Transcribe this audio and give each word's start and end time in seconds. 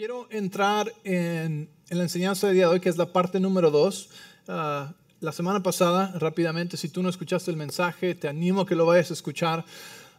Quiero 0.00 0.28
entrar 0.30 0.90
en, 1.04 1.68
la 1.90 2.04
enseñanza 2.04 2.46
de 2.46 2.54
día 2.54 2.68
de 2.68 2.72
hoy, 2.72 2.80
que 2.80 2.88
es 2.88 2.96
la 2.96 3.12
parte 3.12 3.38
número 3.38 3.70
dos. 3.70 4.08
Ah, 4.48 4.94
la 5.20 5.30
semana 5.30 5.62
pasada, 5.62 6.14
rápidamente, 6.18 6.78
si 6.78 6.88
tú 6.88 7.02
no 7.02 7.10
escuchaste 7.10 7.50
el 7.50 7.58
mensaje, 7.58 8.14
te 8.14 8.26
animo 8.26 8.62
a 8.62 8.66
que 8.66 8.74
lo 8.74 8.86
vayas 8.86 9.10
a 9.10 9.12
escuchar. 9.12 9.62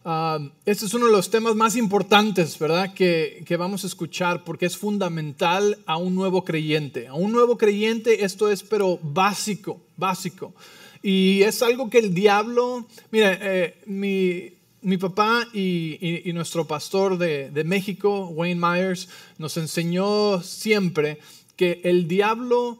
Ah, 0.06 0.38
este 0.68 0.86
es 0.86 0.94
uno 0.94 1.08
de 1.08 1.12
los 1.12 1.32
temas 1.32 1.56
más 1.56 1.76
importantes, 1.76 2.60
¿verdad? 2.60 2.94
Que, 2.94 3.44
que, 3.44 3.58
vamos 3.58 3.84
a 3.84 3.88
escuchar 3.88 4.44
porque 4.44 4.68
es 4.68 4.78
fundamental 4.78 5.80
a 5.88 5.98
un 5.98 6.14
nuevo 6.14 6.46
creyente. 6.46 7.08
A 7.08 7.16
un 7.16 7.32
nuevo 7.32 7.58
creyente 7.58 8.24
esto 8.24 8.52
es 8.52 8.62
pero 8.62 9.00
básico, 9.02 9.82
básico. 9.98 10.54
Y 11.02 11.42
es 11.42 11.64
algo 11.64 11.90
que 11.90 11.98
el 11.98 12.14
diablo, 12.14 12.86
mira, 13.10 13.36
eh, 13.42 13.82
mi, 13.88 14.61
mi 14.82 14.98
papá 14.98 15.48
y, 15.54 16.32
nuestro 16.34 16.68
pastor 16.68 17.18
de, 17.18 17.64
México, 17.66 18.28
Wayne 18.28 18.60
Myers, 18.60 19.10
nos 19.38 19.58
enseñó 19.58 20.42
siempre 20.42 21.20
que 21.56 21.82
el 21.84 22.08
diablo 22.08 22.80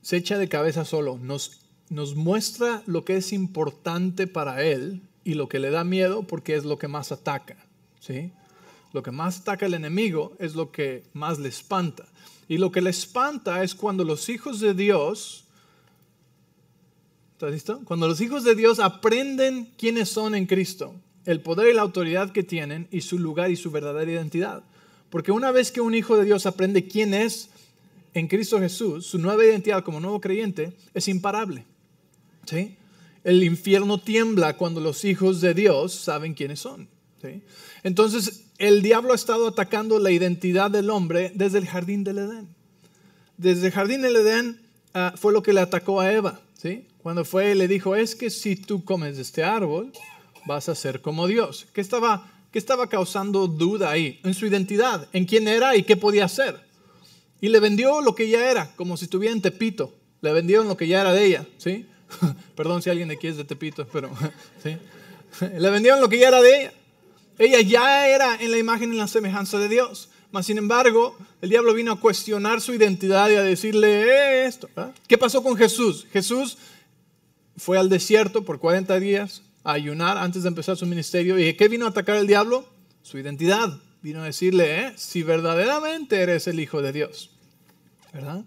se 0.00 0.16
echa 0.16 0.38
de 0.38 0.48
cabeza 0.48 0.84
solo, 0.84 1.18
nos, 1.18 1.60
muestra 2.14 2.82
lo 2.86 3.04
que 3.04 3.16
es 3.16 3.32
importante 3.32 4.26
para 4.26 4.62
él 4.64 5.02
y 5.24 5.34
lo 5.34 5.48
que 5.48 5.58
le 5.58 5.70
da 5.70 5.84
miedo 5.84 6.22
porque 6.22 6.54
es 6.54 6.64
lo 6.64 6.78
que 6.78 6.88
más 6.88 7.12
ataca. 7.12 7.56
¿sí? 8.00 8.32
Lo 8.92 9.02
que 9.02 9.10
más 9.10 9.40
ataca 9.40 9.66
el 9.66 9.74
enemigo 9.74 10.34
es 10.38 10.54
lo 10.54 10.70
que 10.70 11.02
más 11.12 11.38
le 11.38 11.48
espanta. 11.48 12.06
Y 12.48 12.58
lo 12.58 12.70
que 12.70 12.80
le 12.80 12.90
espanta 12.90 13.62
es 13.62 13.74
cuando 13.74 14.04
los 14.04 14.28
hijos 14.28 14.60
de 14.60 14.74
Dios 14.74 15.45
¿Estás 17.36 17.52
listo? 17.52 17.82
Cuando 17.84 18.08
los 18.08 18.22
hijos 18.22 18.44
de 18.44 18.54
Dios 18.54 18.80
aprenden 18.80 19.68
quiénes 19.76 20.08
son 20.08 20.34
en 20.34 20.46
Cristo, 20.46 20.94
el 21.26 21.42
poder 21.42 21.68
y 21.68 21.74
la 21.74 21.82
autoridad 21.82 22.32
que 22.32 22.42
tienen 22.42 22.88
y 22.90 23.02
su 23.02 23.18
lugar 23.18 23.50
y 23.50 23.56
su 23.56 23.70
verdadera 23.70 24.10
identidad. 24.10 24.62
Porque 25.10 25.32
una 25.32 25.50
vez 25.50 25.70
que 25.70 25.82
un 25.82 25.94
hijo 25.94 26.16
de 26.16 26.24
Dios 26.24 26.46
aprende 26.46 26.88
quién 26.88 27.12
es 27.12 27.50
en 28.14 28.28
Cristo 28.28 28.58
Jesús, 28.58 29.04
su 29.04 29.18
nueva 29.18 29.44
identidad 29.44 29.84
como 29.84 30.00
nuevo 30.00 30.18
creyente 30.18 30.72
es 30.94 31.08
imparable. 31.08 31.66
¿sí? 32.46 32.78
El 33.22 33.44
infierno 33.44 34.00
tiembla 34.00 34.56
cuando 34.56 34.80
los 34.80 35.04
hijos 35.04 35.42
de 35.42 35.52
Dios 35.52 35.92
saben 35.92 36.32
quiénes 36.32 36.60
son. 36.60 36.88
¿sí? 37.20 37.42
Entonces, 37.82 38.44
el 38.56 38.80
diablo 38.80 39.12
ha 39.12 39.14
estado 39.14 39.48
atacando 39.48 39.98
la 39.98 40.10
identidad 40.10 40.70
del 40.70 40.88
hombre 40.88 41.32
desde 41.34 41.58
el 41.58 41.66
jardín 41.66 42.02
del 42.02 42.16
Edén. 42.16 42.48
Desde 43.36 43.66
el 43.66 43.72
jardín 43.74 44.00
del 44.00 44.16
Edén 44.16 44.58
ah, 44.94 45.12
fue 45.18 45.34
lo 45.34 45.42
que 45.42 45.52
le 45.52 45.60
atacó 45.60 46.00
a 46.00 46.10
Eva. 46.10 46.40
¿sí? 46.54 46.86
Cuando 47.06 47.24
fue, 47.24 47.54
le 47.54 47.68
dijo, 47.68 47.94
es 47.94 48.16
que 48.16 48.30
si 48.30 48.56
tú 48.56 48.84
comes 48.84 49.14
de 49.14 49.22
este 49.22 49.44
árbol, 49.44 49.92
vas 50.44 50.68
a 50.68 50.74
ser 50.74 51.02
como 51.02 51.28
Dios. 51.28 51.68
¿Qué 51.72 51.80
estaba, 51.80 52.28
qué 52.50 52.58
estaba 52.58 52.88
causando 52.88 53.46
duda 53.46 53.92
ahí? 53.92 54.18
En 54.24 54.34
su 54.34 54.44
identidad, 54.44 55.06
en 55.12 55.24
quién 55.24 55.46
era 55.46 55.76
y 55.76 55.84
qué 55.84 55.96
podía 55.96 56.24
hacer. 56.24 56.58
Y 57.40 57.48
le 57.50 57.60
vendió 57.60 58.00
lo 58.00 58.16
que 58.16 58.28
ya 58.28 58.50
era, 58.50 58.74
como 58.74 58.96
si 58.96 59.04
estuviera 59.04 59.32
en 59.32 59.40
Tepito. 59.40 59.94
Le 60.20 60.32
vendieron 60.32 60.66
lo 60.66 60.76
que 60.76 60.88
ya 60.88 61.00
era 61.00 61.12
de 61.12 61.26
ella, 61.26 61.46
¿sí? 61.58 61.86
Perdón 62.56 62.82
si 62.82 62.90
alguien 62.90 63.06
de 63.06 63.14
aquí 63.14 63.28
es 63.28 63.36
de 63.36 63.44
Tepito, 63.44 63.86
pero 63.92 64.10
¿sí? 64.64 64.76
Le 65.60 65.70
vendieron 65.70 66.00
lo 66.00 66.08
que 66.08 66.18
ya 66.18 66.26
era 66.26 66.42
de 66.42 66.58
ella. 66.58 66.72
Ella 67.38 67.60
ya 67.60 68.08
era 68.08 68.34
en 68.34 68.50
la 68.50 68.58
imagen 68.58 68.92
y 68.92 68.96
la 68.96 69.06
semejanza 69.06 69.60
de 69.60 69.68
Dios. 69.68 70.08
Mas, 70.32 70.46
sin 70.46 70.58
embargo, 70.58 71.16
el 71.40 71.50
diablo 71.50 71.72
vino 71.72 71.92
a 71.92 72.00
cuestionar 72.00 72.60
su 72.60 72.74
identidad 72.74 73.30
y 73.30 73.36
a 73.36 73.42
decirle 73.42 74.44
esto. 74.44 74.68
¿Qué 75.06 75.16
pasó 75.16 75.40
con 75.40 75.56
Jesús? 75.56 76.04
Jesús 76.12 76.58
fue 77.56 77.78
al 77.78 77.88
desierto 77.88 78.44
por 78.44 78.58
40 78.58 78.98
días 79.00 79.42
a 79.64 79.72
ayunar 79.72 80.18
antes 80.18 80.42
de 80.42 80.48
empezar 80.48 80.76
su 80.76 80.86
ministerio. 80.86 81.38
¿Y 81.38 81.54
qué 81.54 81.68
vino 81.68 81.86
a 81.86 81.90
atacar 81.90 82.16
el 82.16 82.26
diablo? 82.26 82.68
Su 83.02 83.18
identidad. 83.18 83.80
Vino 84.02 84.22
a 84.22 84.24
decirle, 84.24 84.80
¿eh? 84.80 84.92
si 84.96 85.22
verdaderamente 85.22 86.20
eres 86.20 86.46
el 86.46 86.60
Hijo 86.60 86.82
de 86.82 86.92
Dios. 86.92 87.30
¿Verdad? 88.12 88.44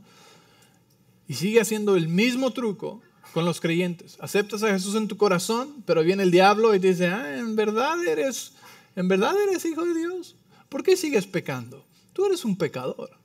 Y 1.27 1.33
sigue 1.33 1.59
haciendo 1.59 1.95
el 1.95 2.07
mismo 2.07 2.51
truco 2.51 3.01
con 3.33 3.45
los 3.45 3.59
creyentes. 3.59 4.17
Aceptas 4.19 4.63
a 4.63 4.69
Jesús 4.69 4.95
en 4.95 5.07
tu 5.07 5.17
corazón, 5.17 5.83
pero 5.85 6.03
viene 6.03 6.23
el 6.23 6.31
diablo 6.31 6.73
y 6.73 6.79
dice, 6.79 7.07
ah, 7.07 7.37
en 7.37 7.55
verdad 7.55 8.03
eres, 8.07 8.53
en 8.95 9.07
verdad 9.07 9.35
eres 9.47 9.65
hijo 9.65 9.85
de 9.85 9.93
Dios. 9.93 10.35
¿Por 10.69 10.83
qué 10.83 10.97
sigues 10.97 11.27
pecando? 11.27 11.85
Tú 12.13 12.25
eres 12.25 12.45
un 12.45 12.55
pecador. 12.57 13.18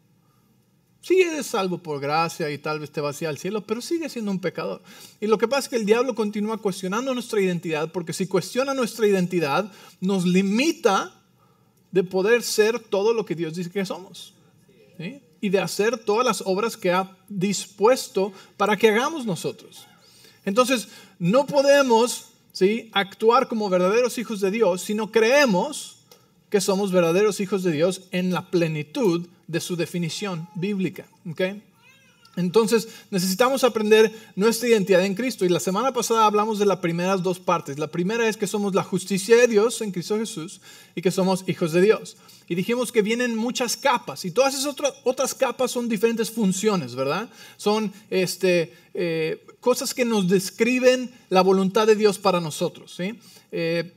Sí 1.05 1.21
eres 1.21 1.45
salvo 1.45 1.77
por 1.77 2.01
gracia 2.01 2.51
y 2.51 2.57
tal 2.57 2.81
vez 2.81 2.91
te 2.91 3.03
vacía 3.03 3.29
al 3.29 3.37
cielo, 3.37 3.61
pero 3.61 3.83
sigue 3.83 4.09
siendo 4.09 4.31
un 4.31 4.41
pecador. 4.41 4.81
Y 5.21 5.27
lo 5.27 5.37
que 5.37 5.47
pasa 5.47 5.61
es 5.61 5.69
que 5.69 5.77
el 5.77 5.85
diablo 5.85 6.15
continúa 6.15 6.57
cuestionando 6.57 7.13
nuestra 7.13 7.43
identidad, 7.43 7.93
porque 7.93 8.15
si 8.15 8.27
cuestiona 8.27 8.73
nuestra 8.73 9.07
identidad, 9.07 9.71
nos 10.01 10.25
limita 10.25 11.13
de 11.93 12.05
poder 12.05 12.43
ser 12.43 12.79
todo 12.79 13.13
lo 13.13 13.27
que 13.27 13.35
Dios 13.35 13.55
dice 13.55 13.69
que 13.69 13.85
somos. 13.85 14.33
Y 15.43 15.51
de 15.51 15.59
hacer 15.61 15.99
todas 15.99 16.25
las 16.25 16.41
obras 16.47 16.75
que 16.75 16.91
ha 16.91 17.15
dispuesto 17.29 18.33
para 18.57 18.79
que 18.79 18.89
hagamos 18.89 19.27
nosotros. 19.27 19.87
Entonces, 20.47 20.89
no 21.19 21.45
podemos 21.45 22.31
¿sí? 22.53 22.89
actuar 22.95 23.49
como 23.49 23.69
verdaderos 23.69 24.17
hijos 24.17 24.41
de 24.41 24.51
Dios 24.51 24.81
si 24.81 24.95
no 24.95 25.13
creemos 25.13 25.99
que 26.49 26.63
somos 26.63 26.93
verdaderos 26.93 27.41
hijos 27.41 27.63
de 27.63 27.73
Dios 27.73 28.05
en 28.11 28.33
la 28.33 28.51
plenitud 28.51 29.27
de 29.47 29.61
su 29.61 29.77
definición 29.77 30.49
bíblica. 30.55 31.07
¿okay? 31.31 31.63
Entonces 32.37 32.89
necesitamos 33.11 33.63
aprender 33.65 34.13
nuestra 34.35 34.69
identidad 34.69 35.05
en 35.05 35.15
Cristo. 35.15 35.45
Y 35.45 35.49
la 35.49 35.61
semana 35.61 35.93
pasada 35.93 36.27
hablamos 36.27 36.59
de 36.59 36.67
las 36.67 36.79
primeras 36.79 37.23
dos 37.23 37.39
partes. 37.39 37.79
La 37.79 37.87
primera 37.87 38.29
es 38.29 38.37
que 38.37 38.47
somos 38.47 38.75
la 38.75 38.83
justicia 38.83 39.37
de 39.37 39.47
Dios 39.47 39.81
en 39.83 39.93
Cristo 39.93 40.19
Jesús 40.19 40.61
y 40.95 41.03
que 41.03 41.11
somos 41.11 41.45
hijos 41.47 41.73
de 41.73 41.83
Dios. 41.83 42.17
Y 42.49 42.55
dijimos 42.55 42.93
que 42.93 43.03
vienen 43.03 43.37
muchas 43.37 43.77
capas 43.77 44.25
y 44.25 44.31
todas 44.31 44.55
esas 44.55 44.77
otras, 45.05 45.35
capas 45.35 45.71
son 45.71 45.89
diferentes 45.89 46.31
funciones, 46.31 46.95
¿verdad? 46.95 47.31
Son 47.57 47.93
este, 48.11 48.75
eh, 48.93 49.47
cosas 49.61 49.95
que 49.95 50.05
nos 50.05 50.29
describen 50.29 51.11
la 51.31 51.43
voluntad 51.43 51.87
de 51.87 51.97
Dios 51.97 52.19
para 52.19 52.41
nosotros. 52.41 52.95
¿sí? 52.95 53.19
Eh, 53.53 53.93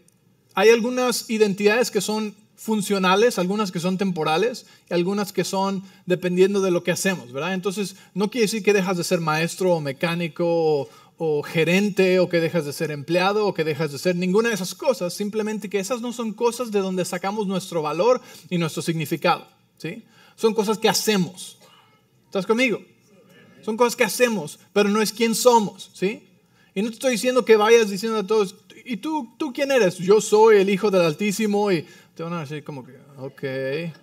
hay 0.54 0.70
algunas 0.70 1.30
identidades 1.30 1.92
que 1.92 2.02
son 2.02 2.36
funcionales, 2.58 3.38
algunas 3.38 3.72
que 3.72 3.80
son 3.80 3.98
temporales 3.98 4.66
y 4.90 4.94
algunas 4.94 5.32
que 5.32 5.44
son 5.44 5.84
dependiendo 6.08 6.60
de 6.60 6.72
lo 6.72 6.84
que 6.84 6.92
hacemos, 6.92 7.32
¿verdad? 7.32 7.54
Entonces, 7.54 7.96
no 8.16 8.30
quiere 8.30 8.46
decir 8.46 8.64
que 8.64 8.74
dejas 8.74 8.98
de 8.98 9.04
ser 9.04 9.22
maestro 9.22 9.76
o 9.76 9.80
mecánico 9.80 10.90
o, 11.20 11.44
gerente 11.44 12.20
o 12.20 12.30
que 12.30 12.40
dejas 12.40 12.66
de 12.66 12.74
ser 12.74 12.92
empleado 12.92 13.48
o 13.48 13.54
que 13.54 13.64
dejas 13.64 13.92
de 13.92 14.00
ser 14.00 14.16
ninguna 14.16 14.50
de 14.50 14.56
esas 14.56 14.74
cosas, 14.74 15.14
simplemente 15.14 15.70
que 15.70 15.80
esas 15.80 16.02
no 16.02 16.12
son 16.12 16.34
cosas 16.34 16.72
de 16.72 16.80
donde 16.80 17.06
sacamos 17.06 17.48
nuestro 17.48 17.82
valor 17.82 18.22
y 18.50 18.58
nuestro 18.58 18.82
significado, 18.82 19.48
¿sí? 19.78 20.04
Son 20.36 20.54
cosas 20.54 20.78
que 20.78 20.90
hacemos. 20.90 21.58
¿Estás 22.26 22.46
conmigo? 22.46 22.82
Son 23.64 23.78
cosas 23.78 23.96
que 23.96 24.04
hacemos, 24.04 24.60
pero 24.74 24.90
no 24.90 25.02
es 25.02 25.12
quién 25.12 25.34
somos, 25.34 25.92
¿sí? 25.94 26.24
Y 26.74 26.82
no 26.82 26.90
te 26.90 26.96
estoy 26.96 27.12
diciendo 27.14 27.46
que 27.46 27.56
vayas 27.56 27.90
diciendo 27.90 28.20
a 28.20 28.28
todos, 28.28 28.56
¿y 28.86 28.98
tú, 28.98 29.34
tú 29.38 29.52
quién 29.54 29.72
eres? 29.72 29.98
Yo 29.98 30.22
soy 30.22 30.58
el 30.58 30.70
Hijo 30.70 30.92
del 30.92 31.02
Altísimo 31.02 31.72
y 31.72 31.86
te 32.18 32.24
van 32.24 32.34
a 32.34 32.40
decir 32.40 32.64
como 32.64 32.84
que, 32.84 32.94
ok, 33.20 33.94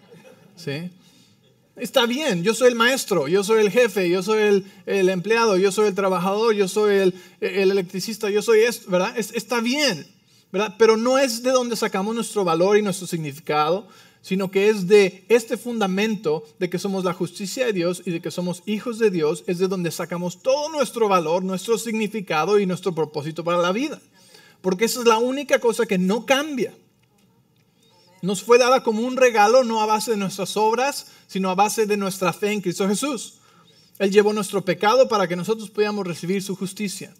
¿sí? 0.54 0.88
Está 1.74 2.06
bien, 2.06 2.44
yo 2.44 2.54
soy 2.54 2.68
el 2.68 2.76
maestro, 2.76 3.26
yo 3.26 3.42
soy 3.42 3.60
el 3.60 3.72
jefe, 3.72 4.08
yo 4.08 4.22
soy 4.22 4.42
el, 4.42 4.72
el 4.86 5.08
empleado, 5.08 5.56
yo 5.56 5.72
soy 5.72 5.88
el 5.88 5.96
trabajador, 5.96 6.54
yo 6.54 6.68
soy 6.68 6.94
el, 6.94 7.14
el 7.40 7.72
electricista, 7.72 8.30
yo 8.30 8.40
soy 8.40 8.60
esto, 8.60 8.88
¿verdad? 8.88 9.18
está 9.18 9.60
bien, 9.60 10.06
¿verdad? 10.52 10.76
Pero 10.78 10.96
no 10.96 11.18
es 11.18 11.42
de 11.42 11.50
donde 11.50 11.74
sacamos 11.74 12.14
nuestro 12.14 12.44
valor 12.44 12.78
y 12.78 12.82
nuestro 12.82 13.08
significado, 13.08 13.88
sino 14.22 14.48
que 14.48 14.68
es 14.68 14.86
de 14.86 15.24
este 15.28 15.56
fundamento 15.56 16.44
de 16.60 16.70
que 16.70 16.78
somos 16.78 17.02
la 17.02 17.14
justicia 17.14 17.66
de 17.66 17.72
Dios 17.72 18.00
y 18.06 18.12
de 18.12 18.20
que 18.20 18.30
somos 18.30 18.62
hijos 18.64 19.00
de 19.00 19.10
Dios, 19.10 19.42
es 19.48 19.58
de 19.58 19.66
donde 19.66 19.90
sacamos 19.90 20.40
todo 20.40 20.68
nuestro 20.68 21.08
valor, 21.08 21.42
nuestro 21.42 21.78
significado 21.78 22.60
y 22.60 22.66
nuestro 22.66 22.94
propósito 22.94 23.42
para 23.42 23.58
la 23.58 23.72
vida. 23.72 24.00
Porque 24.60 24.84
esa 24.84 25.00
es 25.00 25.06
la 25.06 25.18
única 25.18 25.58
cosa 25.58 25.84
que 25.84 25.98
no 25.98 26.24
cambia 26.26 26.74
nos 28.24 28.42
fue 28.42 28.58
dada 28.58 28.82
como 28.82 29.02
un 29.02 29.16
regalo, 29.16 29.64
no 29.64 29.82
a 29.82 29.86
base 29.86 30.12
de 30.12 30.16
nuestras 30.16 30.56
obras, 30.56 31.08
sino 31.26 31.50
a 31.50 31.54
base 31.54 31.86
de 31.86 31.96
nuestra 31.96 32.32
fe 32.32 32.52
en 32.52 32.60
Cristo 32.60 32.88
Jesús. 32.88 33.34
Él 33.98 34.10
llevó 34.10 34.32
nuestro 34.32 34.64
pecado 34.64 35.08
para 35.08 35.28
que 35.28 35.36
nosotros 35.36 35.70
pudiéramos 35.70 36.06
recibir 36.06 36.42
su 36.42 36.56
justicia. 36.56 37.14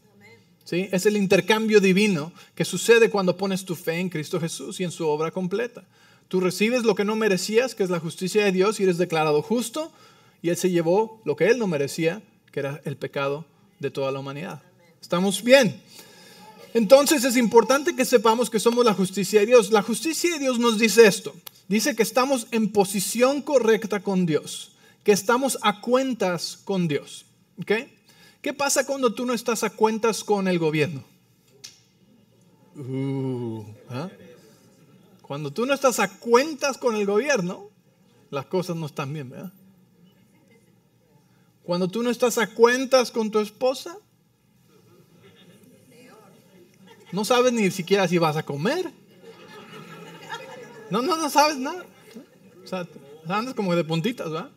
¿Sí? 0.64 0.88
Es 0.92 1.04
el 1.04 1.18
intercambio 1.18 1.78
divino 1.78 2.32
que 2.54 2.64
sucede 2.64 3.10
cuando 3.10 3.36
pones 3.36 3.66
tu 3.66 3.76
fe 3.76 3.98
en 3.98 4.08
Cristo 4.08 4.40
Jesús 4.40 4.80
y 4.80 4.84
en 4.84 4.90
su 4.90 5.06
obra 5.06 5.30
completa. 5.30 5.84
Tú 6.28 6.40
recibes 6.40 6.84
lo 6.84 6.94
que 6.94 7.04
no 7.04 7.16
merecías, 7.16 7.74
que 7.74 7.82
es 7.82 7.90
la 7.90 8.00
justicia 8.00 8.42
de 8.42 8.52
Dios, 8.52 8.80
y 8.80 8.84
eres 8.84 8.96
declarado 8.96 9.42
justo, 9.42 9.92
y 10.40 10.48
Él 10.48 10.56
se 10.56 10.70
llevó 10.70 11.20
lo 11.26 11.36
que 11.36 11.48
Él 11.48 11.58
no 11.58 11.66
merecía, 11.66 12.22
que 12.50 12.60
era 12.60 12.80
el 12.86 12.96
pecado 12.96 13.44
de 13.78 13.90
toda 13.90 14.10
la 14.10 14.20
humanidad. 14.20 14.62
¿Estamos 15.02 15.44
bien? 15.44 15.82
Entonces 16.74 17.22
es 17.22 17.36
importante 17.36 17.94
que 17.94 18.04
sepamos 18.04 18.50
que 18.50 18.58
somos 18.58 18.84
la 18.84 18.94
justicia 18.94 19.40
de 19.40 19.46
Dios. 19.46 19.70
La 19.70 19.82
justicia 19.82 20.32
de 20.32 20.40
Dios 20.40 20.58
nos 20.58 20.76
dice 20.76 21.06
esto. 21.06 21.32
Dice 21.68 21.94
que 21.96 22.02
estamos 22.02 22.48
en 22.50 22.72
posición 22.72 23.40
correcta 23.40 24.00
con 24.00 24.26
Dios, 24.26 24.72
que 25.04 25.12
estamos 25.12 25.56
a 25.62 25.80
cuentas 25.80 26.58
con 26.64 26.88
Dios. 26.88 27.24
¿Qué 28.42 28.52
pasa 28.52 28.84
cuando 28.84 29.14
tú 29.14 29.24
no 29.24 29.32
estás 29.32 29.62
a 29.62 29.70
cuentas 29.70 30.24
con 30.24 30.48
el 30.48 30.58
gobierno? 30.58 31.04
Uh, 32.76 33.64
¿ah? 33.88 34.10
Cuando 35.22 35.52
tú 35.52 35.64
no 35.64 35.72
estás 35.72 36.00
a 36.00 36.18
cuentas 36.18 36.76
con 36.76 36.96
el 36.96 37.06
gobierno, 37.06 37.70
las 38.30 38.46
cosas 38.46 38.76
no 38.76 38.86
están 38.86 39.12
bien, 39.12 39.30
¿verdad? 39.30 39.52
Cuando 41.62 41.88
tú 41.88 42.02
no 42.02 42.10
estás 42.10 42.36
a 42.36 42.48
cuentas 42.48 43.10
con 43.12 43.30
tu 43.30 43.38
esposa, 43.38 43.96
no 47.14 47.24
sabes 47.24 47.52
ni 47.52 47.70
siquiera 47.70 48.08
si 48.08 48.18
vas 48.18 48.36
a 48.36 48.42
comer. 48.42 48.92
No, 50.90 51.00
no, 51.00 51.16
no 51.16 51.30
sabes 51.30 51.56
nada. 51.56 51.86
O 52.62 52.66
sea, 52.66 52.86
andas 53.28 53.54
como 53.54 53.74
de 53.74 53.84
puntitas, 53.84 54.30
¿verdad? 54.30 54.50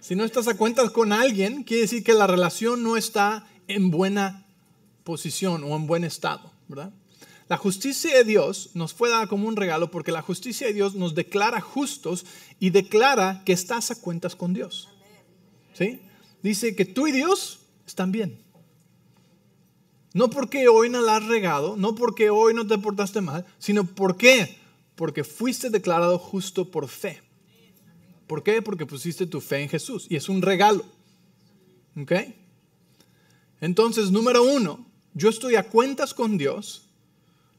Si 0.00 0.16
no 0.16 0.24
estás 0.24 0.48
a 0.48 0.56
cuentas 0.56 0.90
con 0.90 1.12
alguien, 1.12 1.62
quiere 1.62 1.82
decir 1.82 2.02
que 2.02 2.14
la 2.14 2.26
relación 2.26 2.82
no 2.82 2.96
está 2.96 3.46
en 3.68 3.90
buena 3.90 4.46
posición 5.04 5.62
o 5.64 5.76
en 5.76 5.86
buen 5.86 6.04
estado, 6.04 6.52
¿verdad? 6.66 6.92
La 7.48 7.56
justicia 7.58 8.16
de 8.16 8.24
Dios 8.24 8.70
nos 8.74 8.94
fue 8.94 9.10
dada 9.10 9.26
como 9.26 9.46
un 9.46 9.56
regalo 9.56 9.90
porque 9.90 10.12
la 10.12 10.22
justicia 10.22 10.66
de 10.66 10.72
Dios 10.72 10.94
nos 10.94 11.14
declara 11.14 11.60
justos 11.60 12.24
y 12.58 12.70
declara 12.70 13.42
que 13.44 13.52
estás 13.52 13.90
a 13.90 14.00
cuentas 14.00 14.34
con 14.34 14.54
Dios. 14.54 14.88
¿Sí? 15.74 16.00
Dice 16.42 16.74
que 16.74 16.84
tú 16.84 17.06
y 17.06 17.12
Dios 17.12 17.60
están 17.86 18.10
bien. 18.10 18.41
No 20.14 20.28
porque 20.28 20.68
hoy 20.68 20.90
no 20.90 21.00
la 21.00 21.16
has 21.16 21.26
regado, 21.26 21.76
no 21.76 21.94
porque 21.94 22.30
hoy 22.30 22.54
no 22.54 22.66
te 22.66 22.78
portaste 22.78 23.20
mal, 23.20 23.46
sino 23.58 23.84
porque 23.84 24.58
porque 24.94 25.24
fuiste 25.24 25.70
declarado 25.70 26.18
justo 26.18 26.70
por 26.70 26.86
fe. 26.88 27.20
¿Por 28.26 28.42
qué? 28.42 28.62
Porque 28.62 28.86
pusiste 28.86 29.26
tu 29.26 29.40
fe 29.40 29.62
en 29.62 29.68
Jesús 29.68 30.06
y 30.08 30.16
es 30.16 30.28
un 30.28 30.42
regalo. 30.42 30.84
¿Ok? 32.00 32.12
Entonces, 33.60 34.10
número 34.10 34.42
uno, 34.42 34.84
yo 35.14 35.28
estoy 35.28 35.56
a 35.56 35.68
cuentas 35.68 36.14
con 36.14 36.38
Dios 36.38 36.88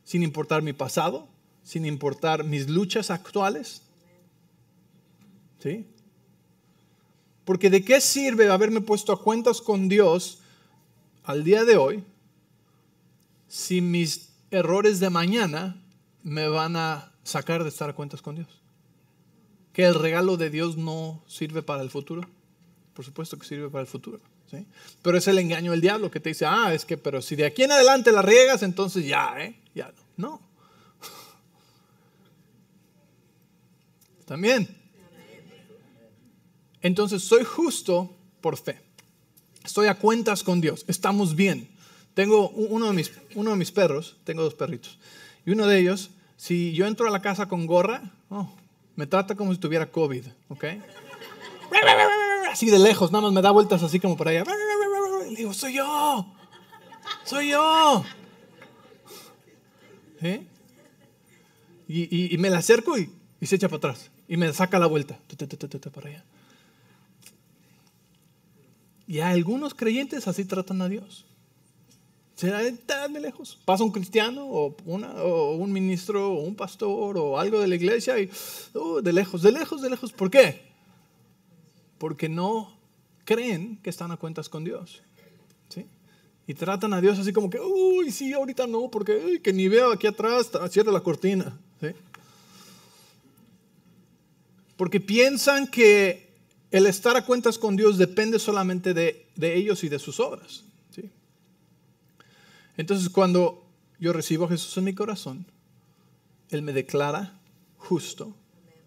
sin 0.03 0.23
importar 0.23 0.61
mi 0.61 0.73
pasado, 0.73 1.27
sin 1.63 1.85
importar 1.85 2.43
mis 2.43 2.69
luchas 2.69 3.09
actuales. 3.09 3.81
¿Sí? 5.59 5.85
Porque 7.45 7.69
de 7.69 7.83
qué 7.83 7.99
sirve 7.99 8.49
haberme 8.49 8.81
puesto 8.81 9.11
a 9.11 9.21
cuentas 9.21 9.61
con 9.61 9.89
Dios 9.89 10.39
al 11.23 11.43
día 11.43 11.63
de 11.63 11.77
hoy 11.77 12.03
si 13.53 13.81
mis 13.81 14.29
errores 14.49 14.99
de 14.99 15.11
mañana 15.11 15.79
me 16.23 16.47
van 16.47 16.75
a 16.75 17.11
sacar 17.23 17.61
de 17.61 17.69
estar 17.69 17.87
a 17.87 17.93
cuentas 17.93 18.23
con 18.23 18.33
Dios? 18.33 18.47
¿Que 19.73 19.85
el 19.85 19.93
regalo 19.93 20.37
de 20.37 20.49
Dios 20.49 20.75
no 20.75 21.23
sirve 21.27 21.61
para 21.61 21.83
el 21.83 21.91
futuro? 21.91 22.27
Por 22.95 23.05
supuesto 23.05 23.37
que 23.37 23.45
sirve 23.45 23.69
para 23.69 23.81
el 23.81 23.87
futuro. 23.87 24.19
¿sí? 24.49 24.65
Pero 25.03 25.19
es 25.19 25.27
el 25.27 25.37
engaño 25.37 25.69
del 25.69 25.81
diablo 25.81 26.09
que 26.09 26.19
te 26.19 26.29
dice, 26.29 26.47
ah, 26.47 26.73
es 26.73 26.83
que, 26.83 26.97
pero 26.97 27.21
si 27.21 27.35
de 27.35 27.45
aquí 27.45 27.61
en 27.61 27.71
adelante 27.71 28.11
la 28.11 28.23
riegas, 28.23 28.63
entonces 28.63 29.05
ya, 29.05 29.35
¿eh? 29.39 29.55
Ya 29.75 29.93
no. 30.17 30.31
No. 30.31 30.41
También. 34.25 34.75
Entonces 36.81 37.21
soy 37.21 37.43
justo 37.43 38.17
por 38.41 38.57
fe. 38.57 38.81
Estoy 39.63 39.85
a 39.85 39.99
cuentas 39.99 40.41
con 40.41 40.59
Dios. 40.59 40.85
Estamos 40.87 41.35
bien. 41.35 41.72
Tengo 42.13 42.49
uno 42.49 42.87
de 42.87 42.93
mis, 42.93 43.11
uno 43.35 43.51
de 43.51 43.55
mis 43.55 43.71
perros, 43.71 44.17
tengo 44.23 44.43
dos 44.43 44.53
perritos, 44.53 44.99
y 45.45 45.51
uno 45.51 45.65
de 45.65 45.79
ellos, 45.79 46.11
si 46.37 46.73
yo 46.73 46.85
entro 46.85 47.07
a 47.07 47.11
la 47.11 47.21
casa 47.21 47.47
con 47.47 47.65
gorra, 47.65 48.11
oh, 48.29 48.49
me 48.95 49.07
trata 49.07 49.35
como 49.35 49.53
si 49.53 49.59
tuviera 49.59 49.89
COVID, 49.91 50.25
¿ok? 50.49 50.65
Así 52.51 52.69
de 52.69 52.77
lejos, 52.77 53.11
nada 53.11 53.23
más 53.23 53.33
me 53.33 53.41
da 53.41 53.49
vueltas 53.49 53.81
así 53.81 53.99
como 53.99 54.15
para 54.15 54.29
allá. 54.29 54.43
Le 55.27 55.35
digo, 55.35 55.53
soy 55.53 55.73
yo, 55.73 56.31
soy 57.23 57.49
yo. 57.49 58.05
¿Eh? 60.21 60.45
Y, 61.87 62.37
me 62.37 62.49
la 62.49 62.59
acerco 62.59 62.97
y, 62.97 63.09
se 63.41 63.55
echa 63.55 63.67
para 63.67 63.77
atrás. 63.77 64.11
Y 64.27 64.37
me 64.37 64.53
saca 64.53 64.79
la 64.79 64.85
vuelta. 64.85 65.19
Para 65.93 66.09
allá. 66.09 66.23
Y 69.07 69.19
algunos 69.19 69.73
creyentes 69.73 70.27
así 70.27 70.45
tratan 70.45 70.81
a 70.81 70.89
Dios. 70.89 71.25
Se 72.35 72.47
de 72.47 73.19
lejos. 73.19 73.59
Pasa 73.63 73.83
un 73.83 73.91
cristiano 73.91 74.45
o, 74.45 74.75
una, 74.85 75.11
o, 75.23 75.55
un 75.55 75.71
ministro 75.71 76.31
o 76.31 76.41
un 76.41 76.55
pastor 76.55 77.17
o 77.17 77.39
algo 77.39 77.59
de 77.59 77.67
la 77.67 77.75
iglesia 77.75 78.19
y 78.19 78.29
oh, 78.73 79.01
de 79.01 79.13
lejos, 79.13 79.41
de 79.41 79.51
lejos, 79.51 79.81
de 79.81 79.89
lejos. 79.89 80.11
¿Por 80.11 80.31
qué? 80.31 80.61
Porque 81.99 82.29
no 82.29 82.75
creen 83.23 83.77
que 83.83 83.89
están 83.89 84.11
a 84.11 84.17
cuentas 84.17 84.49
con 84.49 84.63
Dios. 84.63 85.03
¿sí? 85.69 85.85
Y 86.47 86.55
tratan 86.55 86.93
a 86.93 87.01
Dios 87.01 87.19
así 87.19 87.31
como 87.31 87.49
que, 87.49 87.59
uy, 87.59 88.11
sí, 88.11 88.33
ahorita 88.33 88.65
no, 88.65 88.89
porque 88.89 89.39
que 89.41 89.53
ni 89.53 89.67
veo 89.67 89.91
aquí 89.91 90.07
atrás, 90.07 90.49
cierra 90.71 90.91
la 90.91 91.01
cortina. 91.01 91.57
¿sí? 91.81 91.89
Porque 94.75 94.99
piensan 94.99 95.67
que 95.67 96.33
el 96.71 96.87
estar 96.87 97.15
a 97.15 97.25
cuentas 97.27 97.59
con 97.59 97.75
Dios 97.75 97.99
depende 97.99 98.39
solamente 98.39 98.95
de, 98.95 99.27
de 99.35 99.55
ellos 99.55 99.83
y 99.83 99.89
de 99.89 99.99
sus 99.99 100.19
obras. 100.19 100.63
Entonces 102.77 103.09
cuando 103.09 103.65
yo 103.99 104.13
recibo 104.13 104.45
a 104.45 104.49
Jesús 104.49 104.75
en 104.77 104.85
mi 104.85 104.93
corazón, 104.93 105.45
Él 106.49 106.61
me 106.61 106.73
declara 106.73 107.39
justo, 107.77 108.35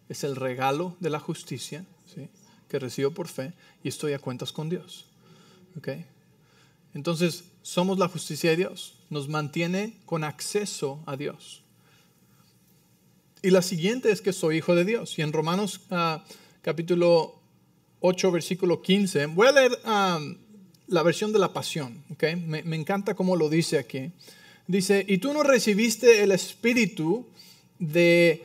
es 0.09 0.25
el 0.25 0.37
regalo 0.37 0.97
de 1.01 1.11
la 1.11 1.21
justicia 1.21 1.85
que 2.69 2.79
recibo 2.79 3.13
por 3.13 3.29
fe 3.29 3.53
y 3.83 3.89
estoy 3.89 4.13
a 4.13 4.19
cuentas 4.19 4.53
con 4.53 4.69
Dios. 4.69 5.07
Entonces 6.95 7.45
somos 7.63 7.99
la 7.99 8.09
justicia 8.09 8.51
de 8.51 8.57
Dios, 8.57 8.95
nos 9.11 9.29
mantiene 9.29 9.99
con 10.07 10.25
acceso 10.25 11.03
a 11.07 11.17
Dios. 11.17 11.63
Y 13.43 13.51
la 13.51 13.63
siguiente 13.63 14.11
es 14.11 14.23
que 14.23 14.33
soy 14.33 14.57
hijo 14.57 14.75
de 14.75 14.85
Dios. 14.85 15.19
Y 15.19 15.23
en 15.23 15.33
Romanos 15.33 15.83
ah, 15.91 16.25
capítulo 16.63 17.41
8, 18.01 18.33
versículo 18.33 18.83
15, 18.83 19.27
voy 19.27 19.47
a 19.47 19.53
leer... 19.53 19.79
Ah, 19.85 20.19
la 20.89 21.03
versión 21.03 21.33
de 21.33 21.39
la 21.39 21.53
pasión. 21.53 22.03
Me, 22.21 22.63
me, 22.63 22.77
encanta 22.77 23.15
cómo 23.15 23.37
lo 23.37 23.49
dice 23.49 23.79
aquí. 23.79 24.13
Dice, 24.67 25.05
y 25.07 25.19
tú 25.19 25.33
no 25.33 25.43
recibiste 25.43 26.23
el 26.23 26.33
espíritu 26.33 27.27
de 27.79 28.45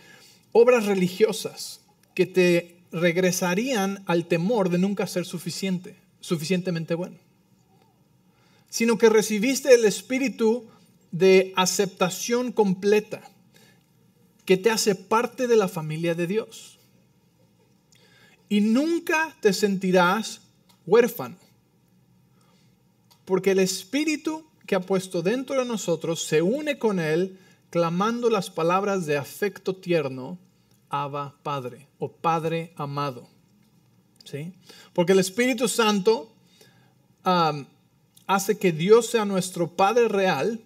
obras 0.52 0.86
religiosas 0.86 1.82
que 2.14 2.26
te 2.26 2.78
regresarían 2.92 4.04
al 4.06 4.28
temor 4.28 4.70
de 4.70 4.78
nunca 4.78 5.08
ser 5.08 5.26
suficiente, 5.26 5.96
suficientemente 6.20 6.94
bueno, 6.94 7.18
sino 8.70 8.98
que 8.98 9.10
recibiste 9.10 9.74
el 9.74 9.86
espíritu 9.86 10.66
de 11.12 11.54
aceptación 11.56 12.52
completa 12.52 13.22
que 14.46 14.58
te 14.58 14.70
hace 14.70 14.96
parte 14.96 15.48
de 15.48 15.56
la 15.56 15.68
familia 15.68 16.16
de 16.16 16.28
Dios. 16.28 16.78
Y 18.50 18.60
nunca 18.60 19.36
te 19.40 19.54
sentirás 19.54 20.42
huérfano 20.86 21.38
porque 23.32 23.52
el 23.52 23.60
Espíritu 23.60 24.44
que 24.68 24.76
ha 24.76 24.82
puesto 24.82 25.22
dentro 25.22 25.58
de 25.58 25.64
nosotros 25.64 26.22
se 26.22 26.42
une 26.42 26.78
con 26.78 27.00
Él, 27.00 27.40
clamando 27.70 28.30
las 28.30 28.50
palabras 28.50 29.06
de 29.06 29.16
afecto 29.16 29.74
tierno, 29.74 30.38
Abba 30.90 31.38
Padre 31.42 31.88
o 31.98 32.12
Padre 32.12 32.74
amado. 32.76 33.30
¿Sí? 34.26 34.52
Porque 34.92 35.14
el 35.14 35.20
Espíritu 35.20 35.70
Santo 35.70 36.30
hace 37.24 38.58
que 38.60 38.74
Dios 38.74 39.06
sea 39.06 39.24
nuestro 39.24 39.78
Padre 39.78 40.10
real 40.10 40.60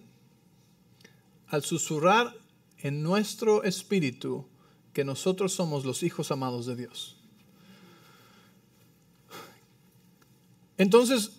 al 1.46 1.62
susurrar 1.62 2.34
en 2.78 3.00
nuestro 3.00 3.62
espíritu 3.62 4.44
que 4.92 5.04
nosotros 5.04 5.52
somos 5.52 5.84
los 5.84 6.02
hijos 6.02 6.32
amados 6.32 6.66
de 6.66 6.74
Dios. 6.74 7.16
Entonces, 10.76 11.30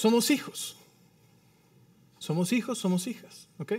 somos 0.00 0.30
hijos. 0.30 0.76
Somos 2.18 2.52
hijos, 2.52 2.78
somos 2.78 3.06
hijas, 3.06 3.48
¿ok? 3.58 3.72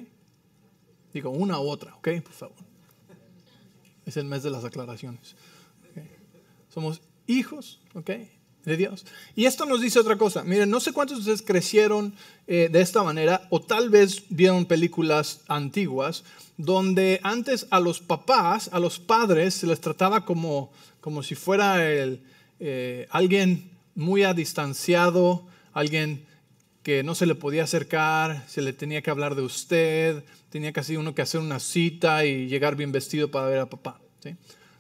Digo, 1.13 1.31
una 1.31 1.59
u 1.59 1.67
otra, 1.67 1.95
¿ok? 1.95 2.09
Por 2.23 2.33
favor. 2.33 2.57
Es 4.05 4.17
el 4.17 4.25
mes 4.25 4.43
de 4.43 4.51
las 4.51 4.63
aclaraciones. 4.63 5.35
Somos 6.73 7.01
hijos, 7.25 7.79
¿ok? 7.95 8.11
De 8.65 8.77
Dios. 8.77 9.05
Y 9.35 9.45
esto 9.45 9.65
nos 9.65 9.81
dice 9.81 9.99
otra 9.99 10.15
cosa. 10.15 10.43
Miren, 10.43 10.69
no 10.69 10.79
sé 10.79 10.93
cuántos 10.93 11.17
de 11.17 11.21
ustedes 11.21 11.41
crecieron 11.41 12.13
eh, 12.45 12.69
de 12.71 12.81
esta 12.81 13.01
manera 13.01 13.47
o 13.49 13.59
tal 13.59 13.89
vez 13.89 14.23
vieron 14.29 14.65
películas 14.65 15.41
antiguas 15.47 16.23
donde 16.57 17.19
antes 17.23 17.65
a 17.71 17.79
los 17.79 17.99
papás, 17.99 18.69
a 18.71 18.79
los 18.79 18.99
padres, 18.99 19.55
se 19.55 19.65
les 19.65 19.81
trataba 19.81 20.23
como, 20.23 20.71
como 20.99 21.23
si 21.23 21.33
fuera 21.33 21.91
el, 21.91 22.21
eh, 22.59 23.07
alguien 23.09 23.71
muy 23.95 24.21
a 24.21 24.35
distanciado, 24.35 25.49
alguien 25.73 26.25
que 26.83 27.03
no 27.03 27.15
se 27.15 27.25
le 27.25 27.35
podía 27.35 27.63
acercar, 27.63 28.43
se 28.47 28.61
le 28.61 28.73
tenía 28.73 29.01
que 29.01 29.11
hablar 29.11 29.35
de 29.35 29.43
usted, 29.43 30.23
tenía 30.49 30.73
casi 30.73 30.97
uno 30.97 31.13
que 31.13 31.21
hacer 31.21 31.39
una 31.39 31.59
cita 31.59 32.25
y 32.25 32.47
llegar 32.47 32.75
bien 32.75 32.91
vestido 32.91 33.29
para 33.29 33.47
ver 33.47 33.59
a 33.59 33.69
papá. 33.69 33.99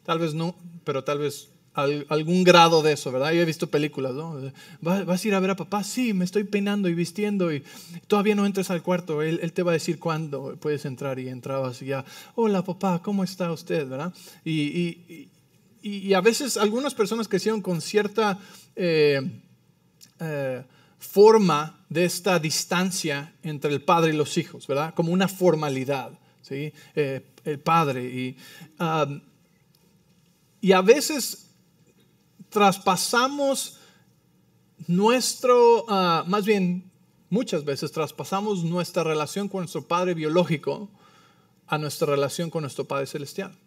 Tal 0.03 0.19
vez 0.19 0.33
no, 0.33 0.55
pero 0.83 1.03
tal 1.03 1.19
vez 1.19 1.49
algún 1.73 2.43
grado 2.43 2.81
de 2.81 2.93
eso, 2.93 3.11
¿verdad? 3.11 3.31
Yo 3.31 3.41
he 3.41 3.45
visto 3.45 3.69
películas, 3.69 4.13
¿no? 4.13 4.35
¿Vas, 4.81 5.23
a 5.23 5.27
ir 5.27 5.33
a 5.33 5.39
ver 5.39 5.51
a 5.51 5.55
papá? 5.55 5.83
Sí, 5.83 6.13
me 6.13 6.25
estoy 6.25 6.43
peinando 6.43 6.89
y 6.89 6.93
vistiendo 6.93 7.53
y 7.53 7.63
todavía 8.07 8.35
no 8.35 8.45
entres 8.45 8.69
al 8.71 8.81
cuarto. 8.81 9.21
Él, 9.21 9.53
te 9.53 9.63
va 9.63 9.71
a 9.71 9.73
decir 9.73 9.97
cuándo 9.97 10.57
puedes 10.59 10.85
entrar 10.85 11.19
y 11.19 11.29
entrabas 11.29 11.81
y 11.81 11.85
ya, 11.85 12.03
hola 12.35 12.63
papá, 12.63 13.01
¿cómo 13.01 13.23
está 13.23 13.51
usted? 13.51 13.87
¿verdad? 13.87 14.13
Y, 14.43 15.27
a 16.13 16.21
veces 16.21 16.57
algunas 16.57 16.93
personas 16.93 17.27
crecieron 17.27 17.61
con 17.61 17.81
cierta 17.81 18.37
eh, 18.75 19.21
eh, 20.19 20.63
forma 21.01 21.83
de 21.89 22.05
esta 22.05 22.39
distancia 22.39 23.33
entre 23.43 23.73
el 23.73 23.81
padre 23.81 24.13
y 24.13 24.15
los 24.15 24.37
hijos, 24.37 24.67
¿verdad? 24.67 24.93
Como 24.93 25.11
una 25.11 25.27
formalidad, 25.27 26.17
¿sí? 26.41 26.71
Eh, 26.95 27.25
el 27.43 27.59
padre 27.59 28.05
y... 28.05 28.37
Um, 28.79 29.21
y 30.63 30.73
a 30.73 30.81
veces 30.81 31.49
traspasamos 32.49 33.79
nuestro, 34.87 35.85
ah, 35.89 36.23
más 36.27 36.45
bien 36.45 36.91
muchas 37.29 37.65
veces 37.65 37.91
traspasamos 37.91 38.63
nuestra 38.63 39.03
relación 39.03 39.47
con 39.49 39.61
nuestro 39.61 39.87
Padre 39.87 40.13
biológico 40.13 40.89
a 41.65 41.79
nuestra 41.79 42.05
relación 42.05 42.51
con 42.51 42.61
nuestro 42.61 42.85
Padre 42.85 43.07
celestial. 43.07 43.57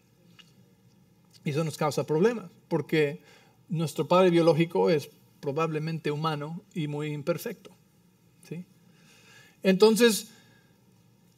Y 1.44 1.50
eso 1.50 1.64
nos 1.64 1.76
causa 1.76 2.06
problemas, 2.06 2.50
porque 2.68 3.20
nuestro 3.68 4.06
Padre 4.06 4.30
biológico 4.30 4.88
es 4.88 5.10
probablemente 5.44 6.10
humano 6.10 6.62
y 6.72 6.88
muy 6.88 7.08
imperfecto. 7.08 7.70
¿sí? 8.48 8.64
Entonces, 9.62 10.28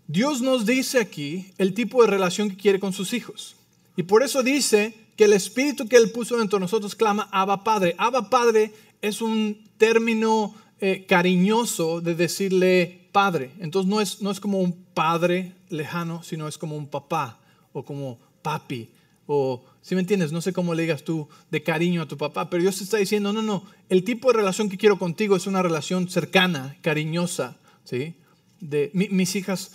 Dios 0.06 0.42
nos 0.42 0.64
dice 0.64 1.00
aquí 1.00 1.52
el 1.58 1.74
tipo 1.74 2.02
de 2.02 2.08
relación 2.08 2.48
que 2.48 2.56
quiere 2.56 2.78
con 2.78 2.92
sus 2.92 3.12
hijos. 3.12 3.56
Y 3.96 4.04
por 4.04 4.22
eso 4.22 4.44
dice 4.44 4.94
que 5.16 5.24
el 5.24 5.32
Espíritu 5.32 5.88
que 5.88 5.96
Él 5.96 6.12
puso 6.12 6.36
dentro 6.36 6.56
de 6.56 6.60
nosotros 6.60 6.94
clama 6.94 7.28
Abba 7.32 7.64
Padre. 7.64 7.96
Abba 7.98 8.30
Padre 8.30 8.72
es 9.02 9.20
un 9.20 9.58
término 9.76 10.54
eh, 10.78 11.04
cariñoso 11.08 12.00
de 12.00 12.14
decirle 12.14 13.08
Padre. 13.10 13.50
Entonces 13.58 13.90
no 13.90 14.00
es, 14.00 14.22
no 14.22 14.30
es 14.30 14.38
como 14.38 14.60
un 14.60 14.84
padre 14.94 15.56
lejano, 15.68 16.22
sino 16.22 16.46
es 16.46 16.58
como 16.58 16.76
un 16.76 16.86
papá 16.86 17.40
o 17.72 17.84
como 17.84 18.20
papi. 18.42 18.88
O, 19.26 19.64
si 19.82 19.94
me 19.94 20.00
entiendes, 20.00 20.32
no 20.32 20.40
sé 20.40 20.52
cómo 20.52 20.74
le 20.74 20.82
digas 20.82 21.02
tú 21.02 21.28
de 21.50 21.62
cariño 21.62 22.02
a 22.02 22.08
tu 22.08 22.16
papá, 22.16 22.48
pero 22.48 22.62
Dios 22.62 22.78
te 22.78 22.84
está 22.84 22.96
diciendo, 22.96 23.32
no, 23.32 23.42
no, 23.42 23.64
el 23.88 24.04
tipo 24.04 24.30
de 24.30 24.38
relación 24.38 24.68
que 24.68 24.78
quiero 24.78 24.98
contigo 24.98 25.36
es 25.36 25.46
una 25.46 25.62
relación 25.62 26.08
cercana, 26.08 26.76
cariñosa. 26.80 27.56
¿sí? 27.84 28.14
De, 28.60 28.90
mis 28.92 29.34
hijas 29.36 29.72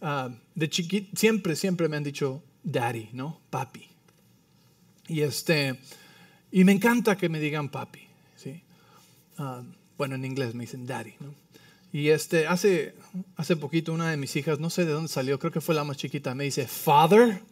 ah, 0.00 0.30
de 0.54 0.68
chiquit 0.68 1.16
siempre, 1.16 1.56
siempre 1.56 1.88
me 1.88 1.96
han 1.96 2.04
dicho 2.04 2.42
daddy, 2.62 3.08
¿no? 3.12 3.40
Papi. 3.50 3.88
Y, 5.08 5.22
este, 5.22 5.80
y 6.50 6.64
me 6.64 6.72
encanta 6.72 7.16
que 7.16 7.28
me 7.28 7.40
digan 7.40 7.68
papi. 7.70 8.06
¿sí? 8.36 8.62
Ah, 9.38 9.62
bueno, 9.96 10.14
en 10.14 10.24
inglés 10.24 10.54
me 10.54 10.64
dicen 10.64 10.86
daddy. 10.86 11.14
¿no? 11.20 11.34
Y 11.92 12.08
este, 12.08 12.46
hace, 12.46 12.94
hace 13.36 13.56
poquito 13.56 13.92
una 13.92 14.10
de 14.10 14.16
mis 14.16 14.34
hijas, 14.36 14.58
no 14.58 14.70
sé 14.70 14.86
de 14.86 14.92
dónde 14.92 15.08
salió, 15.08 15.38
creo 15.38 15.52
que 15.52 15.60
fue 15.60 15.74
la 15.74 15.84
más 15.84 15.98
chiquita, 15.98 16.34
me 16.34 16.44
dice, 16.44 16.66
father. 16.66 17.42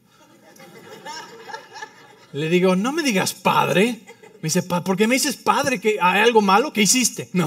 Le 2.32 2.48
digo, 2.48 2.76
no 2.76 2.92
me 2.92 3.02
digas 3.02 3.34
padre. 3.34 4.00
Me 4.34 4.46
dice, 4.46 4.62
¿por 4.62 4.96
qué 4.96 5.06
me 5.06 5.16
dices 5.16 5.36
padre? 5.36 5.80
¿Que 5.80 5.98
¿Hay 6.00 6.20
algo 6.20 6.40
malo? 6.40 6.72
que 6.72 6.82
hiciste? 6.82 7.28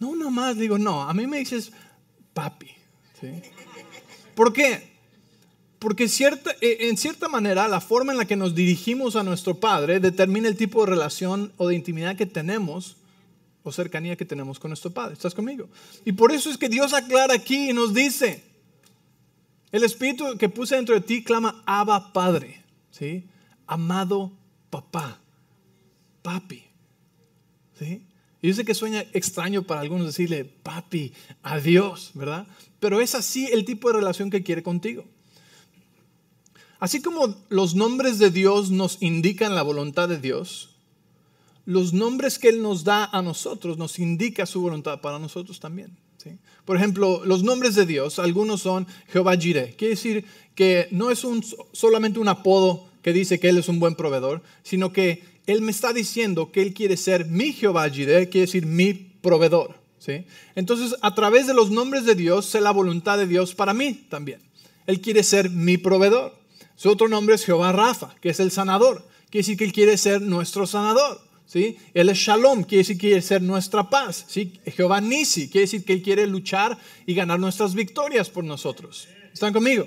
No, 0.00 0.16
no, 0.16 0.16
nada 0.16 0.30
más. 0.30 0.58
Digo, 0.58 0.78
no, 0.78 1.02
a 1.02 1.14
mí 1.14 1.28
me 1.28 1.38
dices 1.38 1.70
papi. 2.34 2.70
¿sí? 3.20 3.28
¿Por 4.34 4.52
qué? 4.52 4.92
Porque 5.78 6.04
e, 6.60 6.88
en 6.88 6.96
cierta 6.96 7.28
manera 7.28 7.68
la 7.68 7.80
forma 7.80 8.12
en 8.12 8.18
la 8.18 8.24
que 8.24 8.36
nos 8.36 8.54
dirigimos 8.54 9.16
a 9.16 9.22
nuestro 9.22 9.60
Padre 9.60 10.00
determina 10.00 10.48
el 10.48 10.56
tipo 10.56 10.84
de 10.84 10.90
relación 10.90 11.52
o 11.56 11.68
de 11.68 11.74
intimidad 11.74 12.16
que 12.16 12.26
tenemos 12.26 12.96
o 13.62 13.72
cercanía 13.72 14.16
que 14.16 14.24
tenemos 14.24 14.58
con 14.58 14.70
nuestro 14.70 14.90
Padre. 14.90 15.14
¿Estás 15.14 15.34
conmigo? 15.34 15.68
Y 16.04 16.12
por 16.12 16.32
eso 16.32 16.50
es 16.50 16.58
que 16.58 16.68
Dios 16.68 16.92
aclara 16.94 17.34
aquí 17.34 17.70
y 17.70 17.72
nos 17.72 17.94
dice, 17.94 18.42
el 19.72 19.84
Espíritu 19.84 20.36
que 20.38 20.48
puse 20.48 20.76
dentro 20.76 20.94
de 20.94 21.00
ti 21.00 21.24
clama 21.24 21.62
Abba 21.66 22.12
Padre, 22.12 22.62
¿sí? 22.90 23.26
Amado 23.66 24.32
papá, 24.70 25.18
papi, 26.22 26.62
¿sí? 27.78 28.06
Y 28.42 28.48
yo 28.48 28.54
sé 28.54 28.64
que 28.64 28.74
suena 28.74 29.00
extraño 29.12 29.62
para 29.62 29.80
algunos 29.80 30.06
decirle 30.06 30.44
papi 30.44 31.12
a 31.42 31.58
Dios, 31.58 32.10
¿verdad? 32.14 32.46
Pero 32.80 33.00
es 33.00 33.14
así 33.14 33.46
el 33.46 33.64
tipo 33.64 33.88
de 33.88 33.96
relación 33.96 34.30
que 34.30 34.42
quiere 34.42 34.62
contigo. 34.62 35.04
Así 36.78 37.00
como 37.00 37.36
los 37.48 37.74
nombres 37.76 38.18
de 38.18 38.30
Dios 38.30 38.70
nos 38.70 39.00
indican 39.00 39.54
la 39.54 39.62
voluntad 39.62 40.08
de 40.08 40.18
Dios, 40.18 40.70
los 41.64 41.92
nombres 41.92 42.40
que 42.40 42.48
Él 42.48 42.60
nos 42.60 42.82
da 42.82 43.04
a 43.04 43.22
nosotros 43.22 43.78
nos 43.78 44.00
indica 44.00 44.46
su 44.46 44.60
voluntad 44.60 45.00
para 45.00 45.20
nosotros 45.20 45.60
también. 45.60 45.96
Por 46.64 46.76
ejemplo, 46.76 47.22
los 47.24 47.42
nombres 47.42 47.74
de 47.74 47.86
Dios, 47.86 48.18
algunos 48.18 48.62
son 48.62 48.86
Jehová 49.08 49.36
Jireh. 49.36 49.74
Quiere 49.76 49.94
decir 49.94 50.24
que 50.54 50.88
no 50.90 51.10
es 51.10 51.24
un, 51.24 51.44
solamente 51.72 52.18
un 52.18 52.28
apodo 52.28 52.88
que 53.02 53.12
dice 53.12 53.40
que 53.40 53.48
Él 53.48 53.58
es 53.58 53.68
un 53.68 53.80
buen 53.80 53.94
proveedor, 53.94 54.42
sino 54.62 54.92
que 54.92 55.24
Él 55.46 55.60
me 55.62 55.72
está 55.72 55.92
diciendo 55.92 56.52
que 56.52 56.62
Él 56.62 56.72
quiere 56.72 56.96
ser 56.96 57.26
mi 57.26 57.52
Jehová 57.52 57.88
Jireh, 57.88 58.28
quiere 58.28 58.46
decir 58.46 58.66
mi 58.66 58.94
proveedor. 58.94 59.82
Entonces, 60.54 60.96
a 61.00 61.14
través 61.14 61.46
de 61.46 61.54
los 61.54 61.70
nombres 61.70 62.04
de 62.04 62.14
Dios, 62.14 62.46
sé 62.46 62.60
la 62.60 62.72
voluntad 62.72 63.18
de 63.18 63.26
Dios 63.26 63.54
para 63.54 63.72
mí 63.72 64.06
también. 64.08 64.40
Él 64.86 65.00
quiere 65.00 65.22
ser 65.22 65.50
mi 65.50 65.78
proveedor. 65.78 66.34
Su 66.76 66.90
otro 66.90 67.08
nombre 67.08 67.34
es 67.34 67.44
Jehová 67.44 67.72
Rafa, 67.72 68.14
que 68.20 68.30
es 68.30 68.40
el 68.40 68.50
sanador. 68.50 69.06
Quiere 69.30 69.42
decir 69.42 69.56
que 69.56 69.64
Él 69.64 69.72
quiere 69.72 69.96
ser 69.96 70.20
nuestro 70.20 70.66
sanador. 70.66 71.20
¿Sí? 71.46 71.76
Él 71.94 72.08
es 72.08 72.18
Shalom, 72.18 72.64
quiere 72.64 72.78
decir 72.78 72.96
que 72.96 73.08
quiere 73.08 73.22
ser 73.22 73.42
nuestra 73.42 73.88
paz. 73.88 74.24
¿sí? 74.28 74.52
Jehová 74.66 75.00
Nisi, 75.00 75.48
quiere 75.48 75.66
decir 75.66 75.84
que 75.84 75.92
Él 75.92 76.02
quiere 76.02 76.26
luchar 76.26 76.78
y 77.06 77.14
ganar 77.14 77.38
nuestras 77.38 77.74
victorias 77.74 78.30
por 78.30 78.44
nosotros. 78.44 79.08
¿Están 79.32 79.52
conmigo? 79.52 79.86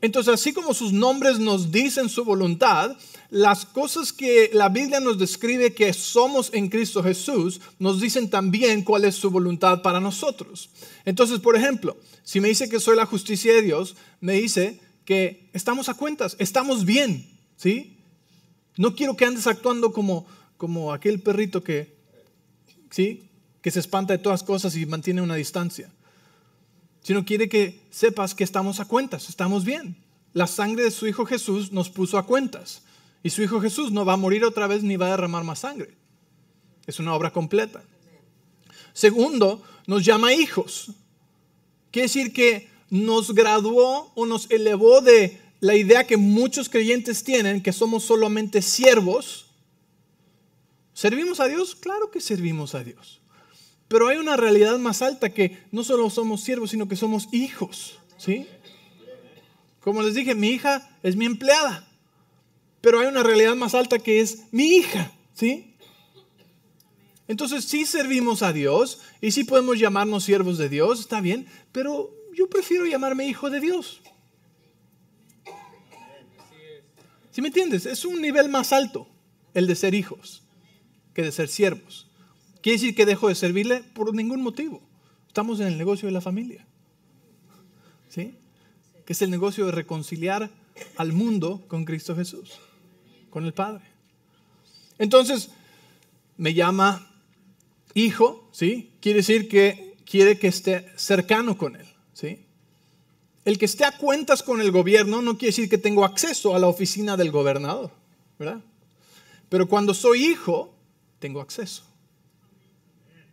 Entonces, 0.00 0.34
así 0.34 0.52
como 0.52 0.74
sus 0.74 0.92
nombres 0.92 1.38
nos 1.40 1.72
dicen 1.72 2.08
su 2.08 2.24
voluntad, 2.24 2.96
las 3.30 3.66
cosas 3.66 4.12
que 4.12 4.50
la 4.52 4.68
Biblia 4.68 5.00
nos 5.00 5.18
describe 5.18 5.74
que 5.74 5.92
somos 5.92 6.50
en 6.54 6.68
Cristo 6.68 7.02
Jesús, 7.02 7.60
nos 7.78 8.00
dicen 8.00 8.30
también 8.30 8.82
cuál 8.82 9.04
es 9.04 9.16
su 9.16 9.30
voluntad 9.30 9.82
para 9.82 10.00
nosotros. 10.00 10.70
Entonces, 11.04 11.40
por 11.40 11.56
ejemplo, 11.56 11.96
si 12.22 12.40
me 12.40 12.48
dice 12.48 12.68
que 12.68 12.80
soy 12.80 12.96
la 12.96 13.06
justicia 13.06 13.52
de 13.52 13.62
Dios, 13.62 13.96
me 14.20 14.34
dice 14.34 14.80
que 15.04 15.50
estamos 15.52 15.88
a 15.88 15.94
cuentas, 15.94 16.36
estamos 16.38 16.84
bien, 16.84 17.28
¿sí? 17.56 17.96
No 18.76 18.94
quiero 18.94 19.16
que 19.16 19.24
andes 19.24 19.46
actuando 19.46 19.92
como, 19.92 20.26
como 20.58 20.92
aquel 20.92 21.20
perrito 21.20 21.64
que, 21.64 21.96
¿sí? 22.90 23.22
Que 23.62 23.70
se 23.70 23.80
espanta 23.80 24.12
de 24.12 24.18
todas 24.18 24.42
cosas 24.42 24.76
y 24.76 24.84
mantiene 24.84 25.22
una 25.22 25.36
distancia. 25.36 25.90
Sino 27.02 27.24
quiere 27.24 27.48
que 27.48 27.80
sepas 27.90 28.34
que 28.34 28.44
estamos 28.44 28.80
a 28.80 28.84
cuentas, 28.84 29.30
estamos 29.30 29.64
bien. 29.64 29.96
La 30.34 30.46
sangre 30.46 30.84
de 30.84 30.90
su 30.90 31.06
Hijo 31.06 31.24
Jesús 31.24 31.72
nos 31.72 31.88
puso 31.88 32.18
a 32.18 32.26
cuentas. 32.26 32.82
Y 33.22 33.30
su 33.30 33.42
Hijo 33.42 33.60
Jesús 33.60 33.92
no 33.92 34.04
va 34.04 34.12
a 34.12 34.18
morir 34.18 34.44
otra 34.44 34.66
vez 34.66 34.82
ni 34.82 34.96
va 34.96 35.06
a 35.06 35.10
derramar 35.12 35.44
más 35.44 35.60
sangre. 35.60 35.96
Es 36.86 36.98
una 36.98 37.14
obra 37.14 37.32
completa. 37.32 37.82
Segundo, 38.92 39.62
nos 39.86 40.04
llama 40.04 40.34
hijos. 40.34 40.92
Quiere 41.90 42.08
decir 42.08 42.32
que 42.32 42.68
nos 42.90 43.34
graduó 43.34 44.12
o 44.14 44.26
nos 44.26 44.50
elevó 44.50 45.00
de 45.00 45.40
la 45.60 45.76
idea 45.76 46.06
que 46.06 46.16
muchos 46.16 46.68
creyentes 46.68 47.24
tienen, 47.24 47.62
que 47.62 47.72
somos 47.72 48.04
solamente 48.04 48.62
siervos. 48.62 49.47
¿Servimos 50.98 51.38
a 51.38 51.46
Dios? 51.46 51.76
Claro 51.76 52.10
que 52.10 52.20
servimos 52.20 52.74
a 52.74 52.82
Dios. 52.82 53.20
Pero 53.86 54.08
hay 54.08 54.16
una 54.16 54.36
realidad 54.36 54.78
más 54.78 55.00
alta 55.00 55.32
que 55.32 55.56
no 55.70 55.84
solo 55.84 56.10
somos 56.10 56.40
siervos, 56.40 56.70
sino 56.70 56.88
que 56.88 56.96
somos 56.96 57.28
hijos. 57.30 58.00
¿Sí? 58.16 58.48
Como 59.78 60.02
les 60.02 60.14
dije, 60.14 60.34
mi 60.34 60.48
hija 60.48 60.90
es 61.04 61.14
mi 61.14 61.24
empleada. 61.24 61.86
Pero 62.80 62.98
hay 62.98 63.06
una 63.06 63.22
realidad 63.22 63.54
más 63.54 63.76
alta 63.76 64.00
que 64.00 64.18
es 64.18 64.46
mi 64.50 64.74
hija. 64.74 65.12
¿Sí? 65.34 65.76
Entonces 67.28 67.64
sí 67.64 67.86
servimos 67.86 68.42
a 68.42 68.52
Dios 68.52 69.00
y 69.20 69.30
sí 69.30 69.44
podemos 69.44 69.78
llamarnos 69.78 70.24
siervos 70.24 70.58
de 70.58 70.68
Dios, 70.68 70.98
está 70.98 71.20
bien, 71.20 71.46
pero 71.70 72.12
yo 72.34 72.50
prefiero 72.50 72.86
llamarme 72.86 73.24
hijo 73.24 73.50
de 73.50 73.60
Dios. 73.60 74.02
¿Sí 77.30 77.40
me 77.40 77.48
entiendes? 77.48 77.86
Es 77.86 78.04
un 78.04 78.20
nivel 78.20 78.48
más 78.48 78.72
alto 78.72 79.06
el 79.54 79.68
de 79.68 79.76
ser 79.76 79.94
hijos 79.94 80.42
que 81.18 81.24
de 81.24 81.32
ser 81.32 81.48
siervos. 81.48 82.06
Quiere 82.62 82.78
decir 82.78 82.94
que 82.94 83.04
dejo 83.04 83.26
de 83.26 83.34
servirle 83.34 83.82
por 83.92 84.14
ningún 84.14 84.40
motivo. 84.40 84.80
Estamos 85.26 85.58
en 85.58 85.66
el 85.66 85.76
negocio 85.76 86.06
de 86.06 86.12
la 86.12 86.20
familia. 86.20 86.64
¿Sí? 88.08 88.36
Que 89.04 89.14
es 89.14 89.22
el 89.22 89.28
negocio 89.28 89.66
de 89.66 89.72
reconciliar 89.72 90.48
al 90.96 91.12
mundo 91.12 91.64
con 91.66 91.84
Cristo 91.84 92.14
Jesús, 92.14 92.60
con 93.30 93.44
el 93.44 93.52
Padre. 93.52 93.82
Entonces, 95.00 95.50
me 96.36 96.54
llama 96.54 97.10
hijo, 97.94 98.48
¿sí? 98.52 98.92
Quiere 99.00 99.16
decir 99.16 99.48
que 99.48 99.96
quiere 100.08 100.38
que 100.38 100.46
esté 100.46 100.86
cercano 100.94 101.58
con 101.58 101.74
él. 101.74 101.88
¿sí? 102.12 102.46
El 103.44 103.58
que 103.58 103.64
esté 103.64 103.84
a 103.84 103.98
cuentas 103.98 104.44
con 104.44 104.60
el 104.60 104.70
gobierno 104.70 105.20
no 105.20 105.36
quiere 105.36 105.50
decir 105.50 105.68
que 105.68 105.78
tengo 105.78 106.04
acceso 106.04 106.54
a 106.54 106.60
la 106.60 106.68
oficina 106.68 107.16
del 107.16 107.32
gobernador. 107.32 107.90
¿verdad? 108.38 108.60
Pero 109.48 109.68
cuando 109.68 109.94
soy 109.94 110.24
hijo, 110.24 110.77
tengo 111.18 111.40
acceso. 111.40 111.84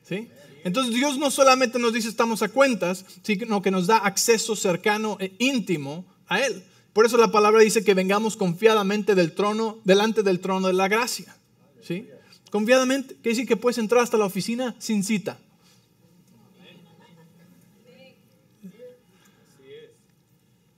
¿Sí? 0.03 0.29
Entonces 0.63 0.93
Dios 0.93 1.17
no 1.17 1.31
solamente 1.31 1.79
nos 1.79 1.93
dice 1.93 2.09
estamos 2.09 2.41
a 2.41 2.49
cuentas, 2.49 3.05
sino 3.21 3.61
que 3.61 3.71
nos 3.71 3.87
da 3.87 3.97
acceso 3.97 4.55
cercano 4.55 5.17
e 5.19 5.35
íntimo 5.39 6.05
a 6.27 6.41
Él. 6.41 6.63
Por 6.93 7.05
eso 7.05 7.17
la 7.17 7.31
palabra 7.31 7.61
dice 7.61 7.83
que 7.83 7.93
vengamos 7.93 8.37
confiadamente 8.37 9.15
del 9.15 9.33
trono, 9.33 9.79
delante 9.83 10.23
del 10.23 10.39
trono 10.39 10.67
de 10.67 10.73
la 10.73 10.87
gracia. 10.87 11.35
¿Sí? 11.81 12.07
Confiadamente, 12.51 13.15
quiere 13.15 13.29
decir 13.31 13.47
que 13.47 13.57
puedes 13.57 13.77
entrar 13.77 14.01
hasta 14.01 14.17
la 14.17 14.25
oficina 14.25 14.75
sin 14.79 15.03
cita. 15.03 15.37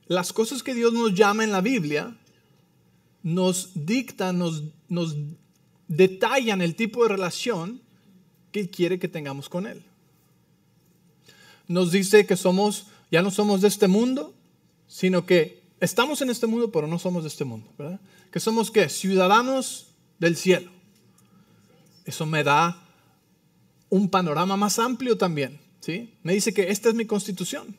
Las 0.07 0.33
cosas 0.33 0.63
que 0.63 0.73
Dios 0.73 0.93
nos 0.93 1.13
llama 1.13 1.43
en 1.43 1.51
la 1.51 1.61
Biblia 1.61 2.17
nos 3.23 3.71
dictan, 3.73 4.39
nos, 4.39 4.63
nos 4.87 5.15
detallan 5.87 6.61
el 6.61 6.75
tipo 6.75 7.03
de 7.03 7.09
relación 7.09 7.81
que 8.51 8.69
quiere 8.69 8.99
que 8.99 9.07
tengamos 9.07 9.49
con 9.49 9.67
Él. 9.67 9.83
Nos 11.67 11.91
dice 11.91 12.25
que 12.25 12.37
somos, 12.37 12.87
ya 13.11 13.21
no 13.21 13.31
somos 13.31 13.61
de 13.61 13.67
este 13.67 13.87
mundo, 13.87 14.33
sino 14.87 15.25
que 15.25 15.61
estamos 15.79 16.21
en 16.21 16.29
este 16.29 16.47
mundo, 16.47 16.71
pero 16.71 16.87
no 16.87 16.97
somos 16.99 17.23
de 17.23 17.29
este 17.29 17.45
mundo, 17.45 17.69
¿verdad? 17.77 17.99
Que 18.31 18.39
somos 18.39 18.71
qué? 18.71 18.89
Ciudadanos 18.89 19.87
del 20.19 20.35
cielo. 20.35 20.71
Eso 22.05 22.25
me 22.25 22.43
da 22.43 22.83
un 23.89 24.09
panorama 24.09 24.55
más 24.57 24.79
amplio 24.79 25.17
también, 25.17 25.59
¿sí? 25.81 26.13
Me 26.23 26.33
dice 26.33 26.53
que 26.53 26.69
esta 26.69 26.89
es 26.89 26.95
mi 26.95 27.05
constitución. 27.05 27.75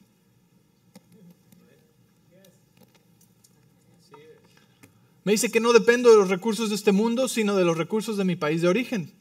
Me 5.29 5.33
dice 5.33 5.51
que 5.51 5.61
no 5.61 5.75
dependo 5.75 6.11
de 6.11 6.17
los 6.17 6.31
recursos 6.31 6.71
de 6.71 6.75
este 6.75 6.91
mundo, 6.91 7.29
sino 7.29 7.55
de 7.55 7.63
los 7.63 7.77
recursos 7.77 8.17
de 8.17 8.25
mi 8.25 8.35
país 8.35 8.63
de 8.63 8.69
origen. 8.69 9.13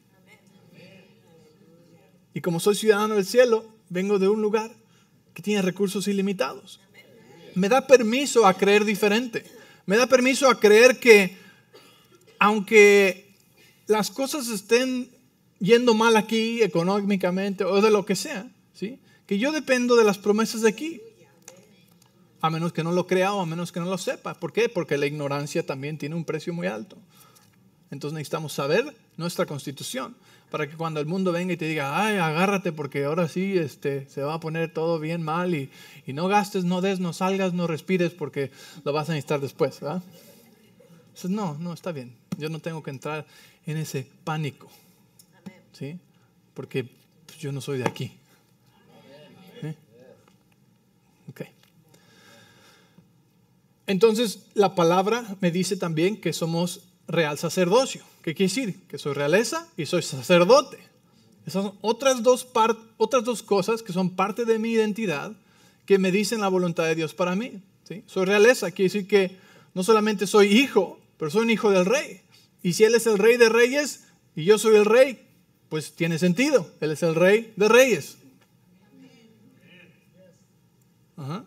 Y 2.33 2.39
como 2.39 2.61
soy 2.61 2.75
ciudadano 2.75 3.15
del 3.15 3.25
cielo, 3.25 3.65
vengo 3.89 4.17
de 4.17 4.29
un 4.29 4.41
lugar 4.41 4.71
que 5.33 5.41
tiene 5.43 5.61
recursos 5.61 6.07
ilimitados. 6.07 6.79
Me 7.55 7.67
da 7.67 7.87
permiso 7.87 8.47
a 8.47 8.53
creer 8.53 8.85
diferente. 8.85 9.43
Me 9.85 9.97
da 9.97 10.07
permiso 10.07 10.47
a 10.47 10.61
creer 10.61 10.97
que 10.97 11.35
aunque 12.39 13.35
las 13.87 14.09
cosas 14.09 14.47
estén 14.47 15.09
yendo 15.59 15.93
mal 15.93 16.15
aquí 16.15 16.63
económicamente 16.63 17.65
o 17.65 17.81
de 17.81 17.91
lo 17.91 18.05
que 18.05 18.15
sea, 18.15 18.49
¿sí? 18.73 18.97
que 19.25 19.39
yo 19.39 19.51
dependo 19.51 19.97
de 19.97 20.05
las 20.05 20.17
promesas 20.17 20.61
de 20.61 20.69
aquí 20.69 21.01
a 22.41 22.49
menos 22.49 22.73
que 22.73 22.83
no 22.83 22.91
lo 22.91 23.07
crea 23.07 23.33
o 23.33 23.41
a 23.41 23.45
menos 23.45 23.71
que 23.71 23.79
no 23.79 23.85
lo 23.85 23.97
sepa. 23.97 24.33
¿Por 24.35 24.53
qué? 24.53 24.69
Porque 24.69 24.97
la 24.97 25.05
ignorancia 25.05 25.65
también 25.65 25.97
tiene 25.97 26.15
un 26.15 26.25
precio 26.25 26.53
muy 26.53 26.67
alto. 26.67 26.97
Entonces 27.89 28.13
necesitamos 28.13 28.53
saber 28.53 28.95
nuestra 29.15 29.45
constitución 29.45 30.15
para 30.51 30.67
que 30.67 30.75
cuando 30.75 30.99
el 30.99 31.05
mundo 31.05 31.31
venga 31.31 31.53
y 31.53 31.57
te 31.57 31.65
diga, 31.65 32.05
ay, 32.05 32.17
agárrate 32.17 32.71
porque 32.71 33.05
ahora 33.05 33.27
sí 33.27 33.57
este, 33.57 34.09
se 34.09 34.21
va 34.21 34.35
a 34.35 34.39
poner 34.39 34.73
todo 34.73 34.99
bien 34.99 35.21
mal 35.21 35.55
y, 35.55 35.69
y 36.05 36.13
no 36.13 36.27
gastes, 36.27 36.63
no 36.63 36.81
des, 36.81 36.99
no 36.99 37.13
salgas, 37.13 37.53
no 37.53 37.67
respires 37.67 38.13
porque 38.13 38.51
lo 38.83 38.93
vas 38.93 39.09
a 39.09 39.13
necesitar 39.13 39.41
después. 39.41 39.79
¿verdad? 39.79 40.03
No, 41.29 41.57
no, 41.59 41.73
está 41.73 41.91
bien. 41.91 42.15
Yo 42.37 42.49
no 42.49 42.59
tengo 42.59 42.83
que 42.83 42.91
entrar 42.91 43.25
en 43.65 43.77
ese 43.77 44.07
pánico. 44.23 44.69
¿Sí? 45.73 45.99
Porque 46.53 46.89
pues, 47.25 47.39
yo 47.39 47.51
no 47.51 47.61
soy 47.61 47.79
de 47.79 47.87
aquí. 47.87 48.11
¿Eh? 49.63 49.75
Okay. 51.29 51.47
Entonces, 53.87 54.39
la 54.53 54.75
palabra 54.75 55.37
me 55.39 55.49
dice 55.49 55.77
también 55.77 56.19
que 56.19 56.33
somos 56.33 56.81
real 57.07 57.37
sacerdocio. 57.37 58.03
¿Qué 58.21 58.35
quiere 58.35 58.49
decir? 58.49 58.81
Que 58.87 58.97
soy 58.97 59.13
realeza 59.13 59.67
y 59.77 59.85
soy 59.85 60.01
sacerdote. 60.01 60.77
Esas 61.45 61.63
son 61.63 61.77
otras 61.81 62.21
dos, 62.21 63.43
cosas 63.43 63.81
que 63.81 63.93
son 63.93 64.09
parte 64.09 64.43
de 64.43 64.59
mi 64.59 64.71
identidad 64.71 65.31
que 65.85 65.97
me 65.97 66.11
dicen 66.11 66.41
la 66.41 66.49
voluntad 66.49 66.83
de 66.83 66.95
Dios 66.95 67.13
para 67.13 67.35
mí. 67.35 67.61
¿sí? 67.87 68.03
Soy 68.05 68.25
realeza, 68.25 68.71
quiere 68.71 68.91
decir 68.91 69.07
que 69.07 69.37
no 69.73 69.83
solamente 69.83 70.27
soy 70.27 70.47
hijo, 70.47 70.99
pero 71.17 71.31
soy 71.31 71.43
un 71.43 71.49
hijo 71.49 71.71
del 71.71 71.85
rey. 71.85 72.21
Y 72.61 72.73
si 72.73 72.83
Él 72.83 72.93
es 72.95 73.07
el 73.07 73.17
rey 73.17 73.37
de 73.37 73.47
reyes 73.47 74.03
y 74.35 74.43
yo 74.43 74.57
soy 74.57 74.75
el 74.75 74.83
rey, 74.83 75.25
pues 75.69 75.93
tiene 75.93 76.19
sentido. 76.19 76.69
Él 76.81 76.91
es 76.91 77.03
el 77.03 77.15
rey 77.15 77.53
de 77.55 77.69
reyes. 77.69 78.17
Ajá. 81.15 81.45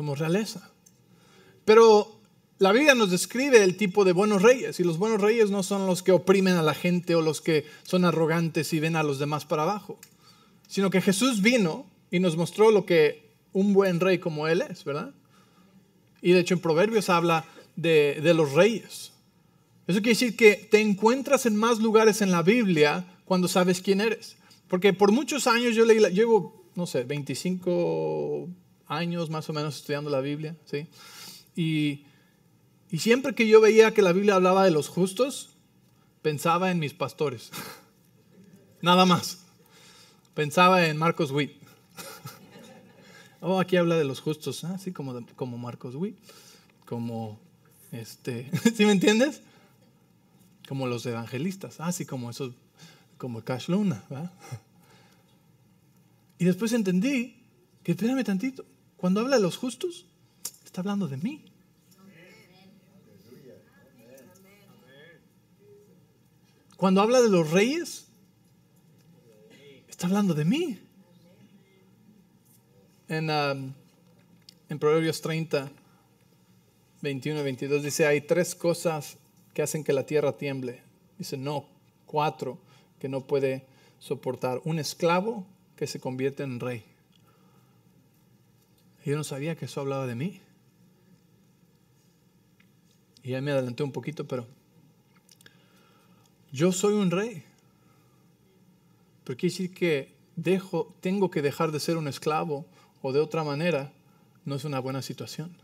Somos 0.00 0.18
realeza. 0.18 0.70
Pero 1.66 2.22
la 2.58 2.72
Biblia 2.72 2.94
nos 2.94 3.10
describe 3.10 3.62
el 3.62 3.76
tipo 3.76 4.06
de 4.06 4.14
buenos 4.14 4.40
reyes 4.40 4.80
y 4.80 4.84
los 4.84 4.96
buenos 4.96 5.20
reyes 5.20 5.50
no 5.50 5.62
son 5.62 5.86
los 5.86 6.02
que 6.02 6.12
oprimen 6.12 6.54
a 6.54 6.62
la 6.62 6.72
gente 6.72 7.14
o 7.14 7.20
los 7.20 7.42
que 7.42 7.66
son 7.82 8.06
arrogantes 8.06 8.72
y 8.72 8.80
ven 8.80 8.96
a 8.96 9.02
los 9.02 9.18
demás 9.18 9.44
para 9.44 9.64
abajo, 9.64 9.98
sino 10.68 10.88
que 10.88 11.02
Jesús 11.02 11.42
vino 11.42 11.84
y 12.10 12.18
nos 12.18 12.38
mostró 12.38 12.70
lo 12.70 12.86
que 12.86 13.28
un 13.52 13.74
buen 13.74 14.00
rey 14.00 14.18
como 14.18 14.48
Él 14.48 14.62
es, 14.62 14.84
¿verdad? 14.84 15.10
Y 16.22 16.32
de 16.32 16.40
hecho 16.40 16.54
en 16.54 16.60
Proverbios 16.60 17.10
habla 17.10 17.44
de, 17.76 18.20
de 18.22 18.32
los 18.32 18.54
reyes. 18.54 19.12
Eso 19.86 19.98
quiere 19.98 20.12
decir 20.18 20.34
que 20.34 20.54
te 20.54 20.80
encuentras 20.80 21.44
en 21.44 21.56
más 21.56 21.78
lugares 21.78 22.22
en 22.22 22.30
la 22.30 22.42
Biblia 22.42 23.04
cuando 23.26 23.48
sabes 23.48 23.82
quién 23.82 24.00
eres. 24.00 24.38
Porque 24.66 24.94
por 24.94 25.12
muchos 25.12 25.46
años 25.46 25.74
yo 25.74 25.84
leí, 25.84 25.98
llevo, 26.14 26.64
no 26.74 26.86
sé, 26.86 27.04
25 27.04 28.48
años 28.90 29.30
más 29.30 29.48
o 29.48 29.52
menos 29.52 29.76
estudiando 29.76 30.10
la 30.10 30.20
Biblia, 30.20 30.56
¿sí? 30.66 30.88
Y, 31.56 32.04
y 32.90 32.98
siempre 32.98 33.34
que 33.34 33.48
yo 33.48 33.60
veía 33.60 33.94
que 33.94 34.02
la 34.02 34.12
Biblia 34.12 34.34
hablaba 34.34 34.64
de 34.64 34.72
los 34.72 34.88
justos, 34.88 35.56
pensaba 36.22 36.70
en 36.70 36.80
mis 36.80 36.92
pastores. 36.92 37.50
Nada 38.82 39.06
más. 39.06 39.44
Pensaba 40.34 40.86
en 40.86 40.96
Marcos 40.96 41.30
Witt. 41.30 41.52
oh, 43.40 43.60
aquí 43.60 43.76
habla 43.76 43.96
de 43.96 44.04
los 44.04 44.20
justos, 44.20 44.64
así 44.64 44.92
como, 44.92 45.24
como 45.36 45.56
Marcos 45.56 45.94
Witt, 45.94 46.16
como 46.84 47.38
este, 47.92 48.50
¿sí 48.74 48.84
me 48.84 48.92
entiendes? 48.92 49.42
Como 50.68 50.86
los 50.86 51.06
evangelistas, 51.06 51.80
así 51.80 52.06
como 52.06 52.30
esos, 52.30 52.54
como 53.18 53.44
Cash 53.44 53.68
Luna, 53.68 54.04
¿verdad? 54.08 54.32
Y 56.38 56.44
después 56.44 56.72
entendí 56.72 57.36
que 57.82 57.92
espérame 57.92 58.24
tantito, 58.24 58.64
cuando 59.00 59.20
habla 59.20 59.36
de 59.36 59.42
los 59.42 59.56
justos, 59.56 60.04
está 60.62 60.82
hablando 60.82 61.08
de 61.08 61.16
mí. 61.16 61.42
Cuando 66.76 67.00
habla 67.00 67.22
de 67.22 67.30
los 67.30 67.50
reyes, 67.50 68.08
está 69.88 70.06
hablando 70.06 70.34
de 70.34 70.44
mí. 70.44 70.78
En, 73.08 73.30
um, 73.30 73.72
en 74.68 74.78
Proverbios 74.78 75.20
30, 75.22 75.70
21 77.00 77.40
y 77.40 77.42
22 77.42 77.82
dice, 77.82 78.06
hay 78.06 78.20
tres 78.20 78.54
cosas 78.54 79.16
que 79.54 79.62
hacen 79.62 79.82
que 79.82 79.94
la 79.94 80.04
tierra 80.04 80.36
tiemble. 80.36 80.82
Dice, 81.18 81.38
no, 81.38 81.66
cuatro 82.04 82.58
que 82.98 83.08
no 83.08 83.26
puede 83.26 83.64
soportar. 83.98 84.60
Un 84.64 84.78
esclavo 84.78 85.46
que 85.74 85.86
se 85.86 86.00
convierte 86.00 86.42
en 86.42 86.60
rey. 86.60 86.89
Yo 89.04 89.16
no 89.16 89.24
sabía 89.24 89.56
que 89.56 89.64
eso 89.64 89.80
hablaba 89.80 90.06
de 90.06 90.14
mí. 90.14 90.40
Y 93.22 93.30
ya 93.30 93.40
me 93.40 93.50
adelanté 93.50 93.82
un 93.82 93.92
poquito, 93.92 94.26
pero 94.26 94.46
yo 96.52 96.72
soy 96.72 96.94
un 96.94 97.10
rey. 97.10 97.44
Pero 99.24 99.38
quiere 99.38 99.52
decir 99.52 99.74
que 99.74 100.14
dejo, 100.36 100.94
tengo 101.00 101.30
que 101.30 101.42
dejar 101.42 101.72
de 101.72 101.80
ser 101.80 101.96
un 101.96 102.08
esclavo 102.08 102.66
o 103.02 103.12
de 103.12 103.20
otra 103.20 103.44
manera 103.44 103.92
no 104.44 104.54
es 104.54 104.64
una 104.64 104.80
buena 104.80 105.02
situación. 105.02 105.54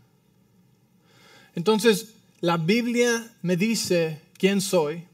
Entonces, 1.55 2.13
la 2.39 2.57
Biblia 2.57 3.35
me 3.41 3.57
dice 3.57 4.21
quién 4.37 4.61
soy, 4.61 5.06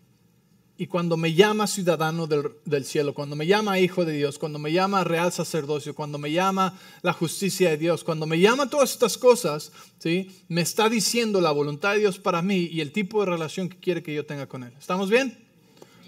y 0.83 0.87
cuando 0.87 1.15
me 1.15 1.33
llama 1.33 1.65
ciudadano 1.65 2.27
del, 2.27 2.83
cielo, 2.83 3.13
cuando 3.13 3.37
me 3.37 3.47
llama 3.47 3.79
hijo 3.79 4.03
de 4.03 4.11
Dios, 4.11 4.37
cuando 4.37 4.59
me 4.59 4.73
llama 4.73 5.05
real 5.05 5.31
sacerdocio, 5.31 5.95
cuando 5.95 6.17
me 6.17 6.29
llama 6.29 6.77
la 7.01 7.13
justicia 7.13 7.69
de 7.69 7.77
Dios, 7.77 8.03
cuando 8.03 8.25
me 8.25 8.37
llama 8.37 8.69
todas 8.69 8.91
estas 8.91 9.17
cosas, 9.17 9.71
¿sí? 9.99 10.43
me 10.49 10.59
está 10.59 10.89
diciendo 10.89 11.39
la 11.39 11.51
voluntad 11.51 11.93
de 11.93 11.99
Dios 11.99 12.19
para 12.19 12.41
mí 12.41 12.67
y 12.69 12.81
el 12.81 12.91
tipo 12.91 13.21
de 13.21 13.27
relación 13.27 13.69
que 13.69 13.77
quiere 13.77 14.03
que 14.03 14.13
yo 14.13 14.25
tenga 14.25 14.45
con 14.45 14.65
Él. 14.65 14.73
¿Estamos 14.77 15.09
bien? 15.09 15.47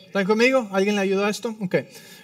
¿Están 0.08 0.26
conmigo? 0.26 0.68
¿Alguien 0.74 0.96
le 0.96 1.04
ayuda 1.04 1.28
a 1.28 1.30
esto? 1.30 1.56
Ok. 1.62 1.76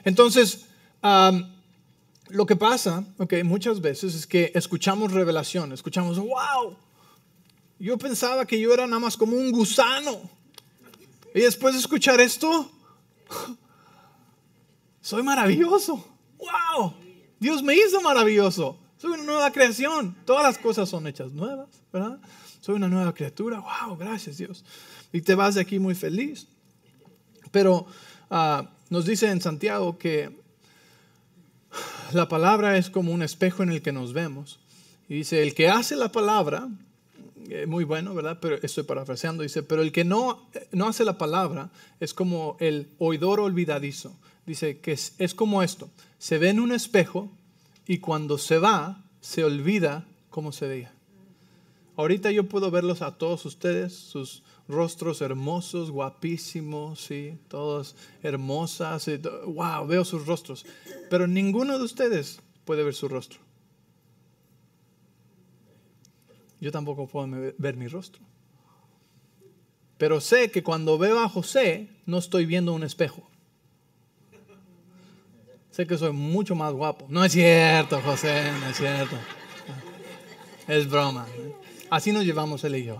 Entonces, 0.03 0.65
lo 1.01 2.45
que 2.45 2.57
pasa, 2.57 3.05
ok, 3.17 3.45
muchas 3.45 3.79
veces 3.79 4.13
es 4.13 4.27
que 4.27 4.51
escuchamos 4.55 5.13
revelación, 5.13 5.71
escuchamos, 5.71 6.19
wow, 6.19 6.75
yo 7.79 7.97
pensaba 7.97 8.45
que 8.45 8.59
yo 8.59 8.73
era 8.73 8.87
nada 8.87 8.99
más 8.99 9.15
como 9.15 9.37
un 9.37 9.53
gusano 9.53 10.40
y 11.33 11.41
después 11.41 11.73
de 11.73 11.79
escuchar 11.79 12.19
esto, 12.19 12.69
soy 15.01 15.23
maravilloso. 15.23 16.05
¡Wow! 16.37 16.93
Dios 17.39 17.63
me 17.63 17.75
hizo 17.75 18.01
maravilloso. 18.01 18.77
Soy 18.97 19.11
una 19.11 19.23
nueva 19.23 19.51
creación. 19.51 20.15
Todas 20.25 20.43
las 20.43 20.57
cosas 20.57 20.89
son 20.89 21.07
hechas 21.07 21.31
nuevas, 21.31 21.69
¿verdad? 21.91 22.19
Soy 22.59 22.75
una 22.75 22.87
nueva 22.87 23.13
criatura. 23.13 23.59
Wow, 23.59 23.97
gracias 23.97 24.37
Dios. 24.37 24.63
Y 25.11 25.21
te 25.21 25.35
vas 25.35 25.55
de 25.55 25.61
aquí 25.61 25.79
muy 25.79 25.95
feliz. 25.95 26.47
Pero 27.51 27.87
ah, 28.29 28.69
nos 28.89 29.05
dice 29.05 29.29
en 29.29 29.41
Santiago 29.41 29.97
que 29.97 30.39
la 32.13 32.27
palabra 32.27 32.77
es 32.77 32.89
como 32.89 33.11
un 33.11 33.23
espejo 33.23 33.63
en 33.63 33.71
el 33.71 33.81
que 33.81 33.91
nos 33.91 34.13
vemos. 34.13 34.59
Y 35.07 35.15
dice, 35.15 35.43
el 35.43 35.53
que 35.53 35.69
hace 35.69 35.95
la 35.95 36.11
palabra, 36.11 36.69
muy 37.67 37.83
bueno, 37.83 38.13
¿verdad? 38.13 38.39
Pero 38.41 38.57
estoy 38.61 38.83
parafraseando, 38.83 39.43
dice, 39.43 39.63
pero 39.63 39.81
el 39.81 39.91
que 39.91 40.03
no, 40.03 40.47
no 40.71 40.87
hace 40.87 41.03
la 41.03 41.17
palabra 41.17 41.71
es 41.99 42.13
como 42.13 42.57
el 42.59 42.89
oidor 42.97 43.39
olvidadizo. 43.39 44.15
Dice 44.45 44.79
que 44.79 44.93
es, 44.93 45.13
es 45.17 45.33
como 45.33 45.61
esto, 45.63 45.89
se 46.17 46.37
ve 46.37 46.49
en 46.49 46.59
un 46.59 46.71
espejo 46.71 47.31
y 47.85 47.99
cuando 47.99 48.37
se 48.37 48.57
va, 48.57 49.03
se 49.21 49.43
olvida 49.43 50.05
cómo 50.29 50.51
se 50.51 50.67
veía. 50.67 50.93
Ahorita 51.95 52.31
yo 52.31 52.47
puedo 52.47 52.71
verlos 52.71 53.01
a 53.01 53.17
todos 53.17 53.45
ustedes, 53.45 53.93
sus 53.93 54.43
rostros 54.67 55.21
hermosos, 55.21 55.91
guapísimos, 55.91 57.01
sí, 57.01 57.37
todos 57.47 57.95
hermosas, 58.23 59.09
wow, 59.45 59.85
veo 59.85 60.05
sus 60.05 60.25
rostros, 60.25 60.65
pero 61.09 61.27
ninguno 61.27 61.77
de 61.77 61.83
ustedes 61.83 62.39
puede 62.65 62.83
ver 62.83 62.95
su 62.95 63.07
rostro. 63.07 63.39
Yo 66.61 66.71
tampoco 66.71 67.07
puedo 67.07 67.27
ver 67.57 67.75
mi 67.75 67.87
rostro. 67.87 68.21
Pero 69.97 70.21
sé 70.21 70.51
que 70.51 70.63
cuando 70.63 70.97
veo 70.97 71.19
a 71.19 71.27
José, 71.27 71.89
no 72.05 72.19
estoy 72.19 72.45
viendo 72.45 72.71
un 72.71 72.83
espejo. 72.83 73.27
Sé 75.71 75.87
que 75.87 75.97
soy 75.97 76.11
mucho 76.11 76.53
más 76.53 76.71
guapo. 76.73 77.07
No 77.09 77.25
es 77.25 77.31
cierto, 77.31 77.99
José, 78.01 78.51
no 78.59 78.67
es 78.67 78.77
cierto. 78.77 79.15
Es 80.67 80.87
broma. 80.87 81.25
Así 81.89 82.11
nos 82.11 82.25
llevamos 82.25 82.63
él 82.63 82.75
y 82.75 82.85
yo. 82.85 82.97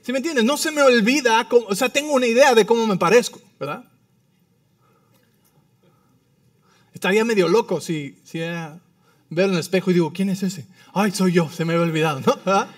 ¿Sí 0.00 0.10
me 0.10 0.18
entiendes? 0.18 0.44
No 0.44 0.56
se 0.56 0.70
me 0.70 0.82
olvida, 0.82 1.46
o 1.50 1.74
sea, 1.74 1.90
tengo 1.90 2.14
una 2.14 2.26
idea 2.26 2.54
de 2.54 2.64
cómo 2.64 2.86
me 2.86 2.96
parezco, 2.96 3.40
¿verdad? 3.60 3.84
Estaría 6.94 7.24
medio 7.24 7.48
loco 7.48 7.80
si, 7.80 8.18
si 8.24 8.40
veo 9.34 9.46
en 9.46 9.54
el 9.54 9.60
espejo 9.60 9.90
y 9.90 9.94
digo, 9.94 10.12
¿quién 10.12 10.30
es 10.30 10.42
ese? 10.42 10.66
Ay, 10.92 11.10
soy 11.10 11.32
yo, 11.32 11.50
se 11.50 11.64
me 11.64 11.74
había 11.74 11.84
olvidado, 11.84 12.20
¿no? 12.20 12.38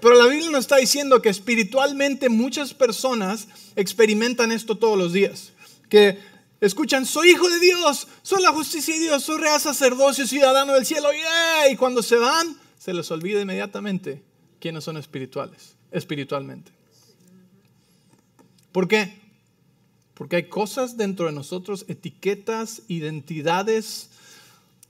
Pero 0.00 0.14
la 0.14 0.26
Biblia 0.26 0.50
nos 0.50 0.60
está 0.60 0.76
diciendo 0.76 1.20
que 1.20 1.28
espiritualmente 1.28 2.28
muchas 2.28 2.72
personas 2.72 3.48
experimentan 3.74 4.52
esto 4.52 4.76
todos 4.76 4.96
los 4.96 5.12
días. 5.12 5.52
Que 5.88 6.18
escuchan, 6.60 7.04
soy 7.04 7.30
hijo 7.30 7.48
de 7.48 7.58
Dios, 7.58 8.06
soy 8.22 8.42
la 8.42 8.52
justicia 8.52 8.94
de 8.94 9.00
Dios, 9.00 9.24
soy 9.24 9.40
real 9.40 9.60
sacerdocio, 9.60 10.26
ciudadano 10.26 10.74
del 10.74 10.86
cielo, 10.86 11.08
y 11.70 11.76
cuando 11.76 12.02
se 12.02 12.16
van, 12.16 12.56
se 12.78 12.94
les 12.94 13.10
olvida 13.10 13.40
inmediatamente 13.40 14.22
quiénes 14.60 14.84
son 14.84 14.96
espirituales 14.96 15.78
espiritualmente. 15.90 16.70
¿Por 18.72 18.88
qué? 18.88 19.18
Porque 20.14 20.36
hay 20.36 20.48
cosas 20.48 20.96
dentro 20.96 21.26
de 21.26 21.32
nosotros, 21.32 21.84
etiquetas, 21.88 22.82
identidades 22.88 24.10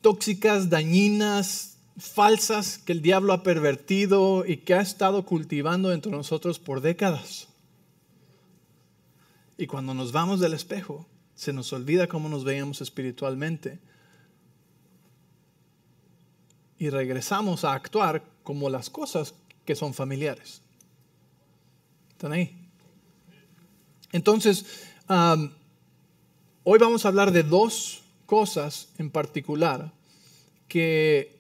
tóxicas, 0.01 0.71
dañinas, 0.71 1.79
falsas 1.99 2.79
que 2.79 2.93
el 2.93 3.03
diablo 3.03 3.33
ha 3.33 3.43
pervertido 3.43 4.45
y 4.47 4.59
que 4.59 4.75
ha 4.75 4.81
estado 4.81 5.25
cultivando 5.25 5.89
dentro 5.89 6.11
de 6.11 6.17
nosotros 6.17 6.59
por 6.59 6.81
décadas. 6.81 7.49
Y 9.57 9.67
cuando 9.67 9.95
nos 9.95 10.13
vamos 10.13 10.39
del 10.39 10.55
espejo, 10.55 11.07
se 11.35 11.53
nos 11.53 11.73
olvida 11.73 12.07
cómo 12.07 12.29
nos 12.29 12.45
veíamos 12.45 12.81
espiritualmente 12.81 13.81
y 16.79 16.91
regresamos 16.91 17.65
a 17.65 17.73
actuar 17.73 18.25
como 18.45 18.71
las 18.71 18.89
cosas 18.91 19.35
que 19.65 19.75
son 19.75 19.95
familiares. 19.95 20.63
¿Están 22.11 22.33
ahí? 22.33 22.69
Entonces, 24.13 24.65
hoy 25.09 26.79
vamos 26.79 27.05
a 27.05 27.09
hablar 27.09 27.33
de 27.33 27.43
dos 27.43 28.03
cosas 28.29 28.91
en 28.99 29.11
particular 29.11 29.91
que, 30.69 31.35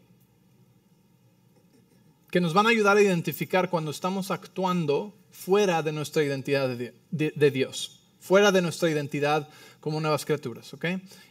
que 2.32 2.40
nos 2.40 2.52
van 2.52 2.66
a 2.66 2.70
ayudar 2.70 2.96
a 2.96 3.02
identificar 3.02 3.70
cuando 3.70 3.92
estamos 3.92 4.32
actuando 4.32 5.14
fuera 5.30 5.84
de 5.84 5.92
nuestra 5.92 6.24
identidad 6.24 6.68
de, 6.68 7.50
Dios, 7.50 8.00
fuera 8.18 8.50
de 8.50 8.62
nuestra 8.62 8.90
identidad 8.90 9.48
como 9.80 10.00
nuevas 10.00 10.24
criaturas. 10.24 10.74
¿ok? 10.74 10.86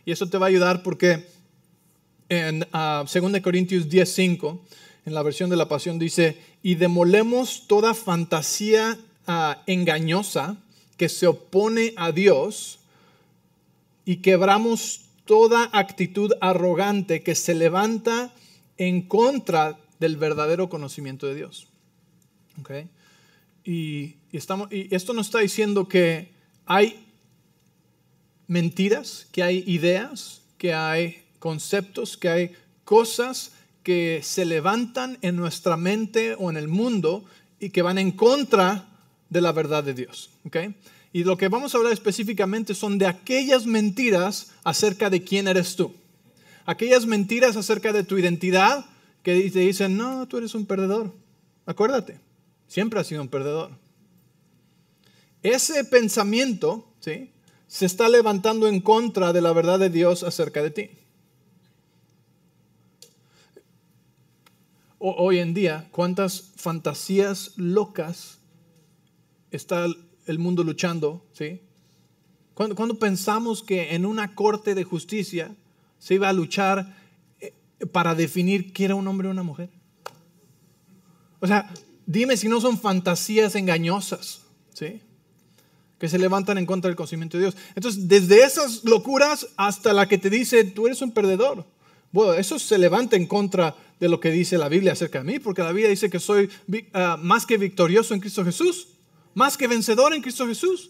Y 0.06 0.12
eso 0.12 0.30
te 0.30 0.38
va 0.38 0.46
a 0.46 0.50
ayudar 0.50 0.84
porque 0.84 1.28
en 2.30 2.60
2 2.60 2.68
ah, 2.72 3.06
Corintios 3.44 3.90
10:5, 3.90 4.60
en 5.06 5.14
la 5.14 5.24
versión 5.24 5.50
de 5.50 5.58
la 5.58 5.68
Pasión, 5.68 6.00
dice, 6.00 6.38
y 6.64 6.76
demolemos 6.76 7.68
toda 7.68 7.94
fantasía 7.94 8.98
Ah, 9.30 9.62
engañosa 9.68 10.56
que 10.96 11.10
se 11.10 11.28
opone 11.28 11.94
a 11.98 12.14
Dios 12.14 12.80
y 14.06 14.18
quebramos 14.18 15.02
toda 15.28 15.70
actitud 15.74 16.32
arrogante 16.42 17.22
que 17.22 17.36
se 17.36 17.54
levanta 17.54 18.34
en 18.78 19.04
contra 19.04 19.78
del 20.00 20.18
verdadero 20.18 20.70
conocimiento 20.70 21.28
de 21.28 21.36
Dios. 21.36 21.68
Y, 23.64 24.16
estamos, 24.32 24.72
y 24.72 24.94
esto 24.96 25.14
nos 25.14 25.28
está 25.28 25.40
diciendo 25.40 25.88
que 25.88 26.32
hay 26.66 27.06
mentiras, 28.48 29.28
que 29.32 29.44
hay 29.44 29.64
ideas, 29.68 30.42
que 30.58 30.74
hay 30.74 31.24
conceptos, 31.40 32.18
que 32.18 32.30
hay 32.30 32.52
cosas 32.84 33.52
que 33.84 34.22
se 34.24 34.46
levantan 34.46 35.18
en 35.22 35.36
nuestra 35.36 35.78
mente 35.78 36.36
o 36.36 36.50
en 36.50 36.58
el 36.58 36.68
mundo 36.68 37.26
y 37.60 37.70
que 37.70 37.82
van 37.82 37.98
en 37.98 38.12
contra 38.12 38.90
de 39.30 39.42
la 39.42 39.52
verdad 39.52 39.84
de 39.84 39.94
Dios. 39.94 40.30
¿okay? 40.46 40.76
Y 41.18 41.24
lo 41.24 41.36
que 41.36 41.48
vamos 41.48 41.74
a 41.74 41.80
hablar 41.80 41.94
específicamente 41.94 42.76
son 42.76 43.00
de 43.00 43.08
aquellas 43.08 43.66
mentiras 43.66 44.52
acerca 44.64 45.10
de 45.10 45.24
quién 45.24 45.48
eres 45.48 45.76
tú. 45.76 45.96
Aquellas 46.68 47.08
mentiras 47.08 47.58
acerca 47.58 47.92
de 47.92 48.04
tu 48.04 48.20
identidad 48.20 48.86
que 49.24 49.50
te 49.50 49.62
dicen, 49.62 49.98
no, 49.98 50.28
tú 50.28 50.38
eres 50.38 50.54
un 50.54 50.68
perdedor. 50.68 51.12
Acuérdate, 51.66 52.20
siempre 52.68 53.00
has 53.00 53.08
sido 53.08 53.24
un 53.24 53.30
perdedor. 53.30 53.72
Ese 55.42 55.84
pensamiento 55.86 56.88
¿sí? 57.00 57.32
se 57.66 57.88
está 57.88 58.10
levantando 58.10 58.68
en 58.68 58.80
contra 58.80 59.34
de 59.34 59.42
la 59.42 59.54
verdad 59.54 59.80
de 59.80 59.90
Dios 59.90 60.22
acerca 60.22 60.62
de 60.62 60.70
ti. 60.70 60.92
Hoy 65.00 65.40
en 65.40 65.56
día, 65.56 65.88
¿cuántas 65.90 66.52
fantasías 66.58 67.54
locas 67.56 68.38
está 69.50 69.88
el 70.28 70.40
mundo 70.40 70.64
luchando, 70.64 71.26
¿sí? 71.34 71.62
Cuando, 72.54 72.98
pensamos 72.98 73.62
que 73.62 73.94
en 73.94 74.04
una 74.04 74.34
corte 74.34 74.74
de 74.74 74.84
justicia 74.84 75.56
se 76.00 76.16
iba 76.16 76.28
a 76.28 76.34
luchar 76.34 76.98
eh, 77.40 77.54
para 77.92 78.16
definir 78.16 78.74
quién 78.74 78.88
era 78.88 78.96
un 78.96 79.08
hombre 79.08 79.28
o 79.28 79.32
una 79.32 79.44
mujer. 79.44 79.70
O 81.40 81.46
sea, 81.46 81.72
dime 82.08 82.36
si 82.36 82.48
no 82.48 82.60
son 82.60 82.80
fantasías 82.80 83.54
engañosas, 83.54 84.42
¿sí? 84.74 85.02
Que 86.00 86.10
se 86.10 86.18
levantan 86.18 86.58
en 86.58 86.66
contra 86.66 86.90
del 86.90 86.96
conocimiento 86.96 87.38
de 87.38 87.44
Dios. 87.44 87.58
Entonces, 87.76 88.08
desde 88.08 88.44
esas 88.44 88.84
locuras 88.84 89.50
hasta 89.56 89.94
la 89.94 90.08
que 90.08 90.18
te 90.18 90.32
dice, 90.32 90.64
tú 90.64 90.88
eres 90.88 91.04
un 91.04 91.12
perdedor. 91.12 91.64
Bueno, 92.12 92.34
eso 92.34 92.58
se 92.58 92.80
levanta 92.80 93.16
en 93.16 93.28
contra 93.28 93.76
de 94.00 94.10
lo 94.10 94.20
que 94.20 94.32
dice 94.32 94.58
la 94.58 94.70
Biblia 94.70 94.94
acerca 94.94 95.20
de 95.20 95.32
mí, 95.32 95.38
porque 95.38 95.62
la 95.62 95.72
Biblia 95.72 95.90
dice 95.90 96.10
que 96.10 96.20
soy 96.20 96.50
ah, 96.94 97.20
más 97.22 97.46
que 97.46 97.58
victorioso 97.58 98.16
en 98.16 98.20
Cristo 98.20 98.44
Jesús 98.44 98.97
más 99.38 99.56
que 99.56 99.68
vencedor 99.68 100.16
en 100.16 100.24
Cristo 100.24 100.48
Jesús. 100.48 100.90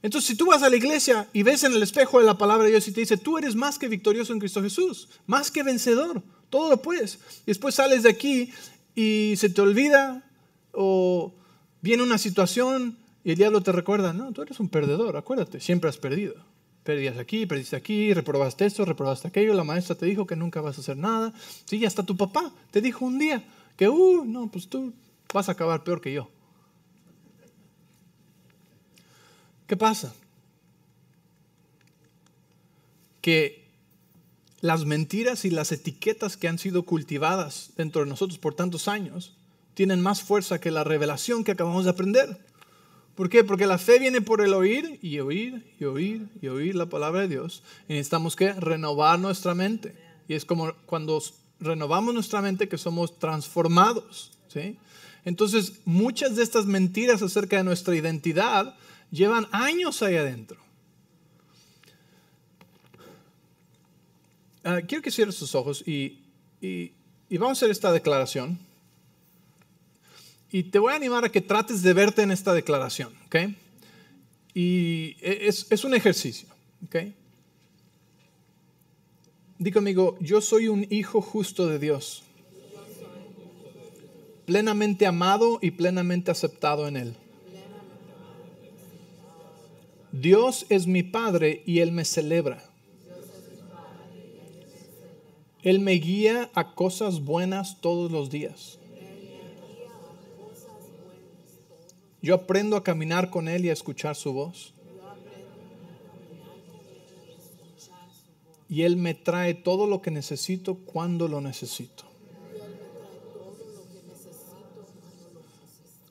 Entonces, 0.00 0.28
si 0.28 0.34
tú 0.34 0.46
vas 0.46 0.62
a 0.62 0.70
la 0.70 0.76
iglesia 0.76 1.28
y 1.34 1.42
ves 1.42 1.62
en 1.62 1.74
el 1.74 1.82
espejo 1.82 2.18
de 2.18 2.24
la 2.24 2.38
palabra 2.38 2.64
de 2.64 2.70
Dios 2.70 2.88
y 2.88 2.92
te 2.92 3.00
dice, 3.00 3.18
tú 3.18 3.36
eres 3.36 3.54
más 3.54 3.78
que 3.78 3.86
victorioso 3.86 4.32
en 4.32 4.38
Cristo 4.38 4.62
Jesús, 4.62 5.10
más 5.26 5.50
que 5.50 5.62
vencedor, 5.62 6.22
todo 6.48 6.70
lo 6.70 6.80
puedes. 6.80 7.18
Y 7.42 7.48
después 7.48 7.74
sales 7.74 8.04
de 8.04 8.08
aquí 8.08 8.50
y 8.94 9.34
se 9.36 9.50
te 9.50 9.60
olvida 9.60 10.24
o 10.72 11.34
viene 11.82 12.02
una 12.02 12.16
situación 12.16 12.96
y 13.24 13.32
el 13.32 13.36
diablo 13.36 13.62
te 13.62 13.72
recuerda, 13.72 14.14
no, 14.14 14.32
tú 14.32 14.40
eres 14.40 14.58
un 14.58 14.70
perdedor, 14.70 15.18
acuérdate, 15.18 15.60
siempre 15.60 15.90
has 15.90 15.98
perdido. 15.98 16.36
Perdías 16.82 17.18
aquí, 17.18 17.44
perdiste 17.44 17.76
aquí, 17.76 18.14
reprobaste 18.14 18.64
esto, 18.64 18.86
reprobaste 18.86 19.28
aquello, 19.28 19.52
la 19.52 19.64
maestra 19.64 19.96
te 19.96 20.06
dijo 20.06 20.26
que 20.26 20.34
nunca 20.34 20.62
vas 20.62 20.78
a 20.78 20.80
hacer 20.80 20.96
nada. 20.96 21.34
Sí, 21.66 21.84
hasta 21.84 22.04
tu 22.04 22.16
papá 22.16 22.50
te 22.70 22.80
dijo 22.80 23.04
un 23.04 23.18
día 23.18 23.44
que, 23.76 23.86
uh, 23.86 24.24
no, 24.24 24.50
pues 24.50 24.66
tú 24.66 24.94
vas 25.34 25.50
a 25.50 25.52
acabar 25.52 25.84
peor 25.84 26.00
que 26.00 26.14
yo. 26.14 26.30
¿Qué 29.66 29.76
pasa? 29.76 30.14
Que 33.20 33.62
las 34.60 34.84
mentiras 34.84 35.44
y 35.44 35.50
las 35.50 35.72
etiquetas 35.72 36.36
que 36.36 36.48
han 36.48 36.58
sido 36.58 36.84
cultivadas 36.84 37.70
dentro 37.76 38.02
de 38.02 38.08
nosotros 38.08 38.38
por 38.38 38.54
tantos 38.54 38.88
años 38.88 39.34
tienen 39.74 40.00
más 40.00 40.22
fuerza 40.22 40.60
que 40.60 40.70
la 40.70 40.84
revelación 40.84 41.44
que 41.44 41.52
acabamos 41.52 41.84
de 41.84 41.90
aprender. 41.90 42.38
¿Por 43.14 43.28
qué? 43.28 43.44
Porque 43.44 43.66
la 43.66 43.78
fe 43.78 43.98
viene 43.98 44.20
por 44.20 44.40
el 44.40 44.54
oír 44.54 44.98
y 45.02 45.18
oír 45.20 45.64
y 45.78 45.84
oír 45.84 46.28
y 46.40 46.48
oír 46.48 46.74
la 46.74 46.86
palabra 46.86 47.22
de 47.22 47.28
Dios. 47.28 47.62
Y 47.88 47.94
necesitamos 47.94 48.36
que 48.36 48.52
renovar 48.52 49.18
nuestra 49.18 49.54
mente. 49.54 49.94
Y 50.28 50.34
es 50.34 50.44
como 50.44 50.72
cuando 50.86 51.22
renovamos 51.60 52.14
nuestra 52.14 52.40
mente 52.40 52.68
que 52.68 52.78
somos 52.78 53.18
transformados. 53.18 54.32
¿sí? 54.48 54.78
Entonces, 55.24 55.80
muchas 55.84 56.36
de 56.36 56.42
estas 56.42 56.66
mentiras 56.66 57.22
acerca 57.22 57.58
de 57.58 57.64
nuestra 57.64 57.94
identidad 57.94 58.76
llevan 59.12 59.46
años 59.52 60.02
ahí 60.02 60.16
adentro. 60.16 60.60
Ah, 64.64 64.80
quiero 64.86 65.02
que 65.02 65.10
cierres 65.10 65.38
tus 65.38 65.54
ojos 65.54 65.86
y, 65.86 66.18
y, 66.60 66.92
vamos 67.30 67.50
a 67.50 67.58
hacer 67.58 67.70
esta 67.70 67.92
declaración. 67.92 68.58
Y 70.50 70.64
te 70.64 70.78
voy 70.78 70.92
a 70.92 70.96
animar 70.96 71.24
a 71.24 71.28
que 71.30 71.40
trates 71.40 71.82
de 71.82 71.92
verte 71.92 72.22
en 72.22 72.30
esta 72.30 72.52
declaración, 72.52 73.12
¿ok? 73.26 73.36
Y 74.54 75.16
es, 75.20 75.66
es 75.70 75.84
un 75.84 75.94
ejercicio, 75.94 76.48
¿ok? 76.84 76.96
Conmigo, 79.72 80.18
yo 80.20 80.40
soy 80.40 80.68
un 80.68 80.86
hijo 80.90 81.22
justo 81.22 81.66
de 81.66 81.78
Dios, 81.78 82.24
plenamente 84.44 85.06
amado 85.06 85.58
y 85.62 85.70
plenamente 85.70 86.30
aceptado 86.30 86.88
en 86.88 86.96
Él. 86.96 87.16
Dios 90.12 90.66
es 90.68 90.86
mi 90.86 91.02
Padre 91.02 91.62
y 91.64 91.80
Él 91.80 91.90
me 91.90 92.04
celebra. 92.04 92.62
Él 95.62 95.80
me 95.80 95.92
guía 95.92 96.50
a 96.54 96.74
cosas 96.74 97.24
buenas 97.24 97.80
todos 97.80 98.12
los 98.12 98.30
días. 98.30 98.78
Yo 102.20 102.34
aprendo 102.34 102.76
a 102.76 102.84
caminar 102.84 103.30
con 103.30 103.48
Él 103.48 103.64
y 103.64 103.70
a 103.70 103.72
escuchar 103.72 104.14
su 104.14 104.32
voz. 104.32 104.74
Y 108.68 108.82
Él 108.82 108.96
me 108.96 109.14
trae 109.14 109.54
todo 109.54 109.86
lo 109.86 110.02
que 110.02 110.10
necesito 110.10 110.76
cuando 110.76 111.26
lo 111.26 111.40
necesito. 111.40 112.11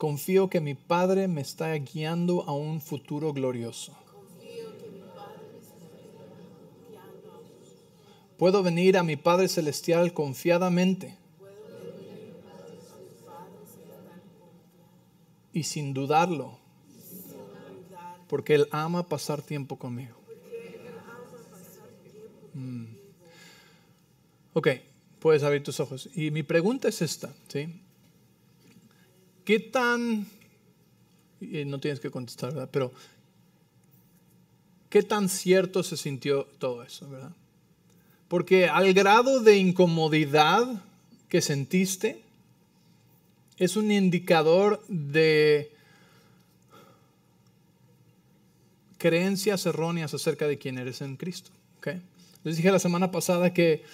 Confío 0.02 0.50
que 0.50 0.60
mi 0.60 0.74
Padre 0.74 1.28
me 1.28 1.42
está 1.42 1.72
guiando 1.74 2.42
a 2.42 2.52
un 2.52 2.80
futuro 2.80 3.32
glorioso. 3.32 3.96
Puedo 8.36 8.64
venir 8.64 8.96
a 8.96 9.04
mi 9.04 9.14
Padre 9.14 9.46
Celestial 9.46 10.12
confiadamente 10.12 11.16
y 15.52 15.62
sin 15.62 15.94
dudarlo, 15.94 16.58
porque 18.26 18.56
Él 18.56 18.66
ama 18.72 19.08
pasar 19.08 19.40
tiempo 19.40 19.78
conmigo. 19.78 20.16
Mm. 22.54 22.86
Ok, 24.52 24.68
puedes 25.20 25.44
abrir 25.44 25.62
tus 25.62 25.78
ojos. 25.78 26.10
Y 26.12 26.32
mi 26.32 26.42
pregunta 26.42 26.88
es 26.88 27.02
esta, 27.02 27.32
¿sí? 27.46 27.81
¿Qué 29.44 29.58
tan, 29.58 30.26
no 31.40 31.80
tienes 31.80 32.00
que 32.00 32.10
contestar, 32.10 32.52
¿verdad? 32.52 32.68
Pero, 32.72 32.92
¿qué 34.88 35.02
tan 35.02 35.28
cierto 35.28 35.82
se 35.82 35.96
sintió 35.96 36.44
todo 36.58 36.82
eso, 36.82 37.08
verdad? 37.08 37.32
Porque 38.28 38.68
al 38.68 38.92
grado 38.94 39.40
de 39.40 39.56
incomodidad 39.58 40.66
que 41.28 41.40
sentiste, 41.40 42.22
es 43.56 43.76
un 43.76 43.90
indicador 43.90 44.82
de 44.88 45.72
creencias 48.98 49.66
erróneas 49.66 50.14
acerca 50.14 50.46
de 50.46 50.58
quién 50.58 50.78
eres 50.78 51.00
en 51.00 51.16
Cristo. 51.16 51.50
Les 52.44 52.56
dije 52.56 52.70
la 52.70 52.78
semana 52.78 53.10
pasada 53.10 53.52
que 53.52 53.84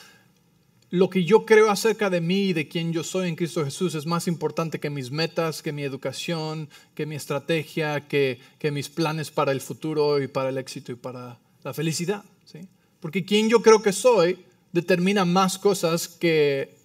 lo 0.90 1.10
que 1.10 1.24
yo 1.24 1.44
creo 1.44 1.70
acerca 1.70 2.08
de 2.08 2.20
mí 2.20 2.48
y 2.48 2.52
de 2.52 2.68
quién 2.68 2.92
yo 2.92 3.04
soy 3.04 3.28
en 3.28 3.36
Cristo 3.36 3.64
Jesús 3.64 3.94
es 3.94 4.06
más 4.06 4.26
importante 4.26 4.80
que 4.80 4.88
mis 4.88 5.10
metas, 5.10 5.62
que 5.62 5.72
mi 5.72 5.82
educación, 5.82 6.68
que 6.94 7.04
mi 7.04 7.14
estrategia, 7.14 8.08
que, 8.08 8.40
que 8.58 8.70
mis 8.70 8.88
planes 8.88 9.30
para 9.30 9.52
el 9.52 9.60
futuro 9.60 10.22
y 10.22 10.28
para 10.28 10.48
el 10.48 10.58
éxito 10.58 10.92
y 10.92 10.94
para 10.94 11.38
la 11.62 11.74
felicidad. 11.74 12.24
¿sí? 12.44 12.60
Porque 13.00 13.24
quien 13.24 13.48
yo 13.48 13.62
creo 13.62 13.82
que 13.82 13.92
soy 13.92 14.44
determina 14.72 15.24
más 15.24 15.58
cosas 15.58 16.08
que, 16.08 16.76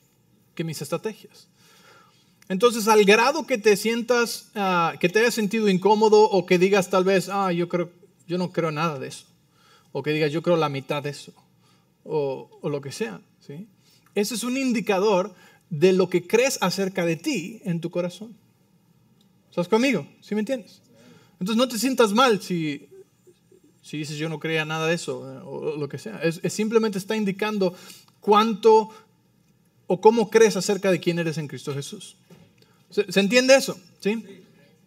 mis 0.64 0.82
estrategias. 0.82 1.48
Entonces, 2.48 2.88
al 2.88 3.04
grado 3.06 3.46
que 3.46 3.58
te 3.58 3.76
sientas, 3.76 4.50
ah, 4.56 4.94
que 5.00 5.10
te 5.10 5.20
hayas 5.20 5.34
sentido 5.34 5.68
incómodo 5.68 6.24
o 6.24 6.46
que 6.46 6.58
digas 6.58 6.90
tal 6.90 7.04
vez, 7.04 7.30
ah, 7.30 7.52
yo, 7.52 7.68
creo, 7.68 7.90
yo 8.28 8.38
no 8.38 8.52
creo 8.52 8.72
nada 8.72 9.00
de 9.00 9.08
eso, 9.08 9.26
o 9.92 10.04
que 10.04 10.12
digas, 10.12 10.32
yo 10.32 10.42
creo 10.42 10.56
la 10.56 10.70
mitad 10.70 11.04
de 11.04 11.10
eso, 11.10 11.34
o, 12.04 12.50
lo 12.64 12.82
que 12.82 12.92
sea, 12.92 13.22
¿sí? 13.40 13.68
Ese 14.16 14.36
es 14.36 14.44
un 14.44 14.58
indicador 14.58 15.34
de 15.70 15.94
lo 15.94 16.10
que 16.10 16.28
crees 16.28 16.58
acerca 16.62 17.06
de 17.06 17.16
ti 17.16 17.62
en 17.64 17.82
tu 17.82 17.90
corazón. 17.90 18.36
¿Estás 19.50 19.68
conmigo? 19.68 20.08
¿Sí 20.22 20.36
me 20.36 20.42
entiendes? 20.42 20.82
Entonces 21.40 21.58
no 21.58 21.68
te 21.68 21.80
sientas 21.80 22.14
mal 22.14 22.42
si 22.42 22.90
si 23.84 23.98
dices 23.98 24.18
yo 24.18 24.30
no 24.30 24.40
creía 24.40 24.66
nada 24.66 24.88
de 24.88 24.96
eso 24.96 25.32
eh, 25.32 25.42
o 25.44 25.78
lo 25.78 25.90
que 25.90 26.00
sea. 26.00 26.20
Es, 26.24 26.42
simplemente 26.52 26.98
está 26.98 27.16
indicando 27.16 27.76
cuánto 28.22 28.90
o 29.86 30.02
cómo 30.02 30.30
crees 30.30 30.56
acerca 30.56 30.90
de 30.90 31.00
quién 31.00 31.20
eres 31.20 31.38
en 31.38 31.48
Cristo 31.48 31.74
Jesús. 31.74 32.16
¿Se, 32.90 33.20
entiende 33.20 33.56
eso? 33.56 33.78
¿Sí? 34.00 34.24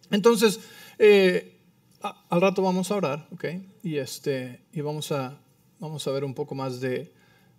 Entonces, 0.09 0.59
eh, 0.97 1.59
al 2.01 2.41
rato 2.41 2.63
vamos 2.63 2.89
a 2.89 2.95
orar, 2.95 3.27
¿ok? 3.31 3.45
Y, 3.83 3.97
este, 3.97 4.61
y 4.73 4.81
vamos, 4.81 5.11
a, 5.11 5.37
vamos 5.79 6.07
a 6.07 6.11
ver 6.11 6.23
un 6.23 6.33
poco 6.33 6.55
más 6.55 6.81
de, 6.81 7.13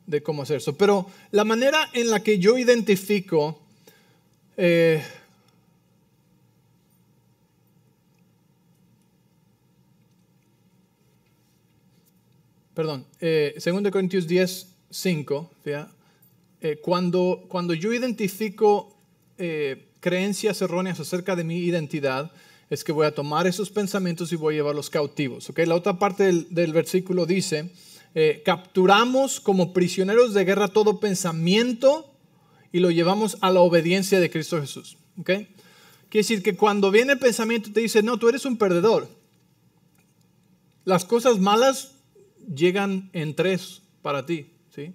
de 0.09 0.23
cómo 0.25 0.43
hacer 0.43 0.57
eso. 0.57 0.77
Pero 0.77 1.07
la 1.31 1.45
manera 1.45 1.89
en 1.93 2.11
la 2.11 2.25
que 2.25 2.41
yo 2.41 2.59
identifico 2.59 3.61
eh, 4.57 5.01
perdón, 12.79 13.05
eh, 13.21 13.55
2 13.57 13.91
Corintios 13.91 14.29
10, 14.29 14.67
5, 14.91 15.51
eh, 16.61 16.79
cuando, 16.81 17.45
cuando 17.49 17.75
yo 17.75 17.93
identifico 17.93 18.97
eh, 19.37 19.89
creencias 19.99 20.63
erróneas 20.63 21.01
acerca 21.01 21.35
de 21.35 21.43
mi 21.43 21.59
identidad, 21.59 22.31
es 22.71 22.85
que 22.85 22.93
voy 22.93 23.07
a 23.07 23.15
tomar 23.15 23.49
esos 23.49 23.71
pensamientos 23.71 24.31
y 24.31 24.37
voy 24.37 24.55
a 24.55 24.59
llevarlos 24.59 24.91
cautivos. 24.91 25.51
¿okay? 25.51 25.67
La 25.67 25.75
otra 25.75 25.99
parte 25.99 26.23
del, 26.51 26.73
versículo 26.73 27.27
dice, 27.27 27.69
eh, 28.21 28.43
capturamos 28.45 29.39
como 29.39 29.73
prisioneros 29.73 30.35
de 30.35 30.45
guerra 30.45 30.67
todo 30.67 30.99
pensamiento 30.99 32.13
y 32.73 32.81
lo 32.81 32.91
llevamos 32.91 33.39
a 33.43 33.53
la 33.53 33.61
obediencia 33.61 34.19
de 34.19 34.29
Cristo 34.29 34.61
Jesús. 34.61 34.99
¿okay? 35.21 35.47
Quiere 36.09 36.25
decir 36.25 36.43
que 36.43 36.57
cuando 36.57 36.91
viene 36.91 37.13
el 37.13 37.21
pensamiento 37.21 37.73
te 37.73 37.79
dice, 37.79 38.03
no, 38.03 38.19
tú 38.19 38.29
eres 38.29 38.45
un 38.45 38.57
perdedor. 38.57 39.09
Las 40.85 41.05
cosas 41.05 41.39
malas 41.39 41.95
llegan 42.53 43.09
en 43.13 43.37
tres 43.37 43.83
para 44.03 44.27
ti, 44.27 44.51
¿sí? 44.75 44.95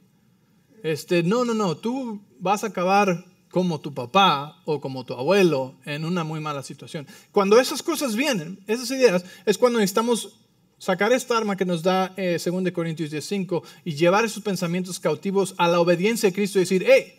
Este, 0.83 1.23
no, 1.23 1.45
no, 1.45 1.53
no, 1.53 1.77
tú 1.77 2.21
vas 2.39 2.65
a 2.65 2.67
acabar 2.67 3.23
como 3.51 3.79
tu 3.79 3.93
papá 3.93 4.61
o 4.65 4.81
como 4.81 5.05
tu 5.05 5.13
abuelo 5.13 5.75
en 5.85 6.03
una 6.03 6.25
muy 6.25 6.41
mala 6.41 6.61
situación. 6.61 7.07
Cuando 7.31 7.57
esas 7.57 7.83
cosas 7.83 8.17
vienen, 8.17 8.61
esas 8.67 8.91
ideas, 8.91 9.23
es 9.45 9.57
cuando 9.57 9.79
necesitamos 9.79 10.42
sacar 10.83 11.13
esta 11.13 11.37
arma 11.37 11.55
que 11.55 11.63
nos 11.63 11.81
da 11.81 12.13
eh, 12.17 12.37
2 12.43 12.71
Corintios 12.73 13.09
10.5 13.09 13.63
y 13.85 13.95
llevar 13.95 14.25
esos 14.25 14.43
pensamientos 14.43 14.99
cautivos 14.99 15.55
a 15.57 15.69
la 15.69 15.79
obediencia 15.79 16.27
de 16.27 16.35
Cristo 16.35 16.59
y 16.59 16.63
decir, 16.63 16.85
hey, 16.85 17.17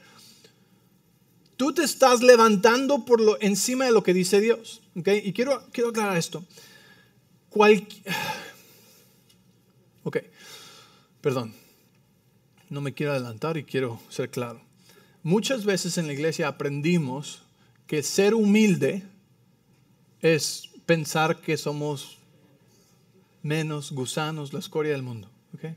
tú 1.56 1.72
te 1.72 1.82
estás 1.82 2.22
levantando 2.22 3.06
por 3.06 3.22
lo, 3.22 3.40
encima 3.40 3.86
de 3.86 3.92
lo 3.92 4.02
que 4.02 4.12
dice 4.12 4.42
Dios. 4.42 4.82
Y 4.94 5.32
quiero, 5.32 5.66
quiero 5.72 5.88
aclarar 5.88 6.18
esto. 6.18 6.44
Cualquier 7.48 8.14
Ok, 10.04 10.18
perdón, 11.22 11.54
no 12.68 12.82
me 12.82 12.92
quiero 12.92 13.12
adelantar 13.12 13.56
y 13.56 13.64
quiero 13.64 13.98
ser 14.10 14.28
claro. 14.28 14.60
Muchas 15.22 15.64
veces 15.64 15.96
en 15.96 16.06
la 16.06 16.12
iglesia 16.12 16.48
aprendimos 16.48 17.40
que 17.86 18.02
ser 18.02 18.34
humilde 18.34 19.04
es 20.20 20.68
pensar 20.84 21.40
que 21.40 21.56
somos 21.56 22.18
menos 23.44 23.92
gusanos, 23.92 24.52
la 24.52 24.58
escoria 24.58 24.92
del 24.92 25.02
mundo. 25.02 25.30
¿okay? 25.54 25.76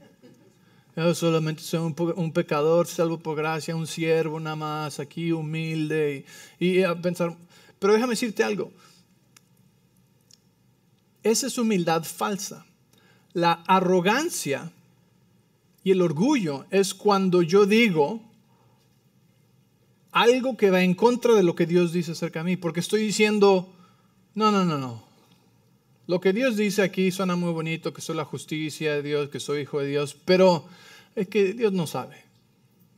Yo 0.95 1.13
solamente 1.13 1.61
soy 1.61 1.93
un, 2.15 2.31
pecador 2.31 2.87
salvo 2.87 3.19
por 3.19 3.37
gracia, 3.37 3.75
un 3.75 3.85
siervo 3.85 4.39
nada 4.39 4.55
más, 4.55 4.99
aquí 4.99 5.31
humilde. 5.31 6.25
Y, 6.59 6.79
y 6.79 6.83
a 6.83 6.99
pensar, 6.99 7.35
pero 7.77 7.93
déjame 7.93 8.13
decirte 8.13 8.43
algo. 8.43 8.71
Esa 11.21 11.47
es 11.47 11.57
humildad 11.57 12.03
falsa. 12.03 12.65
La 13.33 13.63
arrogancia 13.67 14.71
y 15.83 15.91
el 15.91 16.01
orgullo 16.01 16.65
es 16.71 16.93
cuando 16.93 17.41
yo 17.41 17.65
digo 17.65 18.21
algo 20.11 20.57
que 20.57 20.71
va 20.71 20.81
en 20.81 20.95
contra 20.95 21.35
de 21.35 21.43
lo 21.43 21.53
que 21.53 21.67
Dios 21.67 21.91
dice 21.91 22.13
acerca 22.13 22.39
de 22.39 22.45
mí, 22.45 22.57
porque 22.57 22.79
estoy 22.79 23.01
diciendo, 23.01 23.71
no, 24.33 24.51
no, 24.51 24.65
no, 24.65 24.77
no, 24.77 25.06
lo 26.07 26.21
que 26.21 26.33
Dios 26.33 26.55
dice 26.55 26.81
aquí 26.81 27.11
suena 27.11 27.35
muy 27.35 27.51
bonito, 27.51 27.93
que 27.93 28.01
soy 28.01 28.15
la 28.15 28.25
justicia 28.25 28.93
de 28.93 29.03
Dios, 29.03 29.29
que 29.29 29.39
soy 29.39 29.61
hijo 29.61 29.79
de 29.79 29.87
Dios, 29.87 30.17
pero 30.25 30.65
es 31.15 31.27
que 31.27 31.53
Dios 31.53 31.73
no 31.73 31.85
sabe. 31.85 32.23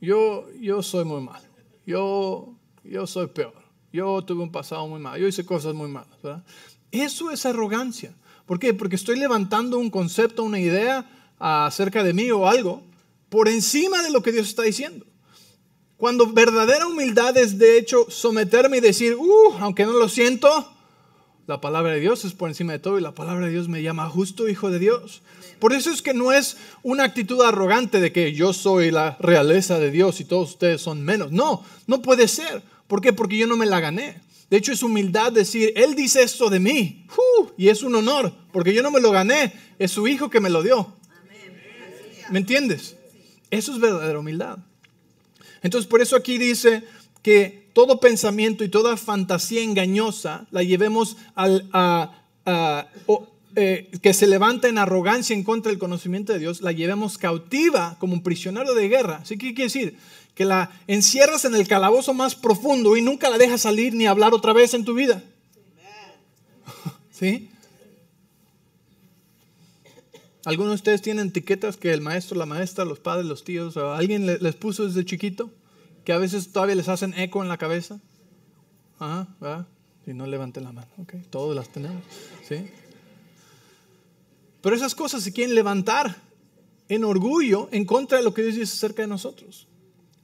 Yo, 0.00 0.46
yo 0.60 0.82
soy 0.82 1.04
muy 1.04 1.20
mal. 1.20 1.42
Yo, 1.84 2.54
yo 2.84 3.06
soy 3.06 3.26
peor. 3.26 3.54
Yo 3.92 4.22
tuve 4.22 4.42
un 4.42 4.52
pasado 4.52 4.86
muy 4.86 5.00
mal. 5.00 5.20
Yo 5.20 5.26
hice 5.26 5.44
cosas 5.44 5.74
muy 5.74 5.88
malas. 5.88 6.18
Eso 6.92 7.30
es 7.30 7.44
arrogancia. 7.44 8.14
¿Por 8.46 8.58
qué? 8.58 8.74
Porque 8.74 8.96
estoy 8.96 9.18
levantando 9.18 9.78
un 9.78 9.90
concepto, 9.90 10.42
una 10.44 10.60
idea 10.60 11.08
acerca 11.38 12.04
de 12.04 12.12
mí 12.12 12.30
o 12.30 12.46
algo 12.46 12.82
por 13.28 13.48
encima 13.48 14.02
de 14.02 14.10
lo 14.10 14.22
que 14.22 14.32
Dios 14.32 14.48
está 14.48 14.62
diciendo. 14.62 15.06
Cuando 15.96 16.26
verdadera 16.32 16.86
humildad 16.86 17.36
es 17.36 17.58
de 17.58 17.78
hecho 17.78 18.06
someterme 18.08 18.78
y 18.78 18.80
decir, 18.80 19.16
uh, 19.16 19.54
aunque 19.60 19.84
no 19.84 19.92
lo 19.92 20.08
siento, 20.08 20.48
la 21.50 21.60
palabra 21.60 21.90
de 21.90 21.98
Dios 21.98 22.24
es 22.24 22.32
por 22.32 22.48
encima 22.48 22.74
de 22.74 22.78
todo 22.78 22.96
y 22.96 23.02
la 23.02 23.12
palabra 23.12 23.46
de 23.46 23.52
Dios 23.52 23.68
me 23.68 23.82
llama 23.82 24.08
justo 24.08 24.48
hijo 24.48 24.70
de 24.70 24.78
Dios. 24.78 25.20
Por 25.58 25.72
eso 25.72 25.90
es 25.90 26.00
que 26.00 26.14
no 26.14 26.30
es 26.30 26.56
una 26.84 27.02
actitud 27.02 27.42
arrogante 27.42 28.00
de 28.00 28.12
que 28.12 28.32
yo 28.32 28.52
soy 28.52 28.92
la 28.92 29.16
realeza 29.18 29.80
de 29.80 29.90
Dios 29.90 30.20
y 30.20 30.24
todos 30.24 30.50
ustedes 30.50 30.80
son 30.80 31.02
menos. 31.02 31.32
No, 31.32 31.64
no 31.88 32.02
puede 32.02 32.28
ser. 32.28 32.62
¿Por 32.86 33.00
qué? 33.00 33.12
Porque 33.12 33.36
yo 33.36 33.48
no 33.48 33.56
me 33.56 33.66
la 33.66 33.80
gané. 33.80 34.20
De 34.48 34.58
hecho 34.58 34.70
es 34.70 34.84
humildad 34.84 35.32
decir, 35.32 35.72
Él 35.74 35.96
dice 35.96 36.22
esto 36.22 36.50
de 36.50 36.60
mí. 36.60 37.04
Y 37.56 37.68
es 37.68 37.82
un 37.82 37.96
honor, 37.96 38.32
porque 38.52 38.72
yo 38.72 38.84
no 38.84 38.92
me 38.92 39.00
lo 39.00 39.10
gané, 39.10 39.52
es 39.80 39.90
su 39.90 40.06
hijo 40.06 40.30
que 40.30 40.38
me 40.38 40.50
lo 40.50 40.62
dio. 40.62 40.94
¿Me 42.30 42.38
entiendes? 42.38 42.94
Eso 43.50 43.72
es 43.72 43.80
verdadera 43.80 44.20
humildad. 44.20 44.58
Entonces 45.62 45.90
por 45.90 46.00
eso 46.00 46.14
aquí 46.14 46.38
dice 46.38 46.84
que 47.24 47.59
todo 47.72 48.00
pensamiento 48.00 48.64
y 48.64 48.68
toda 48.68 48.96
fantasía 48.96 49.62
engañosa 49.62 50.46
la 50.50 50.62
llevemos 50.62 51.16
al, 51.34 51.68
a, 51.72 52.12
eh, 53.56 53.90
que 54.02 54.14
se 54.14 54.26
levanta 54.26 54.68
en 54.68 54.78
arrogancia 54.78 55.34
en 55.34 55.42
contra 55.42 55.70
del 55.70 55.78
conocimiento 55.78 56.32
de 56.32 56.38
Dios, 56.38 56.62
la 56.62 56.72
llevemos 56.72 57.18
cautiva 57.18 57.96
como 57.98 58.14
un 58.14 58.22
prisionero 58.22 58.74
de 58.74 58.88
guerra. 58.88 59.20
¿Así 59.22 59.36
que 59.38 59.54
quiere 59.54 59.64
decir? 59.64 59.98
Que 60.34 60.44
la 60.44 60.70
encierras 60.86 61.44
en 61.44 61.54
el 61.54 61.66
calabozo 61.66 62.14
más 62.14 62.34
profundo 62.34 62.96
y 62.96 63.02
nunca 63.02 63.28
la 63.28 63.38
dejas 63.38 63.62
salir 63.62 63.94
ni 63.94 64.06
hablar 64.06 64.34
otra 64.34 64.52
vez 64.52 64.74
en 64.74 64.84
tu 64.84 64.94
vida. 64.94 65.22
¿Sí? 67.10 67.50
¿Algunos 70.44 70.70
de 70.70 70.76
ustedes 70.76 71.02
tienen 71.02 71.28
etiquetas 71.28 71.76
que 71.76 71.92
el 71.92 72.00
maestro, 72.00 72.38
la 72.38 72.46
maestra, 72.46 72.84
los 72.84 72.98
padres, 72.98 73.26
los 73.26 73.44
tíos, 73.44 73.76
o 73.76 73.92
alguien 73.92 74.26
les 74.26 74.54
puso 74.56 74.86
desde 74.86 75.04
chiquito? 75.04 75.50
A 76.12 76.18
veces 76.18 76.52
todavía 76.52 76.74
les 76.74 76.88
hacen 76.88 77.14
eco 77.18 77.42
en 77.42 77.48
la 77.48 77.58
cabeza. 77.58 78.00
Ajá, 78.98 79.28
¿verdad? 79.40 79.66
Y 80.06 80.14
no 80.14 80.26
levanten 80.26 80.64
la 80.64 80.72
mano, 80.72 80.88
¿ok? 80.98 81.14
Todos 81.30 81.54
las 81.54 81.70
tenemos, 81.70 82.02
¿sí? 82.46 82.66
Pero 84.60 84.76
esas 84.76 84.94
cosas 84.94 85.22
se 85.22 85.32
quieren 85.32 85.54
levantar 85.54 86.16
en 86.88 87.04
orgullo 87.04 87.68
en 87.72 87.84
contra 87.84 88.18
de 88.18 88.24
lo 88.24 88.34
que 88.34 88.42
Dios 88.42 88.56
dice 88.56 88.74
acerca 88.74 89.02
de 89.02 89.08
nosotros. 89.08 89.66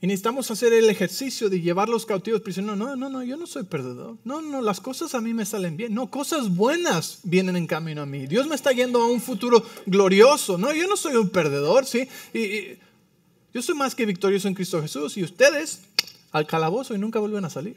Y 0.01 0.07
necesitamos 0.07 0.51
hacer 0.51 0.75
el 0.75 0.91
ejercicio 0.91 1.49
de 1.49 1.61
llevar 1.61 1.89
los 1.89 2.05
cautivos 2.05 2.43
prisioneros. 2.43 2.77
No, 2.77 2.97
no, 2.97 3.09
no, 3.09 3.23
yo 3.23 3.39
no 3.39 3.47
soy 3.47 3.63
perdedor. 3.63 4.19
No, 4.25 4.43
no, 4.43 4.61
las 4.61 4.81
cosas 4.81 5.15
a 5.15 5.23
mí 5.23 5.33
me 5.33 5.47
salen 5.47 5.77
bien. 5.77 5.95
No, 5.95 6.11
cosas 6.11 6.55
buenas 6.55 7.21
vienen 7.23 7.57
en 7.57 7.67
camino 7.67 8.03
a 8.03 8.07
mí. 8.07 8.27
Dios 8.27 8.47
me 8.47 8.55
está 8.55 8.73
yendo 8.73 9.01
a 9.01 9.07
un 9.07 9.23
futuro 9.23 9.65
glorioso. 9.87 10.59
No, 10.59 10.75
yo 10.75 10.87
no 10.87 10.99
soy 10.99 11.17
un 11.17 11.31
perdedor, 11.31 11.87
¿sí? 11.87 12.09
Y, 12.35 12.79
yo 13.57 13.63
soy 13.63 13.75
más 13.75 13.95
que 13.95 14.05
victorioso 14.05 14.49
en 14.49 14.55
Cristo 14.55 14.83
Jesús. 14.83 15.17
Y 15.17 15.23
ustedes 15.23 15.81
al 16.31 16.47
calabozo 16.47 16.95
y 16.95 16.99
nunca 16.99 17.21
vuelven 17.21 17.43
a 17.47 17.49
salir. 17.49 17.75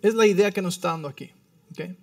Es 0.00 0.14
la 0.14 0.26
idea 0.26 0.52
que 0.52 0.62
nos 0.62 0.76
está 0.76 0.92
dando 0.92 1.06
aquí. 1.06 1.32
¿okay? 1.70 1.94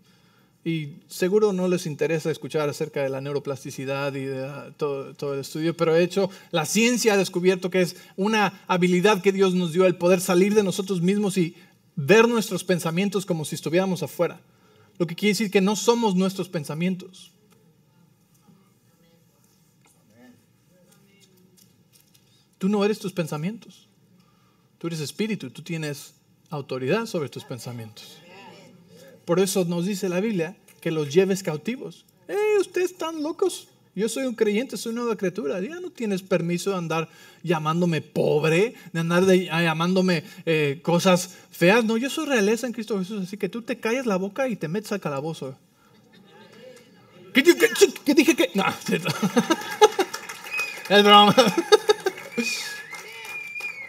Y 0.64 0.98
seguro 1.08 1.54
no 1.54 1.68
les 1.68 1.88
interesa 1.88 2.30
escuchar 2.30 2.70
acerca 2.70 3.02
de 3.02 3.10
la 3.10 3.20
neuroplasticidad 3.20 4.14
y 4.14 4.26
de 4.26 4.46
ah, 4.46 4.70
todo, 4.78 5.34
el 5.34 5.40
estudio, 5.40 5.76
pero 5.76 5.96
de 5.96 6.04
hecho 6.04 6.30
la 6.52 6.68
ciencia 6.68 7.16
ha 7.16 7.18
descubierto 7.18 7.72
que 7.72 7.82
es 7.82 7.96
una 8.16 8.62
habilidad 8.68 9.24
que 9.24 9.32
Dios 9.32 9.56
nos 9.56 9.74
dio, 9.74 9.88
el 9.88 9.96
poder 9.96 10.22
salir 10.22 10.54
de 10.54 10.62
nosotros 10.62 11.02
mismos 11.02 11.36
y 11.40 11.56
ver 11.96 12.28
nuestros 12.28 12.64
pensamientos 12.64 13.26
como 13.26 13.44
si 13.44 13.56
estuviéramos 13.56 14.04
afuera. 14.04 14.40
Lo 15.00 15.08
que 15.08 15.16
quiere 15.16 15.32
decir 15.32 15.50
que 15.50 15.62
no 15.62 15.76
somos 15.76 16.14
nuestros 16.14 16.48
pensamientos. 16.48 17.32
Tú 22.62 22.70
no 22.70 22.86
eres 22.86 23.00
tus 23.00 23.12
pensamientos. 23.12 23.88
Tú 24.78 24.86
eres 24.86 25.00
espíritu, 25.00 25.50
tú 25.50 25.64
tienes 25.64 26.14
autoridad 26.52 27.08
sobre 27.08 27.28
tus 27.28 27.44
pensamientos. 27.44 28.20
Por 29.26 29.40
eso 29.40 29.66
nos 29.66 29.88
dice 29.88 30.10
la 30.10 30.20
Biblia 30.20 30.56
que 30.80 30.92
los 30.92 31.12
lleves 31.12 31.42
cautivos. 31.42 32.06
¡Ey, 32.28 32.60
ustedes 32.60 32.92
están 32.92 33.24
locos! 33.24 33.70
Yo 33.96 34.08
soy 34.08 34.26
un 34.26 34.36
creyente, 34.36 34.78
soy 34.78 34.92
una 34.92 35.02
nueva 35.02 35.18
criatura. 35.18 35.60
Ya 35.60 35.80
no 35.80 35.90
tienes 35.90 36.22
permiso 36.22 36.70
de 36.70 36.78
andar 36.78 37.10
llamándome 37.42 38.02
pobre, 38.02 38.76
de 38.94 39.00
andar 39.00 39.24
llamándome 39.24 40.24
eh, 40.46 40.82
cosas 40.84 41.36
feas. 41.50 41.84
No, 41.84 41.98
yo 41.98 42.12
soy 42.12 42.28
realeza 42.28 42.68
en 42.68 42.74
Cristo 42.74 43.00
Jesús, 43.00 43.24
así 43.24 43.38
que 43.38 43.50
tú 43.50 43.64
te 43.64 43.80
calles 43.80 44.06
la 44.06 44.18
boca 44.18 44.48
y 44.48 44.56
te 44.56 44.68
metes 44.68 44.92
al 44.92 45.00
calabozo. 45.00 45.58
¿Qué, 47.34 47.42
dije 48.14 48.36
que? 48.36 48.52
No, 48.54 48.66
es 50.90 51.04
broma. 51.04 51.36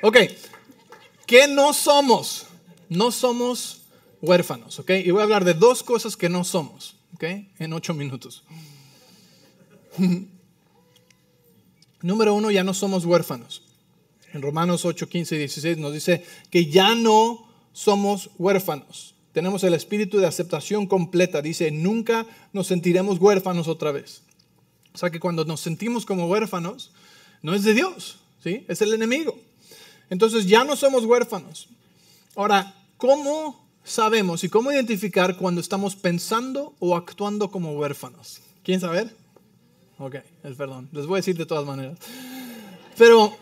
Ok, 0.02 0.16
¿qué 1.26 1.48
no 1.48 1.72
somos? 1.72 2.46
No 2.88 3.10
somos 3.10 3.82
huérfanos, 4.20 4.78
¿ok? 4.78 4.90
Y 5.04 5.10
voy 5.10 5.20
a 5.20 5.24
hablar 5.24 5.44
de 5.44 5.54
dos 5.54 5.82
cosas 5.82 6.16
que 6.16 6.28
no 6.28 6.44
somos, 6.44 6.96
¿ok? 7.14 7.24
En 7.58 7.72
ocho 7.72 7.94
minutos. 7.94 8.44
Número 12.02 12.34
uno, 12.34 12.50
ya 12.50 12.64
no 12.64 12.74
somos 12.74 13.04
huérfanos. 13.04 13.62
En 14.32 14.42
Romanos 14.42 14.84
8, 14.84 15.08
15 15.08 15.34
y 15.34 15.38
16 15.38 15.78
nos 15.78 15.92
dice 15.92 16.24
que 16.50 16.66
ya 16.66 16.94
no 16.94 17.46
somos 17.72 18.30
huérfanos. 18.38 19.14
Tenemos 19.32 19.64
el 19.64 19.74
espíritu 19.74 20.18
de 20.18 20.26
aceptación 20.26 20.86
completa. 20.86 21.42
Dice, 21.42 21.70
nunca 21.70 22.26
nos 22.52 22.66
sentiremos 22.66 23.18
huérfanos 23.18 23.68
otra 23.68 23.92
vez. 23.92 24.22
O 24.94 24.98
sea 24.98 25.10
que 25.10 25.20
cuando 25.20 25.44
nos 25.44 25.60
sentimos 25.60 26.04
como 26.04 26.26
huérfanos, 26.26 26.92
no 27.40 27.54
es 27.54 27.64
de 27.64 27.74
Dios, 27.74 28.18
¿sí? 28.42 28.64
Es 28.68 28.82
el 28.82 28.92
enemigo. 28.92 29.38
Entonces 30.10 30.46
ya 30.46 30.64
no 30.64 30.76
somos 30.76 31.04
huérfanos. 31.04 31.68
Ahora, 32.34 32.74
¿cómo 32.96 33.66
sabemos 33.84 34.44
y 34.44 34.48
cómo 34.48 34.72
identificar 34.72 35.36
cuando 35.36 35.60
estamos 35.60 35.96
pensando 35.96 36.74
o 36.78 36.96
actuando 36.96 37.50
como 37.50 37.72
huérfanos? 37.72 38.40
¿Quieren 38.62 38.80
saber? 38.80 39.14
Ok, 39.98 40.16
perdón. 40.56 40.88
Les 40.92 41.06
voy 41.06 41.16
a 41.16 41.20
decir 41.20 41.36
de 41.36 41.46
todas 41.46 41.66
maneras. 41.66 41.98
Pero 42.96 43.36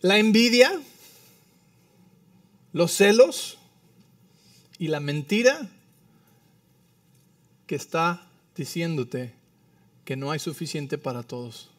la 0.00 0.18
envidia, 0.18 0.80
los 2.72 2.92
celos 2.92 3.58
y 4.78 4.88
la 4.88 5.00
mentira 5.00 5.68
que 7.66 7.74
está 7.74 8.26
diciéndote 8.56 9.32
que 10.04 10.16
no 10.16 10.30
hay 10.30 10.38
suficiente 10.38 10.98
para 10.98 11.22
todos. 11.22 11.70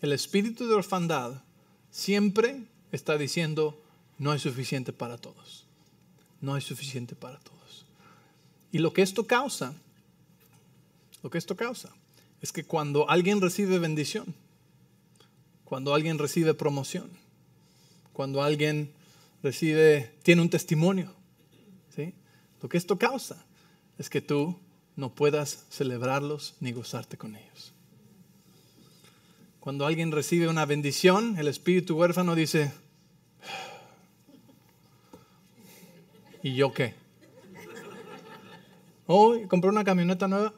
El 0.00 0.12
espíritu 0.12 0.68
de 0.68 0.74
orfandad 0.74 1.42
siempre 1.90 2.64
está 2.92 3.16
diciendo 3.16 3.80
no 4.18 4.30
hay 4.30 4.38
suficiente 4.38 4.92
para 4.92 5.18
todos. 5.18 5.66
No 6.40 6.54
hay 6.54 6.62
suficiente 6.62 7.14
para 7.14 7.38
todos. 7.38 7.86
Y 8.72 8.78
lo 8.78 8.92
que 8.92 9.02
esto 9.02 9.26
causa, 9.26 9.74
lo 11.22 11.30
que 11.30 11.38
esto 11.38 11.56
causa, 11.56 11.90
es 12.42 12.52
que 12.52 12.64
cuando 12.64 13.08
alguien 13.08 13.40
recibe 13.40 13.78
bendición, 13.78 14.34
cuando 15.64 15.94
alguien 15.94 16.18
recibe 16.18 16.54
promoción, 16.54 17.10
cuando 18.12 18.42
alguien 18.42 18.92
recibe, 19.42 20.14
tiene 20.22 20.42
un 20.42 20.50
testimonio, 20.50 21.12
¿sí? 21.94 22.14
lo 22.62 22.68
que 22.68 22.78
esto 22.78 22.98
causa 22.98 23.44
es 23.98 24.10
que 24.10 24.20
tú 24.20 24.58
no 24.94 25.14
puedas 25.14 25.64
celebrarlos 25.70 26.54
ni 26.60 26.72
gozarte 26.72 27.16
con 27.16 27.36
ellos. 27.36 27.72
Cuando 29.66 29.84
alguien 29.84 30.12
recibe 30.12 30.46
una 30.46 30.64
bendición, 30.64 31.36
el 31.40 31.48
espíritu 31.48 31.96
huérfano 31.96 32.36
dice, 32.36 32.70
¿Y 36.40 36.54
yo 36.54 36.72
qué? 36.72 36.94
Oh, 39.08 39.34
compré 39.48 39.68
una 39.68 39.82
camioneta 39.82 40.28
nueva. 40.28 40.54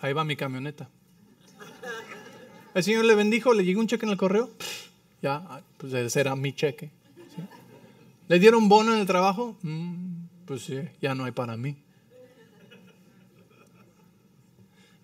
Ahí, 0.00 0.12
va 0.12 0.22
mi 0.22 0.36
camioneta. 0.36 0.88
El 2.72 2.84
Señor 2.84 3.04
le 3.04 3.16
bendijo, 3.16 3.52
le 3.52 3.64
llegó 3.64 3.80
un 3.80 3.88
cheque 3.88 4.06
en 4.06 4.12
el 4.12 4.16
correo. 4.16 4.48
Ya, 5.20 5.64
pues 5.76 5.92
ese 5.92 6.20
era 6.20 6.36
mi 6.36 6.52
cheque. 6.52 6.92
¿Le 8.28 8.38
dieron 8.38 8.68
bono 8.68 8.94
en 8.94 9.00
el 9.00 9.08
trabajo? 9.08 9.58
Mm, 9.62 10.26
pues 10.44 10.62
sí, 10.62 10.78
ya 11.02 11.16
no 11.16 11.24
hay 11.24 11.32
para 11.32 11.56
mí. 11.56 11.76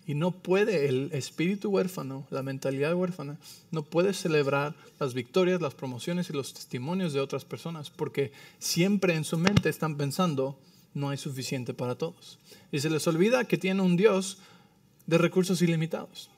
Y 0.07 0.13
no 0.13 0.31
puede 0.31 0.87
el 0.87 1.09
espíritu 1.13 1.69
huérfano, 1.69 2.27
la 2.29 2.43
mentalidad 2.43 2.93
huérfana, 2.93 3.37
no 3.71 3.83
puede 3.83 4.13
celebrar 4.13 4.75
las 4.99 5.13
victorias, 5.13 5.61
las 5.61 5.73
promociones 5.73 6.29
y 6.29 6.33
los 6.33 6.53
testimonios 6.53 7.13
de 7.13 7.19
otras 7.19 7.43
personas, 7.43 7.89
porque 7.89 8.31
siempre 8.59 9.15
en 9.15 9.23
su 9.23 9.37
mente 9.37 9.69
están 9.69 9.97
pensando, 9.97 10.59
no 10.93 11.09
hay 11.09 11.17
suficiente 11.17 11.73
para 11.73 11.95
todos. 11.95 12.39
Y 12.71 12.79
se 12.79 12.89
les 12.89 13.07
olvida 13.07 13.45
que 13.45 13.57
tiene 13.57 13.81
un 13.81 13.97
Dios 13.97 14.37
de 15.07 15.17
recursos 15.17 15.61
ilimitados. 15.61 16.29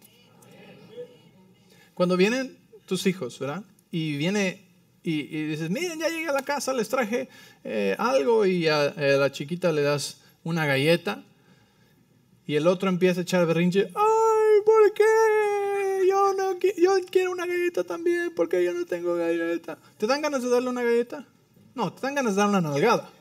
Cuando 1.94 2.16
vienen 2.16 2.58
tus 2.86 3.06
hijos, 3.06 3.40
¿verdad? 3.40 3.64
Y 3.92 4.18
viene 4.18 4.68
y, 5.04 5.24
dices, 5.24 5.70
miren, 5.70 6.00
ya 6.00 6.10
llegué 6.10 6.28
a 6.28 6.34
la 6.34 6.42
casa, 6.42 6.74
les 6.74 6.90
traje 6.90 7.30
eh, 7.64 7.96
algo 7.98 8.46
y 8.46 8.68
a, 8.68 8.94
la 8.98 9.32
chiquita 9.32 9.72
le 9.72 9.82
das 9.82 10.18
una 10.44 10.66
galleta 10.66 11.24
y 12.48 12.56
el 12.56 12.66
otro 12.66 12.90
empieza 12.90 13.20
a 13.20 13.24
echar 13.24 13.46
berrinche, 13.46 13.92
ay, 13.94 14.62
¿por 14.66 14.94
qué? 14.94 15.04
Yo, 16.78 16.94
quiero 17.12 17.32
una 17.32 17.46
galleta 17.46 17.84
también, 17.84 18.34
porque 18.36 18.64
yo 18.64 18.74
no 18.74 18.86
tengo 18.86 19.16
galleta. 19.16 19.78
¿Te 19.98 20.08
dan 20.08 20.22
ganas 20.22 20.42
de 20.42 20.50
darle 20.50 20.70
una 20.70 20.84
galleta? 20.84 21.28
No, 21.76 21.94
te 21.94 22.02
dan 22.02 22.16
ganas 22.16 22.36
de 22.36 22.42
darle 22.42 22.58
una 22.58 22.70
nalgada. 22.70 23.12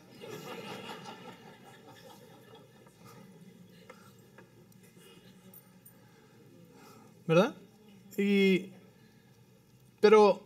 ¿verdad? 7.26 7.54
Y, 8.16 8.70
pero 10.00 10.42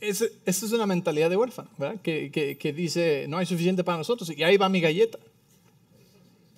esa 0.00 0.26
es 0.44 0.72
una 0.72 0.86
mentalidad 0.86 1.30
de 1.30 1.36
huérfano, 1.36 1.70
¿verdad? 1.78 2.00
Que, 2.02 2.74
dice, 2.76 3.26
no 3.28 3.38
hay 3.38 3.46
suficiente 3.46 3.84
para 3.84 3.98
nosotros 3.98 4.30
y 4.36 4.42
ahí 4.42 4.56
va 4.56 4.68
mi 4.68 4.80
galleta. 4.80 5.18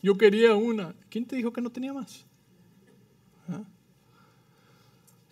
Yo 0.04 0.18
quería 0.18 0.54
una. 0.54 0.94
¿Quién 1.08 1.24
te 1.24 1.34
dijo 1.34 1.50
que 1.50 1.62
no 1.62 1.70
tenía 1.70 1.94
más? 1.94 2.26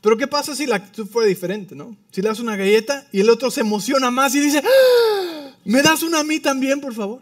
Pero 0.01 0.16
¿qué 0.16 0.27
pasa 0.27 0.57
si 0.57 0.64
la 0.64 0.77
actitud 0.77 1.07
fuera 1.07 1.29
diferente, 1.29 1.75
no? 1.75 1.95
Si 2.11 2.23
le 2.23 2.29
das 2.29 2.41
una 2.41 2.57
galleta 2.57 3.07
y 3.12 3.20
el 3.20 3.29
otro 3.29 3.51
se 3.51 3.61
emociona 3.61 4.11
más 4.11 4.35
y 4.35 4.41
dice, 4.41 4.62
¡Ah! 4.64 5.55
¿me 5.66 5.83
das 5.83 6.03
una 6.03 6.20
a 6.20 6.25
mí 6.25 6.41
también, 6.41 6.81
por 6.81 6.95
favor? 6.95 7.20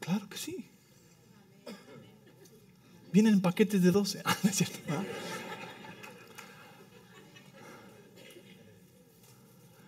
Claro 0.00 0.26
que 0.30 0.38
sí. 0.38 0.64
Vienen 3.12 3.42
paquetes 3.42 3.82
de 3.82 3.90
12. 3.90 4.22
Ah, 4.24 4.34
es 4.42 4.56
cierto. 4.56 4.78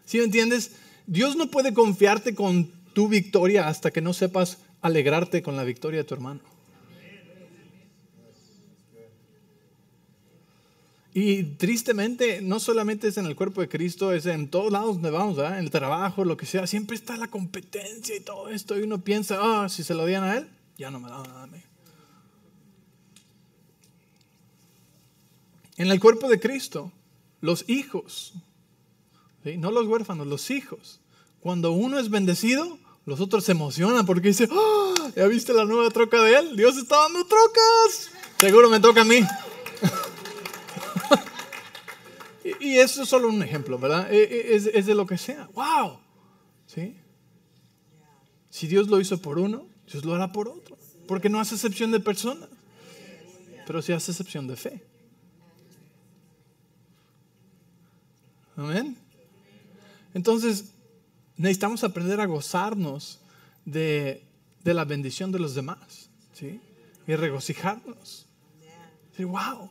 ¿Sí 0.04 0.18
me 0.18 0.24
entiendes? 0.24 0.72
Dios 1.06 1.34
no 1.34 1.50
puede 1.50 1.72
confiarte 1.72 2.34
con 2.34 2.70
tu 2.92 3.08
victoria 3.08 3.68
hasta 3.68 3.90
que 3.90 4.02
no 4.02 4.12
sepas 4.12 4.58
alegrarte 4.82 5.42
con 5.42 5.56
la 5.56 5.64
victoria 5.64 6.00
de 6.00 6.04
tu 6.04 6.12
hermano. 6.12 6.53
Y 11.16 11.44
tristemente, 11.44 12.42
no 12.42 12.58
solamente 12.58 13.06
es 13.06 13.16
en 13.18 13.26
el 13.26 13.36
cuerpo 13.36 13.60
de 13.60 13.68
Cristo, 13.68 14.12
es 14.12 14.26
en 14.26 14.48
todos 14.48 14.72
lados 14.72 14.94
donde 14.94 15.10
vamos, 15.10 15.38
en 15.38 15.54
el 15.54 15.70
trabajo, 15.70 16.24
lo 16.24 16.36
que 16.36 16.44
sea, 16.44 16.66
siempre 16.66 16.96
está 16.96 17.16
la 17.16 17.28
competencia 17.28 18.16
y 18.16 18.20
todo 18.20 18.48
esto. 18.48 18.76
Y 18.76 18.82
uno 18.82 19.00
piensa, 19.00 19.38
ah, 19.40 19.68
si 19.68 19.84
se 19.84 19.94
lo 19.94 20.06
dieran 20.06 20.24
a 20.24 20.36
él, 20.38 20.48
ya 20.76 20.90
no 20.90 20.98
me 20.98 21.08
da 21.08 21.22
nada 21.22 21.44
a 21.44 21.46
mí. 21.46 21.62
En 25.76 25.88
el 25.92 26.00
cuerpo 26.00 26.28
de 26.28 26.40
Cristo, 26.40 26.90
los 27.40 27.68
hijos, 27.68 28.34
no 29.44 29.70
los 29.70 29.86
huérfanos, 29.86 30.26
los 30.26 30.50
hijos, 30.50 31.00
cuando 31.38 31.70
uno 31.70 32.00
es 32.00 32.10
bendecido, 32.10 32.76
los 33.06 33.20
otros 33.20 33.44
se 33.44 33.52
emocionan 33.52 34.04
porque 34.04 34.28
dicen, 34.28 34.48
¡Ah! 34.50 35.10
¿ya 35.14 35.28
viste 35.28 35.52
la 35.52 35.64
nueva 35.64 35.90
troca 35.90 36.20
de 36.22 36.38
él? 36.38 36.56
Dios 36.56 36.76
está 36.76 36.96
dando 36.96 37.24
trocas. 37.24 38.10
Seguro 38.38 38.68
me 38.68 38.80
toca 38.80 39.02
a 39.02 39.04
mí. 39.04 39.20
Y, 42.64 42.78
eso 42.78 43.02
es 43.02 43.08
solo 43.08 43.28
un 43.28 43.42
ejemplo, 43.42 43.78
¿verdad? 43.78 44.12
E, 44.12 44.22
e, 44.22 44.54
es, 44.54 44.86
de 44.86 44.94
lo 44.94 45.06
que 45.06 45.18
sea. 45.18 45.48
¡Wow! 45.54 45.98
¿Sí? 46.66 46.96
Si 48.50 48.66
Dios 48.66 48.88
lo 48.88 49.00
hizo 49.00 49.20
por 49.20 49.38
uno, 49.38 49.66
Dios 49.90 50.04
lo 50.04 50.14
hará 50.14 50.32
por 50.32 50.48
otro. 50.48 50.76
Porque 51.06 51.28
no 51.28 51.40
hace 51.40 51.54
excepción 51.54 51.90
de 51.90 52.00
personas, 52.00 52.48
pero 53.66 53.82
sí 53.82 53.92
hace 53.92 54.12
excepción 54.12 54.46
de 54.46 54.56
fe. 54.56 54.82
Amén. 58.56 58.96
Entonces, 60.14 60.72
necesitamos 61.36 61.84
aprender 61.84 62.20
a 62.20 62.26
gozarnos 62.26 63.20
de, 63.64 64.22
la 64.62 64.84
bendición 64.84 65.32
de 65.32 65.40
los 65.40 65.54
demás. 65.54 66.08
¿sí? 66.32 66.60
Y 67.06 67.14
regocijarnos. 67.16 68.26
¡Wow! 69.18 69.70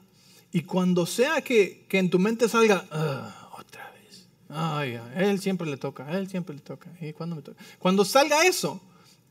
Y 0.54 0.62
cuando 0.62 1.08
sea 1.08 1.42
que, 1.42 1.88
en 1.90 2.10
tu 2.12 2.20
mente 2.20 2.48
salga, 2.48 2.86
otra 3.58 3.92
vez. 3.92 4.28
Ay, 4.50 5.00
él 5.16 5.42
siempre 5.42 5.68
le 5.68 5.78
toca, 5.78 6.08
a 6.08 6.18
él 6.18 6.30
siempre 6.30 6.54
le 6.54 6.62
toca. 6.62 6.92
¿Y 7.02 7.12
cuando 7.12 7.36
me 7.36 7.42
toca? 7.42 7.62
Cuando 7.80 8.06
salga 8.06 8.46
eso, 8.46 8.80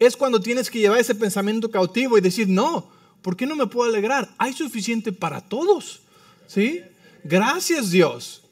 es 0.01 0.17
cuando 0.17 0.41
tienes 0.41 0.69
que 0.69 0.81
llevar 0.81 0.99
ese 0.99 1.15
pensamiento 1.15 1.71
cautivo 1.71 2.19
y 2.19 2.21
decir, 2.21 2.49
no, 2.49 2.91
¿por 3.23 3.37
qué 3.37 3.47
no 3.47 3.55
me 3.55 3.69
puedo 3.69 3.89
alegrar? 3.89 4.35
Hay 4.37 4.53
suficiente 4.53 5.13
para 5.13 5.41
todos. 5.41 6.03
¿Sí? 6.49 6.83
Gracias 7.23 7.93
Dios 7.93 8.43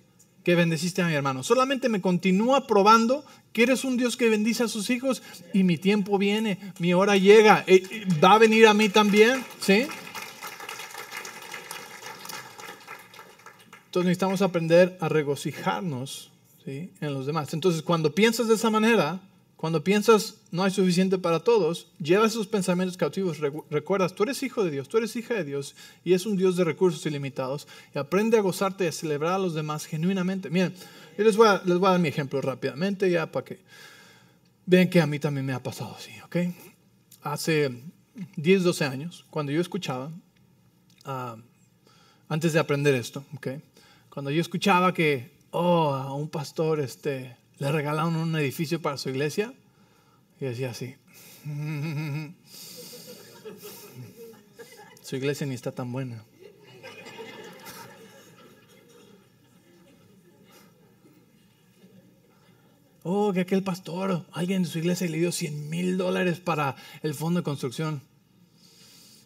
que 0.44 0.54
bendeciste 0.54 1.02
a 1.02 1.06
mi 1.06 1.14
hermano. 1.14 1.42
Solamente 1.42 1.88
me 1.88 2.00
continúa 2.00 2.68
probando 2.68 3.24
que 3.52 3.64
eres 3.64 3.84
un 3.84 3.96
Dios 3.96 4.16
que 4.16 4.30
bendice 4.30 4.62
a 4.62 4.68
sus 4.68 4.90
hijos 4.90 5.22
y 5.52 5.64
mi 5.64 5.76
tiempo 5.76 6.18
viene, 6.18 6.58
mi 6.78 6.94
hora 6.94 7.16
llega, 7.16 7.64
eh, 7.66 7.82
eh, 7.90 8.06
va 8.22 8.34
a 8.34 8.38
venir 8.38 8.68
a 8.68 8.74
mí 8.74 8.88
también, 8.88 9.44
¿sí? 9.60 9.86
Entonces 13.90 14.06
necesitamos 14.06 14.40
aprender 14.40 14.96
a 15.00 15.08
regocijarnos 15.08 16.30
¿sí? 16.64 16.92
en 17.00 17.12
los 17.12 17.26
demás. 17.26 17.52
Entonces 17.54 17.82
cuando 17.82 18.14
piensas 18.14 18.46
de 18.46 18.54
esa 18.54 18.70
manera, 18.70 19.18
cuando 19.56 19.82
piensas 19.82 20.36
no 20.52 20.62
hay 20.62 20.70
suficiente 20.70 21.18
para 21.18 21.40
todos, 21.40 21.88
lleva 21.98 22.24
esos 22.24 22.46
pensamientos 22.46 22.96
cautivos. 22.96 23.38
Recuerdas, 23.68 24.14
tú 24.14 24.22
eres 24.22 24.44
hijo 24.44 24.62
de 24.62 24.70
Dios, 24.70 24.88
tú 24.88 24.98
eres 24.98 25.16
hija 25.16 25.34
de 25.34 25.42
Dios 25.42 25.74
y 26.04 26.12
es 26.12 26.24
un 26.24 26.36
Dios 26.36 26.54
de 26.54 26.62
recursos 26.62 27.04
ilimitados. 27.04 27.66
Y 27.92 27.98
aprende 27.98 28.38
a 28.38 28.42
gozarte 28.42 28.84
y 28.84 28.86
a 28.86 28.92
celebrar 28.92 29.32
a 29.32 29.38
los 29.40 29.54
demás 29.54 29.86
genuinamente. 29.86 30.50
Miren, 30.50 30.72
yo 31.18 31.24
les 31.24 31.36
voy 31.36 31.48
a, 31.48 31.60
les 31.64 31.76
voy 31.76 31.88
a 31.88 31.90
dar 31.90 32.00
mi 32.00 32.10
ejemplo 32.10 32.40
rápidamente 32.40 33.10
ya 33.10 33.32
para 33.32 33.44
que 33.44 33.58
vean 34.66 34.88
que 34.88 35.00
a 35.00 35.06
mí 35.08 35.18
también 35.18 35.44
me 35.44 35.52
ha 35.52 35.64
pasado 35.64 35.96
así, 35.98 36.12
¿ok? 36.24 36.36
Hace 37.24 37.76
10, 38.36 38.62
12 38.62 38.84
años, 38.84 39.26
cuando 39.30 39.50
yo 39.50 39.60
escuchaba, 39.60 40.12
ah, 41.04 41.36
antes 42.28 42.52
de 42.52 42.60
aprender 42.60 42.94
esto, 42.94 43.24
¿ok? 43.34 43.48
Cuando 44.10 44.30
yo 44.32 44.40
escuchaba 44.40 44.92
que, 44.92 45.30
oh, 45.52 45.94
a 45.94 46.12
un 46.14 46.28
pastor, 46.28 46.80
este 46.80 47.36
le 47.58 47.70
regalaron 47.70 48.16
un 48.16 48.34
edificio 48.36 48.82
para 48.82 48.96
su 48.96 49.08
iglesia 49.08 49.54
y 50.40 50.46
decía 50.46 50.70
así. 50.70 50.96
Su 55.02 55.16
iglesia 55.16 55.46
ni 55.46 55.54
está 55.54 55.72
tan 55.72 55.90
buena. 55.90 56.24
Oh, 63.02 63.32
que 63.32 63.40
aquel 63.40 63.64
pastor, 63.64 64.24
alguien 64.32 64.62
de 64.62 64.68
su 64.68 64.78
iglesia 64.78 65.08
le 65.08 65.18
dio 65.18 65.32
100 65.32 65.68
mil 65.68 65.96
dólares 65.98 66.38
para 66.38 66.76
el 67.02 67.14
fondo 67.14 67.40
de 67.40 67.44
construcción. 67.44 68.02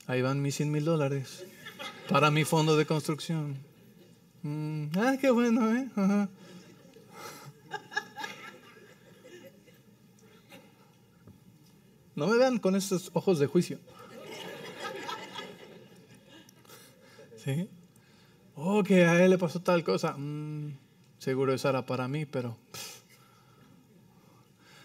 Ahí 0.07 0.23
van 0.23 0.41
mis 0.41 0.55
100 0.55 0.71
mil 0.71 0.85
dólares 0.85 1.45
para 2.09 2.31
mi 2.31 2.45
fondo 2.45 2.77
de 2.77 2.87
construcción. 2.87 3.59
Mm, 4.45 4.91
ah, 4.99 5.17
qué 5.19 5.31
bueno, 5.31 5.75
¿eh? 5.75 5.89
No 12.15 12.29
me 12.29 12.37
vean 12.37 12.59
con 12.59 12.77
esos 12.77 13.11
ojos 13.15 13.39
de 13.39 13.47
juicio. 13.47 13.79
¿Sí? 17.43 17.69
Oh, 18.55 18.85
que 18.85 19.05
a 19.05 19.25
él 19.25 19.31
le 19.31 19.39
pasó 19.39 19.61
tal 19.61 19.83
cosa. 19.83 20.15
Mm, 20.17 20.77
seguro 21.19 21.53
eso 21.53 21.69
era 21.69 21.85
para 21.85 22.07
mí, 22.07 22.25
pero... 22.25 22.57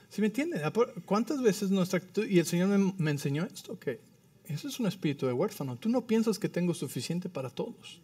¿Sí 0.10 0.22
me 0.22 0.28
entienden? 0.28 0.62
¿Cuántas 1.06 1.42
veces 1.42 1.70
nuestra 1.70 2.00
actitud... 2.00 2.26
Y 2.26 2.40
el 2.40 2.46
Señor 2.46 2.70
me, 2.98 3.12
enseñó 3.12 3.46
esto, 3.46 3.78
que 3.78 4.00
eso 4.46 4.68
es 4.70 4.80
un 4.80 4.88
espíritu 4.88 5.28
de 5.28 5.34
huérfano. 5.34 5.76
Tú 5.76 5.90
no 5.90 6.08
piensas 6.08 6.40
que 6.40 6.50
tengo 6.50 6.74
suficiente 6.74 7.30
para 7.30 7.50
todos. 7.50 8.02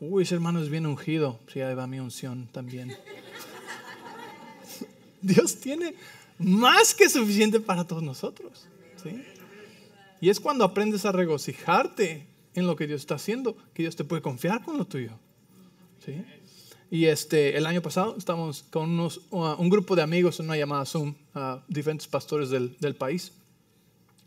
Uy, 0.00 0.22
ese 0.22 0.34
hermano 0.34 0.60
es 0.62 0.68
bien 0.68 0.86
ungido. 0.86 1.40
Sí, 1.52 1.60
ahí 1.60 1.74
va 1.74 1.86
mi 1.86 1.98
unción 1.98 2.48
también. 2.52 2.96
Dios 5.20 5.56
tiene 5.56 5.94
más 6.38 6.94
que 6.94 7.08
suficiente 7.08 7.60
para 7.60 7.84
todos 7.84 8.02
nosotros. 8.02 8.66
¿sí? 9.02 9.22
Y 10.20 10.30
es 10.30 10.40
cuando 10.40 10.64
aprendes 10.64 11.04
a 11.04 11.12
regocijarte 11.12 12.26
en 12.54 12.66
lo 12.66 12.76
que 12.76 12.86
Dios 12.86 13.00
está 13.00 13.16
haciendo, 13.16 13.56
que 13.74 13.82
Dios 13.82 13.96
te 13.96 14.04
puede 14.04 14.22
confiar 14.22 14.62
con 14.62 14.78
lo 14.78 14.84
tuyo. 14.84 15.12
¿sí? 16.04 16.24
Y 16.90 17.06
este, 17.06 17.56
el 17.56 17.66
año 17.66 17.82
pasado 17.82 18.16
estábamos 18.16 18.62
con 18.70 18.90
unos, 18.90 19.20
uh, 19.30 19.54
un 19.58 19.68
grupo 19.68 19.94
de 19.94 20.02
amigos 20.02 20.40
en 20.40 20.46
una 20.46 20.56
llamada 20.56 20.86
Zoom, 20.86 21.14
a 21.34 21.62
diferentes 21.68 22.06
pastores 22.06 22.50
del, 22.50 22.76
del, 22.78 22.94
país. 22.94 23.32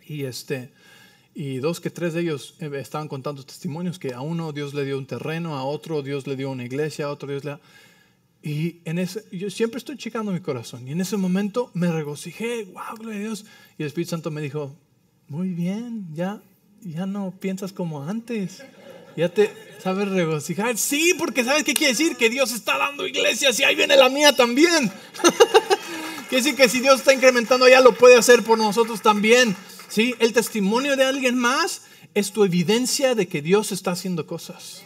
Y, 0.05 0.23
este, 0.25 0.71
y 1.33 1.57
dos 1.57 1.79
que 1.79 1.89
tres 1.89 2.13
de 2.13 2.21
ellos 2.21 2.55
eh, 2.59 2.69
estaban 2.75 3.07
contando 3.07 3.43
testimonios 3.43 3.99
que 3.99 4.13
a 4.13 4.21
uno 4.21 4.51
Dios 4.51 4.73
le 4.73 4.83
dio 4.83 4.97
un 4.97 5.05
terreno, 5.05 5.55
a 5.55 5.63
otro 5.63 6.01
Dios 6.01 6.27
le 6.27 6.35
dio 6.35 6.49
una 6.49 6.65
iglesia, 6.65 7.05
a 7.05 7.09
otro 7.09 7.29
Dios 7.29 7.43
le... 7.43 7.57
Y 8.43 8.81
en 8.85 8.97
ese, 8.97 9.23
yo 9.31 9.49
siempre 9.49 9.77
estoy 9.77 9.97
checando 9.97 10.31
mi 10.31 10.39
corazón. 10.39 10.87
Y 10.87 10.91
en 10.91 11.01
ese 11.01 11.15
momento 11.15 11.69
me 11.73 11.91
regocijé, 11.91 12.63
wow, 12.65 12.97
gloria 12.97 13.19
a 13.19 13.23
Dios. 13.23 13.45
Y 13.77 13.83
el 13.83 13.87
Espíritu 13.87 14.09
Santo 14.09 14.31
me 14.31 14.41
dijo, 14.41 14.75
muy 15.27 15.49
bien, 15.49 16.07
ya, 16.13 16.41
ya 16.81 17.05
no 17.05 17.31
piensas 17.39 17.71
como 17.71 18.03
antes. 18.03 18.63
Ya 19.15 19.29
te 19.29 19.51
sabes 19.81 20.09
regocijar. 20.09 20.77
Sí, 20.77 21.13
porque 21.17 21.43
¿sabes 21.43 21.63
qué 21.63 21.73
quiere 21.73 21.93
decir? 21.93 22.15
Que 22.15 22.29
Dios 22.29 22.51
está 22.51 22.77
dando 22.77 23.05
iglesias 23.05 23.59
y 23.59 23.63
ahí 23.63 23.75
viene 23.75 23.95
la 23.95 24.09
mía 24.09 24.35
también. 24.35 24.91
quiere 26.29 26.43
decir 26.43 26.55
que 26.55 26.67
si 26.67 26.79
Dios 26.79 26.99
está 26.99 27.13
incrementando 27.13 27.67
ya 27.67 27.81
lo 27.81 27.93
puede 27.93 28.15
hacer 28.15 28.43
por 28.43 28.57
nosotros 28.57 29.01
también. 29.01 29.55
¿Sí? 29.91 30.15
El 30.19 30.31
testimonio 30.31 30.95
de 30.95 31.03
alguien 31.03 31.37
más 31.37 31.81
es 32.13 32.31
tu 32.31 32.45
evidencia 32.45 33.13
de 33.13 33.27
que 33.27 33.41
Dios 33.41 33.73
está 33.73 33.91
haciendo 33.91 34.25
cosas. 34.25 34.83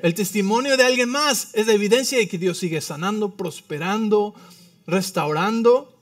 El 0.00 0.14
testimonio 0.14 0.76
de 0.76 0.84
alguien 0.84 1.08
más 1.08 1.50
es 1.54 1.66
la 1.66 1.72
evidencia 1.72 2.18
de 2.18 2.28
que 2.28 2.38
Dios 2.38 2.58
sigue 2.58 2.80
sanando, 2.80 3.34
prosperando, 3.34 4.32
restaurando 4.86 5.92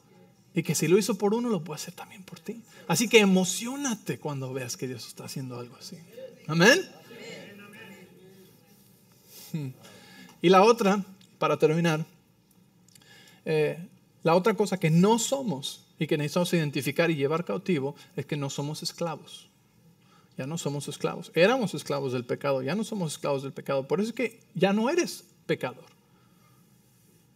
y 0.55 0.63
que 0.63 0.75
si 0.75 0.87
lo 0.87 0.99
hizo 0.99 1.17
por 1.17 1.33
uno 1.33 1.49
lo 1.49 1.65
puede 1.65 1.81
hacer 1.81 1.95
también 1.95 2.23
por 2.23 2.41
ti. 2.41 2.61
Así 2.89 3.09
que 3.09 3.21
emocionate 3.21 4.19
cuando 4.19 4.53
veas 4.53 4.77
que 4.77 4.87
Dios 4.87 5.07
está 5.07 5.25
haciendo 5.25 5.59
algo 5.59 5.77
así. 5.77 5.97
Amén. 6.47 6.79
Y 10.43 10.49
la 10.51 10.63
otra, 10.63 11.03
para 11.39 11.59
terminar, 11.59 12.05
eh, 13.47 13.79
la 14.23 14.35
otra 14.35 14.55
cosa 14.55 14.79
que 14.79 14.91
no 14.91 15.19
somos 15.19 15.87
y 16.01 16.07
que 16.07 16.17
necesitamos 16.17 16.53
identificar 16.55 17.11
y 17.11 17.15
llevar 17.15 17.45
cautivo 17.45 17.95
es 18.17 18.25
que 18.25 18.37
no 18.37 18.49
somos 18.49 18.83
esclavos. 18.83 19.51
Ya 20.39 20.47
no 20.47 20.57
somos 20.57 20.89
esclavos. 20.89 21.31
Éramos 21.35 21.75
esclavos 21.75 22.15
del 22.15 22.25
pecado, 22.25 22.63
ya 22.63 22.75
no 22.75 22.85
somos 22.85 23.13
esclavos 23.13 23.43
del 23.43 23.53
pecado. 23.53 23.87
Por 23.87 24.01
eso 24.01 24.09
es 24.09 24.15
que 24.15 24.41
ya 24.55 24.73
no 24.73 24.89
eres 24.89 25.27
pecador. 25.45 25.85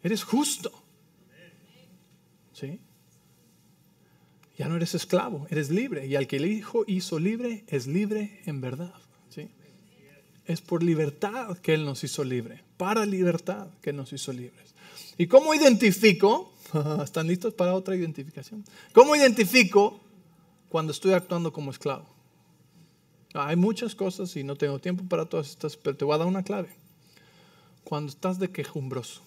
Eres 0.03 0.25
justo. 0.25 0.73
¿Sí? 2.55 2.81
Ya 4.57 4.69
no 4.69 4.77
eres 4.77 4.95
esclavo, 4.95 5.47
eres 5.51 5.69
libre. 5.69 6.07
Y 6.07 6.17
al 6.17 6.27
que 6.27 6.37
el 6.37 6.47
Hijo 6.47 6.85
hizo 6.87 7.19
libre, 7.19 7.65
es 7.69 7.87
libre 7.87 8.41
en 8.47 8.63
verdad. 8.63 8.95
Es 10.47 10.61
por 10.61 10.83
libertad 10.83 11.57
que 11.59 11.75
Él 11.75 11.85
nos 11.85 12.05
hizo 12.05 12.25
libre. 12.25 12.63
Para 12.77 13.07
libertad 13.07 13.69
que 13.81 13.93
nos 13.93 14.13
hizo 14.13 14.33
libres. 14.33 14.75
¿Y 15.17 15.27
cómo 15.27 15.55
identifico? 15.55 16.53
¿Están 17.03 17.27
listos 17.27 17.55
para 17.55 17.75
otra 17.75 17.97
identificación? 17.97 18.65
¿Cómo 18.93 19.17
identifico 19.17 20.01
cuando 20.69 20.93
estoy 20.93 21.13
actuando 21.13 21.53
como 21.53 21.71
esclavo? 21.71 22.07
Hay 23.35 23.57
muchas 23.57 23.95
cosas 23.95 24.37
y 24.37 24.45
no 24.45 24.57
tengo 24.57 24.79
tiempo 24.79 25.05
para 25.09 25.27
todas 25.27 25.51
estas, 25.51 25.77
pero 25.77 25.97
te 25.97 26.05
voy 26.05 26.15
a 26.15 26.19
dar 26.19 26.27
una 26.27 26.45
clave. 26.45 26.69
Cuando 27.83 28.11
estás 28.11 28.39
de 28.39 28.51
quejumbroso, 28.51 29.23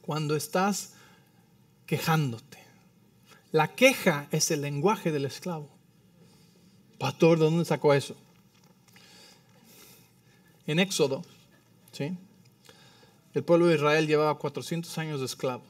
cuando 0.00 0.34
estás 0.34 0.94
quejándote, 1.86 2.58
la 3.52 3.74
queja 3.74 4.28
es 4.32 4.50
el 4.50 4.62
lenguaje 4.62 5.12
del 5.12 5.26
esclavo. 5.26 5.68
Pastor, 6.98 7.38
¿de 7.38 7.44
dónde 7.44 7.64
sacó 7.64 7.92
eso? 7.92 8.16
En 10.66 10.78
Éxodo, 10.78 11.22
¿sí? 11.92 12.16
el 13.34 13.42
pueblo 13.42 13.66
de 13.66 13.74
Israel 13.74 14.06
llevaba 14.06 14.38
400 14.38 14.96
años 14.98 15.20
de 15.20 15.26
esclavo. 15.26 15.64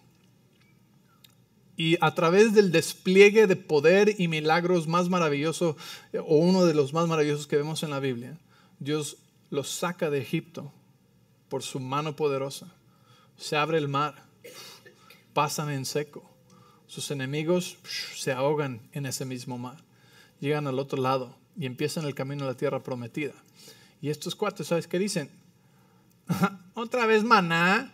Y 1.77 1.97
a 2.01 2.15
través 2.15 2.55
del 2.55 2.71
despliegue 2.71 3.47
de 3.47 3.57
poder 3.57 4.15
y 4.21 4.29
milagros 4.29 4.87
más 4.87 5.09
maravilloso, 5.09 5.77
o 6.13 6.37
uno 6.37 6.65
de 6.67 6.75
los 6.75 6.93
más 6.93 7.09
maravillosos 7.09 7.47
que 7.49 7.57
vemos 7.57 7.83
en 7.83 7.91
la 7.91 7.99
Biblia, 7.99 8.39
Dios 8.79 9.17
los 9.51 9.71
saca 9.71 10.11
de 10.11 10.21
Egipto 10.21 10.73
por 11.49 11.63
su 11.63 11.81
mano 11.81 12.15
poderosa. 12.15 12.73
Se 13.37 13.57
abre 13.57 13.79
el 13.79 13.89
mar, 13.89 14.15
pasan 15.33 15.71
en 15.71 15.85
seco. 15.85 16.31
Sus 16.87 17.11
enemigos 17.11 17.79
se 18.15 18.31
ahogan 18.31 18.89
en 18.93 19.07
ese 19.07 19.25
mismo 19.25 19.59
mar. 19.59 19.83
Llegan 20.39 20.67
al 20.67 20.79
otro 20.79 21.03
lado 21.03 21.37
y 21.57 21.67
empiezan 21.67 22.05
el 22.05 22.15
camino 22.15 22.45
a 22.45 22.49
la 22.49 22.57
tierra 22.57 22.83
prometida. 22.83 23.35
Y 24.05 24.11
estos 24.11 24.35
cuatro, 24.35 24.67
¿sabes 24.67 24.87
qué 24.87 24.99
dicen? 24.99 25.31
Otra 26.75 27.07
vez 27.07 27.25
maná. 27.25 27.91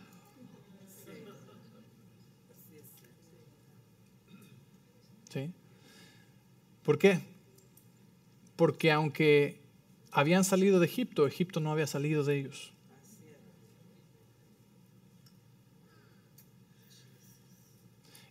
¿Sí? 5.32 5.52
¿Por 6.82 6.98
qué? 6.98 7.20
Porque 8.56 8.90
aunque 8.90 9.60
habían 10.10 10.42
salido 10.42 10.80
de 10.80 10.86
Egipto, 10.86 11.28
Egipto 11.28 11.60
no 11.60 11.70
había 11.70 11.86
salido 11.86 12.24
de 12.24 12.40
ellos. 12.40 12.72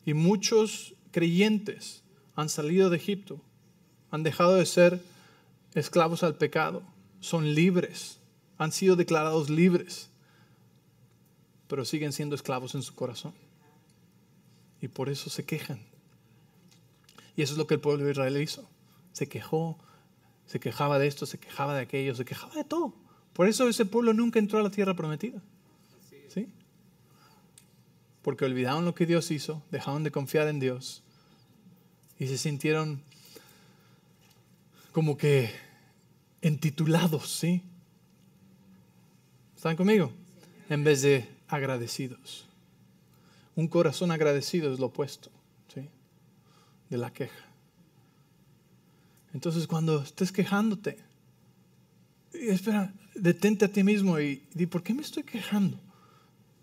Y 0.06 0.14
muchos 0.14 0.96
creyentes 1.12 2.04
han 2.36 2.50
salido 2.50 2.90
de 2.90 2.98
Egipto, 2.98 3.40
han 4.12 4.24
dejado 4.24 4.56
de 4.56 4.66
ser 4.66 5.02
esclavos 5.76 6.24
al 6.24 6.36
pecado, 6.36 6.84
son 7.20 7.54
libres, 7.54 8.20
han 8.58 8.72
sido 8.72 8.96
declarados 8.96 9.50
libres, 9.50 10.10
pero 11.68 11.86
siguen 11.86 12.14
siendo 12.14 12.36
esclavos 12.36 12.76
en 12.76 12.82
su 12.82 12.96
corazón. 12.96 13.34
Y 14.82 14.88
por 14.88 15.10
eso 15.10 15.30
se 15.30 15.46
quejan. 15.46 15.80
Y 17.36 17.42
eso 17.42 17.54
es 17.54 17.58
lo 17.58 17.68
que 17.68 17.76
el 17.76 17.80
pueblo 17.80 18.06
de 18.06 18.12
Israel 18.12 18.42
hizo. 18.42 18.68
Se 19.12 19.28
quejó, 19.28 19.78
se 20.46 20.60
quejaba 20.60 21.00
de 21.00 21.08
esto, 21.08 21.26
se 21.26 21.38
quejaba 21.38 21.76
de 21.76 21.82
aquello, 21.82 22.16
se 22.16 22.26
quejaba 22.26 22.56
de 22.56 22.64
todo. 22.64 22.94
Por 23.34 23.48
eso 23.48 23.68
ese 23.70 23.86
pueblo 23.86 24.14
nunca 24.14 24.40
entró 24.40 24.60
a 24.60 24.64
la 24.64 24.72
tierra 24.72 24.96
prometida. 24.96 25.42
¿Sí? 26.28 26.50
Porque 28.22 28.46
olvidaron 28.46 28.86
lo 28.86 28.96
que 28.96 29.06
Dios 29.06 29.32
hizo, 29.32 29.64
dejaron 29.72 30.04
de 30.04 30.12
confiar 30.12 30.48
en 30.48 30.60
Dios 30.60 31.04
y 32.20 32.28
se 32.28 32.38
sintieron 32.38 33.02
como 34.92 35.18
que 35.18 35.54
entitulados, 36.42 37.30
¿sí? 37.30 37.64
¿Están 39.56 39.76
conmigo? 39.76 40.12
En 40.70 40.84
vez 40.84 41.02
de 41.02 41.28
agradecidos. 41.48 42.46
Un 43.56 43.68
corazón 43.68 44.12
agradecido 44.12 44.72
es 44.72 44.80
lo 44.80 44.88
opuesto, 44.88 45.30
¿sí? 45.74 45.90
De 46.90 46.98
la 46.98 47.12
queja. 47.12 47.46
Entonces 49.34 49.68
cuando 49.68 50.02
estés 50.02 50.32
quejándote, 50.32 50.98
espera, 52.34 52.94
detente 53.16 53.66
a 53.66 53.72
ti 53.72 53.84
mismo 53.84 54.20
y 54.20 54.44
di, 54.54 54.66
¿por 54.66 54.82
qué 54.82 54.94
me 54.94 55.02
estoy 55.02 55.24
quejando? 55.24 55.80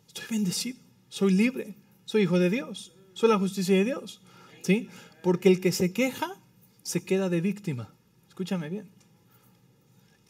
Estoy 0.07 0.25
bendecido, 0.31 0.79
soy 1.09 1.33
libre, 1.33 1.75
soy 2.05 2.23
hijo 2.23 2.39
de 2.39 2.51
Dios, 2.51 2.93
soy 3.13 3.29
la 3.29 3.39
justicia 3.39 3.77
de 3.77 3.85
Dios. 3.85 4.21
¿Sí? 4.63 4.89
Porque 5.23 5.49
el 5.49 5.61
que 5.61 5.71
se 5.71 5.93
queja 5.93 6.41
se 6.83 7.05
queda 7.05 7.29
de 7.29 7.41
víctima. 7.41 7.95
Escúchame 8.29 8.69
bien. 8.69 8.96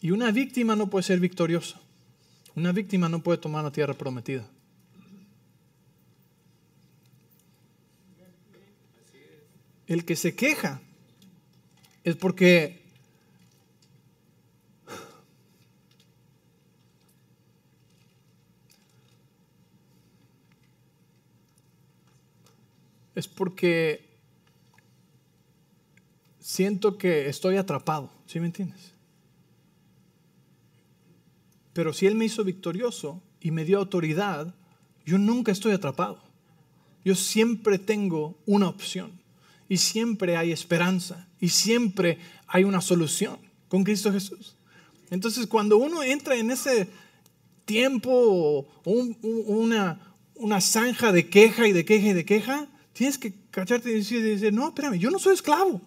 Y 0.01 0.11
una 0.11 0.31
víctima 0.31 0.77
no 0.77 0.89
puede 0.89 1.03
ser 1.03 1.21
victoriosa. 1.21 1.81
Una 2.55 2.73
víctima 2.73 3.09
no 3.09 3.23
puede 3.23 3.39
tomar 3.39 3.65
la 3.65 3.71
tierra 3.71 3.95
prometida. 3.95 4.49
El 9.87 10.05
que 10.05 10.17
se 10.17 10.35
queja 10.35 10.81
es 12.03 12.17
porque 12.17 12.83
es 23.15 23.29
porque 23.29 24.07
siento 26.41 26.99
que 26.99 27.29
estoy 27.29 27.57
atrapado, 27.57 28.11
¿sí 28.27 28.41
me 28.41 28.47
entiendes? 28.47 28.96
Pero 31.77 31.93
si 31.93 32.07
Él 32.07 32.15
me 32.15 32.25
hizo 32.25 32.43
victorioso 32.43 33.23
y 33.39 33.51
me 33.51 33.67
dio 33.67 33.77
autoridad, 33.77 34.55
yo 35.05 35.19
nunca 35.19 35.53
estoy 35.53 35.73
atrapado. 35.73 36.19
Yo 37.05 37.15
siempre 37.15 37.79
tengo 37.79 38.39
una 38.47 38.67
opción 38.67 39.13
y 39.69 39.77
siempre 39.77 40.39
hay 40.39 40.53
esperanza 40.53 41.29
y 41.39 41.51
siempre 41.51 42.19
hay 42.47 42.65
una 42.65 42.81
solución 42.81 43.37
con 43.69 43.85
Cristo 43.85 44.11
Jesús. 44.11 44.57
Entonces 45.11 45.47
cuando 45.47 45.77
uno 45.77 46.03
entra 46.03 46.37
en 46.37 46.51
ese 46.51 46.89
tiempo 47.67 48.67
una, 48.87 50.01
una 50.35 50.63
zanja 50.63 51.13
de 51.13 51.29
queja 51.29 51.69
y 51.69 51.73
de 51.73 51.85
queja 51.85 52.07
y 52.07 52.13
de 52.15 52.25
queja, 52.25 52.69
tienes 52.95 53.19
que 53.19 53.35
cacharte 53.51 53.91
y 53.91 53.97
decir, 54.01 54.51
no, 54.51 54.69
espérame, 54.69 54.99
yo 54.99 55.11
no 55.11 55.19
soy 55.19 55.35
esclavo, 55.35 55.83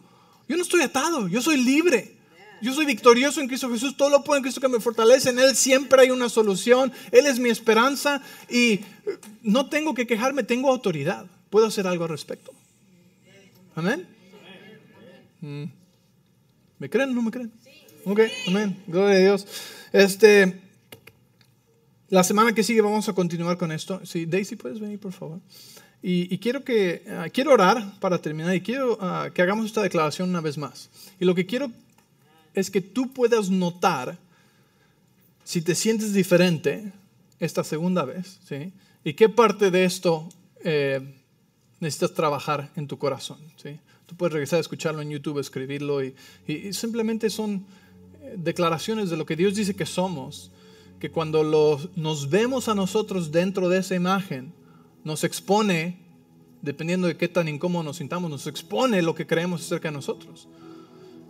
yo 0.47 0.55
no 0.55 0.61
estoy 0.61 0.81
atado, 0.81 1.27
yo 1.27 1.41
soy 1.41 1.57
libre. 1.57 2.18
Yo 2.61 2.73
soy 2.73 2.85
victorioso 2.85 3.41
en 3.41 3.47
Cristo 3.47 3.69
Jesús, 3.69 3.95
todo 3.95 4.09
lo 4.09 4.23
puedo 4.23 4.37
en 4.37 4.43
Cristo 4.43 4.61
que 4.61 4.67
me 4.67 4.79
fortalece, 4.79 5.29
en 5.29 5.39
Él 5.39 5.55
siempre 5.55 6.01
hay 6.01 6.11
una 6.11 6.29
solución, 6.29 6.91
Él 7.11 7.25
es 7.25 7.39
mi 7.39 7.49
esperanza 7.49 8.21
y 8.49 8.81
no 9.41 9.69
tengo 9.69 9.93
que 9.93 10.05
quejarme, 10.05 10.43
tengo 10.43 10.69
autoridad, 10.69 11.25
puedo 11.49 11.67
hacer 11.67 11.87
algo 11.87 12.03
al 12.03 12.09
respecto. 12.09 12.51
Amén. 13.75 14.07
Mm. 15.41 15.65
¿Me 16.79 16.89
creen 16.89 17.09
o 17.09 17.13
no 17.13 17.21
me 17.21 17.31
creen? 17.31 17.51
Ok, 18.05 18.21
amén. 18.47 18.81
Gloria 18.87 19.15
a 19.15 19.19
Dios. 19.19 19.47
Este, 19.91 20.61
la 22.09 22.23
semana 22.23 22.53
que 22.53 22.63
sigue 22.63 22.81
vamos 22.81 23.07
a 23.09 23.13
continuar 23.13 23.57
con 23.57 23.71
esto. 23.71 24.01
Sí, 24.05 24.25
Daisy, 24.25 24.55
puedes 24.55 24.79
venir, 24.79 24.99
por 24.99 25.13
favor. 25.13 25.39
Y, 26.01 26.37
quiero 26.37 26.63
que 26.63 27.03
ah, 27.09 27.27
quiero 27.31 27.51
orar 27.51 27.99
para 27.99 28.21
terminar 28.21 28.55
y 28.55 28.61
quiero 28.61 28.97
ah, 29.01 29.29
que 29.33 29.41
hagamos 29.41 29.65
esta 29.65 29.81
declaración 29.81 30.29
una 30.29 30.39
vez 30.39 30.57
más. 30.57 30.89
Y 31.19 31.25
lo 31.25 31.35
que 31.35 31.45
quiero 31.45 31.71
es 32.53 32.69
que 32.69 32.81
tú 32.81 33.13
puedas 33.13 33.49
notar 33.49 34.17
si 35.43 35.61
te 35.61 35.75
sientes 35.75 36.13
diferente 36.13 36.91
esta 37.39 37.63
segunda 37.63 38.05
vez, 38.05 38.39
¿sí? 38.47 38.71
Y 39.03 39.13
qué 39.13 39.29
parte 39.29 39.71
de 39.71 39.85
esto 39.85 40.29
eh, 40.63 41.15
necesitas 41.79 42.13
trabajar 42.13 42.71
en 42.75 42.87
tu 42.87 42.97
corazón, 42.97 43.39
¿sí? 43.55 43.79
Tú 44.05 44.15
puedes 44.15 44.33
regresar 44.33 44.57
a 44.57 44.61
escucharlo 44.61 45.01
en 45.01 45.09
YouTube, 45.09 45.39
escribirlo 45.39 46.03
y, 46.03 46.13
simplemente 46.73 47.29
son 47.29 47.65
eh, 48.21 48.35
declaraciones 48.37 49.09
de 49.09 49.17
lo 49.17 49.25
que 49.25 49.35
Dios 49.35 49.55
dice 49.55 49.75
que 49.75 49.85
somos, 49.85 50.51
que 50.99 51.11
cuando 51.11 51.43
nos 51.95 52.29
vemos 52.29 52.67
a 52.67 52.75
nosotros 52.75 53.31
dentro 53.31 53.69
de 53.69 53.79
esa 53.79 53.95
imagen, 53.95 54.51
nos 55.03 55.23
expone, 55.23 55.97
dependiendo 56.61 57.07
de 57.07 57.17
qué 57.17 57.27
tan 57.27 57.47
incómodo 57.47 57.83
nos 57.83 57.97
sintamos, 57.97 58.29
nos 58.29 58.47
expone 58.47 59.01
lo 59.01 59.15
que 59.15 59.25
creemos 59.25 59.61
acerca 59.61 59.87
de 59.87 59.93
nosotros. 59.93 60.47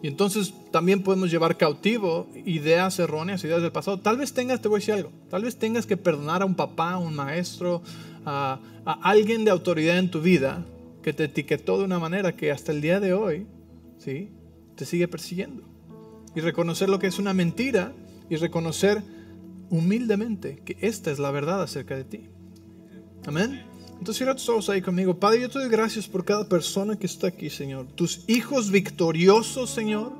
Y 0.01 0.07
entonces 0.07 0.53
también 0.71 1.03
podemos 1.03 1.29
llevar 1.29 1.57
cautivo 1.57 2.27
ideas 2.45 2.99
erróneas, 2.99 3.43
ideas 3.43 3.61
del 3.61 3.71
pasado. 3.71 3.99
Tal 3.99 4.17
vez 4.17 4.33
tengas, 4.33 4.61
te 4.61 4.67
voy 4.67 4.77
a 4.77 4.79
decir 4.79 4.93
algo, 4.93 5.11
tal 5.29 5.43
vez 5.43 5.57
tengas 5.57 5.85
que 5.85 5.97
perdonar 5.97 6.41
a 6.41 6.45
un 6.45 6.55
papá, 6.55 6.93
a 6.93 6.97
un 6.97 7.15
maestro, 7.15 7.81
a, 8.25 8.59
alguien 9.01 9.43
de 9.45 9.51
autoridad 9.51 9.97
en 9.97 10.09
tu 10.09 10.21
vida 10.21 10.65
que 11.03 11.13
te 11.13 11.25
etiquetó 11.25 11.77
de 11.77 11.83
una 11.83 11.99
manera 11.99 12.35
que 12.35 12.51
hasta 12.51 12.71
el 12.71 12.81
día 12.81 12.99
de 12.99 13.13
hoy 13.13 13.45
¿sí? 13.97 14.29
te 14.75 14.85
sigue 14.85 15.07
persiguiendo. 15.07 15.63
Y 16.35 16.41
reconocer 16.41 16.89
lo 16.89 16.99
que 16.99 17.07
es 17.07 17.19
una 17.19 17.33
mentira 17.33 17.93
y 18.29 18.37
reconocer 18.37 19.03
humildemente 19.69 20.61
que 20.63 20.77
esta 20.81 21.11
es 21.11 21.19
la 21.19 21.31
verdad 21.31 21.61
acerca 21.61 21.95
de 21.95 22.03
ti. 22.03 22.29
Amén. 23.25 23.68
Entonces, 23.99 24.17
cierra 24.17 24.33
tus 24.33 24.49
ojos 24.49 24.69
ahí 24.69 24.81
conmigo. 24.81 25.19
Padre, 25.19 25.41
yo 25.41 25.49
te 25.49 25.59
doy 25.59 25.69
gracias 25.69 26.07
por 26.07 26.25
cada 26.25 26.47
persona 26.49 26.97
que 26.97 27.05
está 27.05 27.27
aquí, 27.27 27.49
Señor. 27.49 27.85
Tus 27.95 28.23
hijos 28.27 28.71
victoriosos, 28.71 29.69
Señor. 29.69 30.13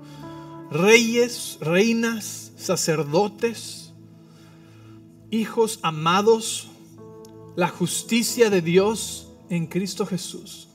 Reyes, 0.69 1.57
reinas, 1.61 2.51
sacerdotes. 2.57 3.93
Hijos 5.31 5.79
amados. 5.81 6.67
La 7.55 7.69
justicia 7.69 8.49
de 8.49 8.61
Dios 8.61 9.29
en 9.49 9.65
Cristo 9.65 10.05
Jesús 10.05 10.69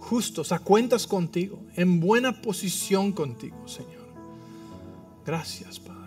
justos, 0.00 0.50
a 0.50 0.58
cuentas 0.58 1.06
contigo, 1.06 1.60
en 1.76 2.00
buena 2.00 2.42
posición 2.42 3.12
contigo, 3.12 3.68
Señor. 3.68 4.08
Gracias, 5.24 5.78
Padre. 5.78 5.99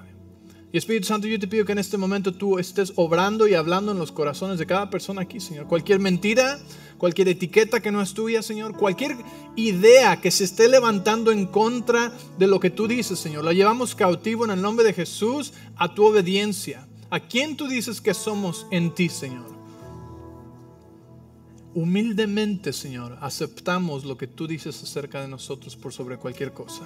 Espíritu 0.78 1.05
Santo, 1.07 1.28
yo 1.28 1.39
te 1.39 1.47
pido 1.47 1.65
que 1.65 1.71
en 1.71 1.78
este 1.78 1.97
momento 1.97 2.34
tú 2.34 2.57
estés 2.57 2.93
obrando 2.95 3.47
y 3.47 3.53
hablando 3.53 3.91
en 3.91 3.99
los 3.99 4.11
corazones 4.11 4.57
de 4.57 4.65
cada 4.65 4.89
persona 4.89 5.21
aquí, 5.21 5.39
Señor. 5.39 5.67
Cualquier 5.67 5.99
mentira, 5.99 6.59
cualquier 6.97 7.28
etiqueta 7.28 7.80
que 7.80 7.91
no 7.91 8.01
es 8.01 8.15
tuya, 8.15 8.41
Señor, 8.41 8.76
cualquier 8.76 9.15
idea 9.55 10.19
que 10.19 10.32
se 10.32 10.45
esté 10.45 10.67
levantando 10.67 11.32
en 11.32 11.45
contra 11.45 12.11
de 12.39 12.47
lo 12.47 12.59
que 12.59 12.71
tú 12.71 12.88
dices, 12.88 13.19
Señor, 13.19 13.43
la 13.43 13.53
llevamos 13.53 13.93
cautivo 13.93 14.45
en 14.45 14.51
el 14.51 14.61
nombre 14.61 14.84
de 14.84 14.93
Jesús 14.93 15.53
a 15.76 15.93
tu 15.93 16.05
obediencia. 16.05 16.88
¿A 17.11 17.19
quién 17.19 17.55
tú 17.55 17.67
dices 17.67 18.01
que 18.01 18.15
somos 18.15 18.65
en 18.71 18.95
ti, 18.95 19.09
Señor? 19.09 19.53
humildemente, 21.76 22.71
Señor, 22.71 23.17
aceptamos 23.21 24.05
lo 24.05 24.17
que 24.17 24.28
tú 24.28 24.47
dices 24.47 24.82
acerca 24.84 25.21
de 25.21 25.28
nosotros 25.28 25.76
por 25.76 25.91
sobre 25.91 26.17
cualquier 26.17 26.53
cosa. 26.53 26.84